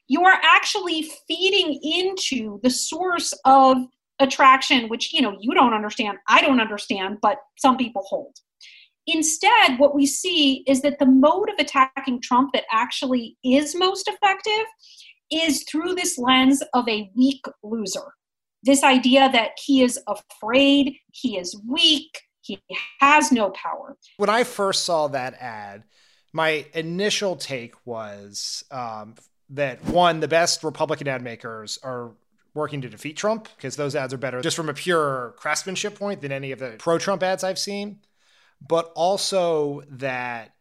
You 0.07 0.23
are 0.23 0.39
actually 0.43 1.09
feeding 1.27 1.79
into 1.83 2.59
the 2.63 2.69
source 2.69 3.33
of 3.45 3.77
attraction, 4.19 4.89
which 4.89 5.13
you 5.13 5.21
know 5.21 5.37
you 5.39 5.53
don't 5.53 5.73
understand, 5.73 6.17
I 6.27 6.41
don't 6.41 6.59
understand, 6.59 7.17
but 7.21 7.37
some 7.57 7.77
people 7.77 8.03
hold. 8.05 8.35
Instead, 9.07 9.79
what 9.79 9.95
we 9.95 10.05
see 10.05 10.63
is 10.67 10.81
that 10.81 10.99
the 10.99 11.05
mode 11.05 11.49
of 11.49 11.55
attacking 11.57 12.21
Trump 12.21 12.51
that 12.53 12.65
actually 12.71 13.37
is 13.43 13.75
most 13.75 14.07
effective 14.07 14.65
is 15.31 15.63
through 15.69 15.95
this 15.95 16.17
lens 16.17 16.61
of 16.73 16.87
a 16.87 17.09
weak 17.15 17.43
loser. 17.63 18.13
This 18.63 18.83
idea 18.83 19.29
that 19.31 19.51
he 19.63 19.81
is 19.81 19.99
afraid, 20.07 20.97
he 21.11 21.37
is 21.37 21.59
weak, 21.67 22.21
he 22.41 22.59
has 22.99 23.31
no 23.31 23.51
power. 23.51 23.97
When 24.17 24.29
I 24.29 24.43
first 24.43 24.85
saw 24.85 25.07
that 25.09 25.35
ad, 25.39 25.83
my 26.33 26.65
initial 26.73 27.35
take 27.35 27.75
was 27.85 28.63
um, 28.71 29.15
that 29.51 29.83
one, 29.85 30.19
the 30.19 30.27
best 30.27 30.63
Republican 30.63 31.07
ad 31.07 31.21
makers 31.21 31.79
are 31.83 32.11
working 32.53 32.81
to 32.81 32.89
defeat 32.89 33.15
Trump 33.15 33.47
because 33.55 33.75
those 33.75 33.95
ads 33.95 34.13
are 34.13 34.17
better 34.17 34.41
just 34.41 34.55
from 34.55 34.69
a 34.69 34.73
pure 34.73 35.35
craftsmanship 35.37 35.97
point 35.97 36.21
than 36.21 36.31
any 36.31 36.51
of 36.51 36.59
the 36.59 36.75
pro 36.77 36.97
Trump 36.97 37.23
ads 37.23 37.43
I've 37.43 37.59
seen. 37.59 37.99
But 38.61 38.91
also 38.95 39.83
that 39.91 40.53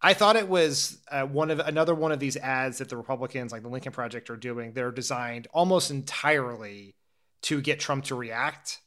I 0.00 0.14
thought 0.14 0.36
it 0.36 0.48
was 0.48 0.98
uh, 1.10 1.22
one 1.22 1.50
of 1.50 1.58
another 1.58 1.94
one 1.94 2.12
of 2.12 2.20
these 2.20 2.36
ads 2.36 2.78
that 2.78 2.88
the 2.88 2.96
Republicans, 2.96 3.50
like 3.50 3.62
the 3.62 3.68
Lincoln 3.68 3.92
Project, 3.92 4.30
are 4.30 4.36
doing. 4.36 4.72
They're 4.72 4.92
designed 4.92 5.48
almost 5.52 5.90
entirely 5.90 6.94
to 7.42 7.60
get 7.60 7.80
Trump 7.80 8.04
to 8.04 8.14
react 8.14 8.80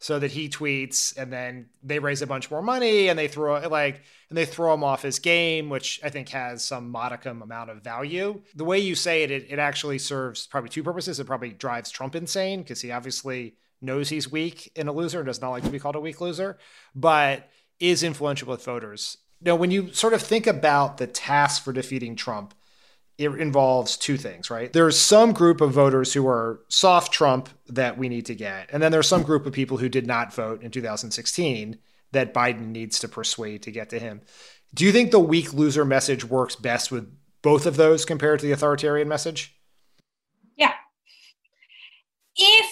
so 0.00 0.18
that 0.18 0.30
he 0.30 0.48
tweets 0.48 1.16
and 1.16 1.30
then 1.30 1.66
they 1.82 1.98
raise 1.98 2.22
a 2.22 2.26
bunch 2.26 2.50
more 2.50 2.62
money 2.62 3.08
and 3.08 3.18
they 3.18 3.28
throw 3.28 3.60
like 3.68 4.02
and 4.30 4.36
they 4.36 4.46
throw 4.46 4.72
him 4.72 4.82
off 4.82 5.02
his 5.02 5.18
game 5.18 5.68
which 5.68 6.00
i 6.02 6.08
think 6.08 6.30
has 6.30 6.64
some 6.64 6.90
modicum 6.90 7.42
amount 7.42 7.70
of 7.70 7.82
value. 7.82 8.40
The 8.54 8.64
way 8.64 8.78
you 8.78 8.94
say 8.94 9.22
it 9.22 9.30
it, 9.30 9.46
it 9.50 9.58
actually 9.58 9.98
serves 9.98 10.46
probably 10.46 10.70
two 10.70 10.82
purposes. 10.82 11.20
It 11.20 11.26
probably 11.26 11.50
drives 11.50 11.90
trump 11.90 12.16
insane 12.16 12.62
because 12.62 12.80
he 12.80 12.90
obviously 12.90 13.54
knows 13.82 14.08
he's 14.08 14.30
weak 14.30 14.72
and 14.74 14.88
a 14.88 14.92
loser 14.92 15.20
and 15.20 15.26
does 15.26 15.40
not 15.40 15.50
like 15.50 15.64
to 15.64 15.70
be 15.70 15.78
called 15.78 15.96
a 15.96 16.00
weak 16.00 16.20
loser 16.20 16.58
but 16.94 17.48
is 17.78 18.02
influential 18.02 18.48
with 18.48 18.64
voters. 18.64 19.18
Now 19.42 19.54
when 19.54 19.70
you 19.70 19.92
sort 19.92 20.14
of 20.14 20.22
think 20.22 20.46
about 20.46 20.96
the 20.96 21.06
task 21.06 21.62
for 21.62 21.72
defeating 21.74 22.16
trump 22.16 22.54
it 23.20 23.38
involves 23.38 23.98
two 23.98 24.16
things, 24.16 24.48
right? 24.48 24.72
There's 24.72 24.98
some 24.98 25.32
group 25.34 25.60
of 25.60 25.72
voters 25.72 26.14
who 26.14 26.26
are 26.26 26.62
soft 26.68 27.12
Trump 27.12 27.50
that 27.68 27.98
we 27.98 28.08
need 28.08 28.24
to 28.26 28.34
get. 28.34 28.70
And 28.72 28.82
then 28.82 28.90
there's 28.92 29.06
some 29.06 29.22
group 29.22 29.44
of 29.44 29.52
people 29.52 29.76
who 29.76 29.90
did 29.90 30.06
not 30.06 30.34
vote 30.34 30.62
in 30.62 30.70
2016 30.70 31.78
that 32.12 32.32
Biden 32.32 32.68
needs 32.68 32.98
to 33.00 33.08
persuade 33.08 33.62
to 33.64 33.70
get 33.70 33.90
to 33.90 33.98
him. 33.98 34.22
Do 34.72 34.86
you 34.86 34.92
think 34.92 35.10
the 35.10 35.20
weak 35.20 35.52
loser 35.52 35.84
message 35.84 36.24
works 36.24 36.56
best 36.56 36.90
with 36.90 37.14
both 37.42 37.66
of 37.66 37.76
those 37.76 38.06
compared 38.06 38.40
to 38.40 38.46
the 38.46 38.52
authoritarian 38.52 39.06
message? 39.06 39.54
Yeah. 40.56 40.72
If 42.36 42.70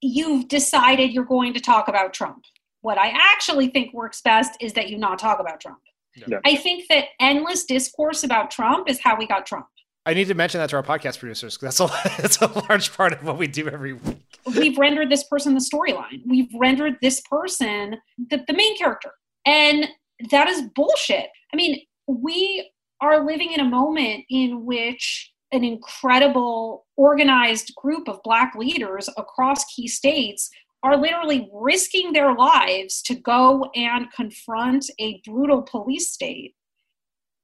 you've 0.00 0.46
decided 0.46 1.10
you're 1.10 1.24
going 1.24 1.54
to 1.54 1.60
talk 1.60 1.88
about 1.88 2.14
Trump, 2.14 2.44
what 2.82 2.98
I 2.98 3.12
actually 3.34 3.66
think 3.66 3.92
works 3.92 4.20
best 4.20 4.52
is 4.60 4.74
that 4.74 4.90
you 4.90 4.96
not 4.98 5.18
talk 5.18 5.40
about 5.40 5.60
Trump. 5.60 5.80
Yeah. 6.14 6.38
I 6.44 6.54
think 6.54 6.84
that 6.88 7.06
endless 7.18 7.64
discourse 7.64 8.22
about 8.22 8.52
Trump 8.52 8.88
is 8.88 9.00
how 9.00 9.16
we 9.16 9.26
got 9.26 9.44
Trump. 9.44 9.66
I 10.04 10.14
need 10.14 10.26
to 10.28 10.34
mention 10.34 10.58
that 10.58 10.70
to 10.70 10.76
our 10.76 10.82
podcast 10.82 11.20
producers 11.20 11.56
because 11.56 11.76
that's 11.78 11.92
a 11.92 12.18
that's 12.22 12.40
a 12.40 12.46
large 12.68 12.92
part 12.96 13.12
of 13.12 13.22
what 13.22 13.38
we 13.38 13.46
do 13.46 13.68
every 13.68 13.92
week. 13.92 14.38
We've 14.46 14.76
rendered 14.76 15.10
this 15.10 15.24
person 15.24 15.54
the 15.54 15.60
storyline. 15.60 16.22
We've 16.26 16.50
rendered 16.58 16.96
this 17.00 17.20
person 17.20 17.96
the, 18.30 18.42
the 18.46 18.54
main 18.54 18.76
character, 18.76 19.12
and 19.46 19.86
that 20.30 20.48
is 20.48 20.62
bullshit. 20.74 21.26
I 21.52 21.56
mean, 21.56 21.80
we 22.06 22.68
are 23.00 23.24
living 23.24 23.52
in 23.52 23.60
a 23.60 23.64
moment 23.64 24.24
in 24.30 24.64
which 24.64 25.32
an 25.52 25.64
incredible 25.64 26.86
organized 26.96 27.74
group 27.76 28.08
of 28.08 28.22
black 28.24 28.54
leaders 28.56 29.08
across 29.16 29.64
key 29.66 29.86
states 29.86 30.50
are 30.82 30.96
literally 30.96 31.48
risking 31.52 32.12
their 32.12 32.34
lives 32.34 33.02
to 33.02 33.14
go 33.14 33.70
and 33.74 34.10
confront 34.12 34.90
a 34.98 35.20
brutal 35.24 35.62
police 35.62 36.10
state. 36.10 36.54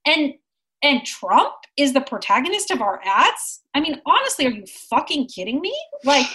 And 0.06 0.34
and 0.82 1.04
Trump 1.04 1.54
is 1.76 1.92
the 1.92 2.00
protagonist 2.00 2.70
of 2.70 2.80
our 2.80 3.00
ads? 3.04 3.62
I 3.74 3.80
mean, 3.80 4.00
honestly, 4.06 4.46
are 4.46 4.50
you 4.50 4.64
fucking 4.90 5.28
kidding 5.28 5.60
me? 5.60 5.76
Like 6.04 6.26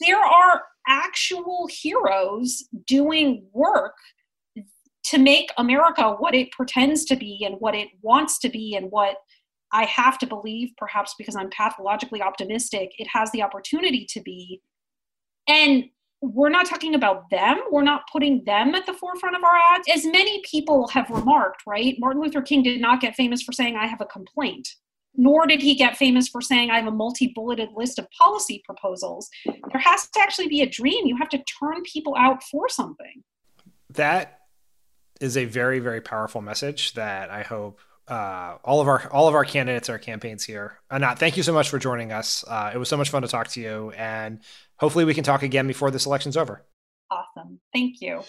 there 0.00 0.20
are 0.20 0.62
actual 0.88 1.68
heroes 1.70 2.64
doing 2.86 3.46
work 3.52 3.94
to 5.04 5.18
make 5.18 5.50
America 5.58 6.14
what 6.18 6.34
it 6.34 6.52
pretends 6.52 7.04
to 7.06 7.16
be 7.16 7.42
and 7.44 7.56
what 7.58 7.74
it 7.74 7.88
wants 8.02 8.38
to 8.40 8.48
be 8.48 8.76
and 8.76 8.90
what 8.90 9.16
I 9.72 9.84
have 9.86 10.18
to 10.18 10.26
believe, 10.26 10.70
perhaps 10.76 11.14
because 11.18 11.34
I'm 11.34 11.50
pathologically 11.50 12.22
optimistic, 12.22 12.92
it 12.98 13.08
has 13.12 13.30
the 13.32 13.42
opportunity 13.42 14.06
to 14.10 14.20
be. 14.20 14.60
And 15.48 15.84
we're 16.22 16.50
not 16.50 16.66
talking 16.66 16.94
about 16.94 17.28
them. 17.30 17.58
We're 17.70 17.82
not 17.82 18.04
putting 18.10 18.44
them 18.44 18.76
at 18.76 18.86
the 18.86 18.94
forefront 18.94 19.34
of 19.34 19.42
our 19.42 19.56
ads. 19.74 19.88
As 19.92 20.06
many 20.06 20.40
people 20.48 20.86
have 20.88 21.10
remarked, 21.10 21.64
right? 21.66 21.96
Martin 21.98 22.22
Luther 22.22 22.40
King 22.40 22.62
did 22.62 22.80
not 22.80 23.00
get 23.00 23.16
famous 23.16 23.42
for 23.42 23.50
saying, 23.50 23.76
I 23.76 23.88
have 23.88 24.00
a 24.00 24.06
complaint, 24.06 24.68
nor 25.16 25.46
did 25.46 25.60
he 25.60 25.74
get 25.74 25.96
famous 25.96 26.28
for 26.28 26.40
saying, 26.40 26.70
I 26.70 26.76
have 26.76 26.86
a 26.86 26.92
multi 26.92 27.32
bulleted 27.34 27.70
list 27.74 27.98
of 27.98 28.06
policy 28.16 28.62
proposals. 28.64 29.28
There 29.44 29.80
has 29.80 30.08
to 30.10 30.20
actually 30.20 30.46
be 30.46 30.62
a 30.62 30.68
dream. 30.68 31.06
You 31.06 31.16
have 31.16 31.28
to 31.30 31.42
turn 31.60 31.82
people 31.82 32.14
out 32.16 32.44
for 32.44 32.68
something. 32.68 33.24
That 33.90 34.38
is 35.20 35.36
a 35.36 35.44
very, 35.44 35.80
very 35.80 36.00
powerful 36.00 36.40
message 36.40 36.94
that 36.94 37.30
I 37.30 37.42
hope 37.42 37.80
uh, 38.08 38.58
all 38.64 38.80
of 38.80 38.88
our 38.88 39.08
all 39.10 39.28
of 39.28 39.34
our 39.34 39.44
candidates, 39.44 39.88
our 39.88 39.98
campaigns 39.98 40.44
hear. 40.44 40.78
Anat, 40.90 41.18
thank 41.18 41.36
you 41.36 41.42
so 41.42 41.52
much 41.52 41.70
for 41.70 41.78
joining 41.78 42.12
us. 42.12 42.44
Uh, 42.46 42.70
it 42.74 42.78
was 42.78 42.88
so 42.88 42.96
much 42.96 43.10
fun 43.10 43.22
to 43.22 43.28
talk 43.28 43.48
to 43.48 43.60
you, 43.60 43.92
and 43.96 44.40
hopefully 44.82 45.04
we 45.04 45.14
can 45.14 45.22
talk 45.22 45.42
again 45.42 45.66
before 45.66 45.90
this 45.90 46.04
election's 46.04 46.36
over. 46.36 46.64
Awesome. 47.08 47.60
Thank 47.72 48.00
you. 48.02 48.22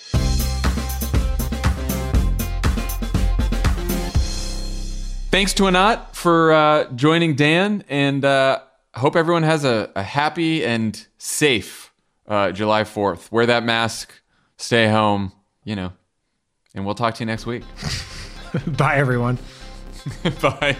Thanks 5.32 5.56
to 5.56 5.66
Anat 5.66 6.16
for 6.16 6.52
uh, 6.52 6.84
joining 6.92 7.36
Dan, 7.36 7.84
and 7.90 8.24
uh, 8.24 8.60
hope 8.94 9.16
everyone 9.16 9.42
has 9.42 9.66
a, 9.66 9.90
a 9.96 10.04
happy 10.04 10.64
and 10.64 11.08
safe 11.18 11.92
uh, 12.28 12.52
July 12.52 12.84
4th. 12.84 13.32
Wear 13.32 13.48
that 13.48 13.64
mask, 13.64 14.14
stay 14.58 14.88
home, 14.88 15.32
you 15.64 15.76
know, 15.76 15.92
and 16.76 16.86
we'll 16.86 16.94
talk 16.94 17.16
to 17.16 17.22
you 17.22 17.26
next 17.26 17.48
week. 17.48 17.64
Bye, 18.78 18.98
everyone. 18.98 19.40
Bye. 20.42 20.78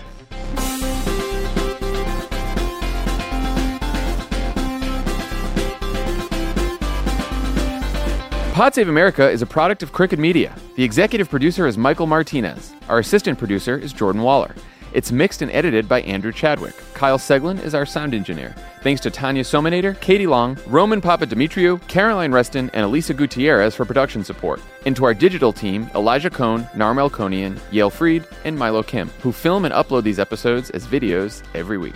Pod 8.54 8.76
Save 8.76 8.88
America 8.88 9.28
is 9.28 9.42
a 9.42 9.48
product 9.48 9.82
of 9.82 9.94
Crooked 9.94 10.20
Media. 10.20 10.56
The 10.76 10.84
executive 10.84 11.28
producer 11.28 11.66
is 11.66 11.76
Michael 11.76 12.06
Martinez. 12.06 12.72
Our 12.88 13.00
assistant 13.00 13.40
producer 13.40 13.80
is 13.80 13.92
Jordan 13.92 14.22
Waller. 14.22 14.54
It's 14.94 15.12
mixed 15.12 15.42
and 15.42 15.50
edited 15.50 15.90
by 15.90 16.02
Andrew 16.02 16.32
Chadwick. 16.32 16.76
Kyle 16.94 17.18
Seglin 17.18 17.60
is 17.64 17.74
our 17.74 17.84
sound 17.84 18.14
engineer. 18.14 18.54
Thanks 18.84 19.02
to 19.02 19.10
Tanya 19.10 19.42
Somanader, 19.42 20.00
Katie 20.02 20.28
Long, 20.28 20.56
Roman 20.68 21.02
Papadimitriou, 21.02 21.82
Caroline 21.88 22.32
Reston, 22.32 22.70
and 22.76 22.86
Elisa 22.86 23.16
Gutierrez 23.16 23.74
for 23.74 23.86
production 23.86 24.24
support. 24.24 24.62
And 24.86 24.96
to 24.98 25.06
our 25.06 25.16
digital 25.16 25.52
team, 25.52 25.90
Elijah 25.96 26.30
Cone, 26.30 26.66
Narmel 26.76 27.10
Konian, 27.10 27.60
Yale 27.72 27.90
Freed, 27.90 28.24
and 28.46 28.56
Milo 28.56 28.84
Kim, 28.84 29.10
who 29.24 29.32
film 29.32 29.66
and 29.66 29.74
upload 29.74 30.04
these 30.04 30.20
episodes 30.20 30.70
as 30.70 30.86
videos 30.86 31.42
every 31.56 31.80
week. 31.80 31.96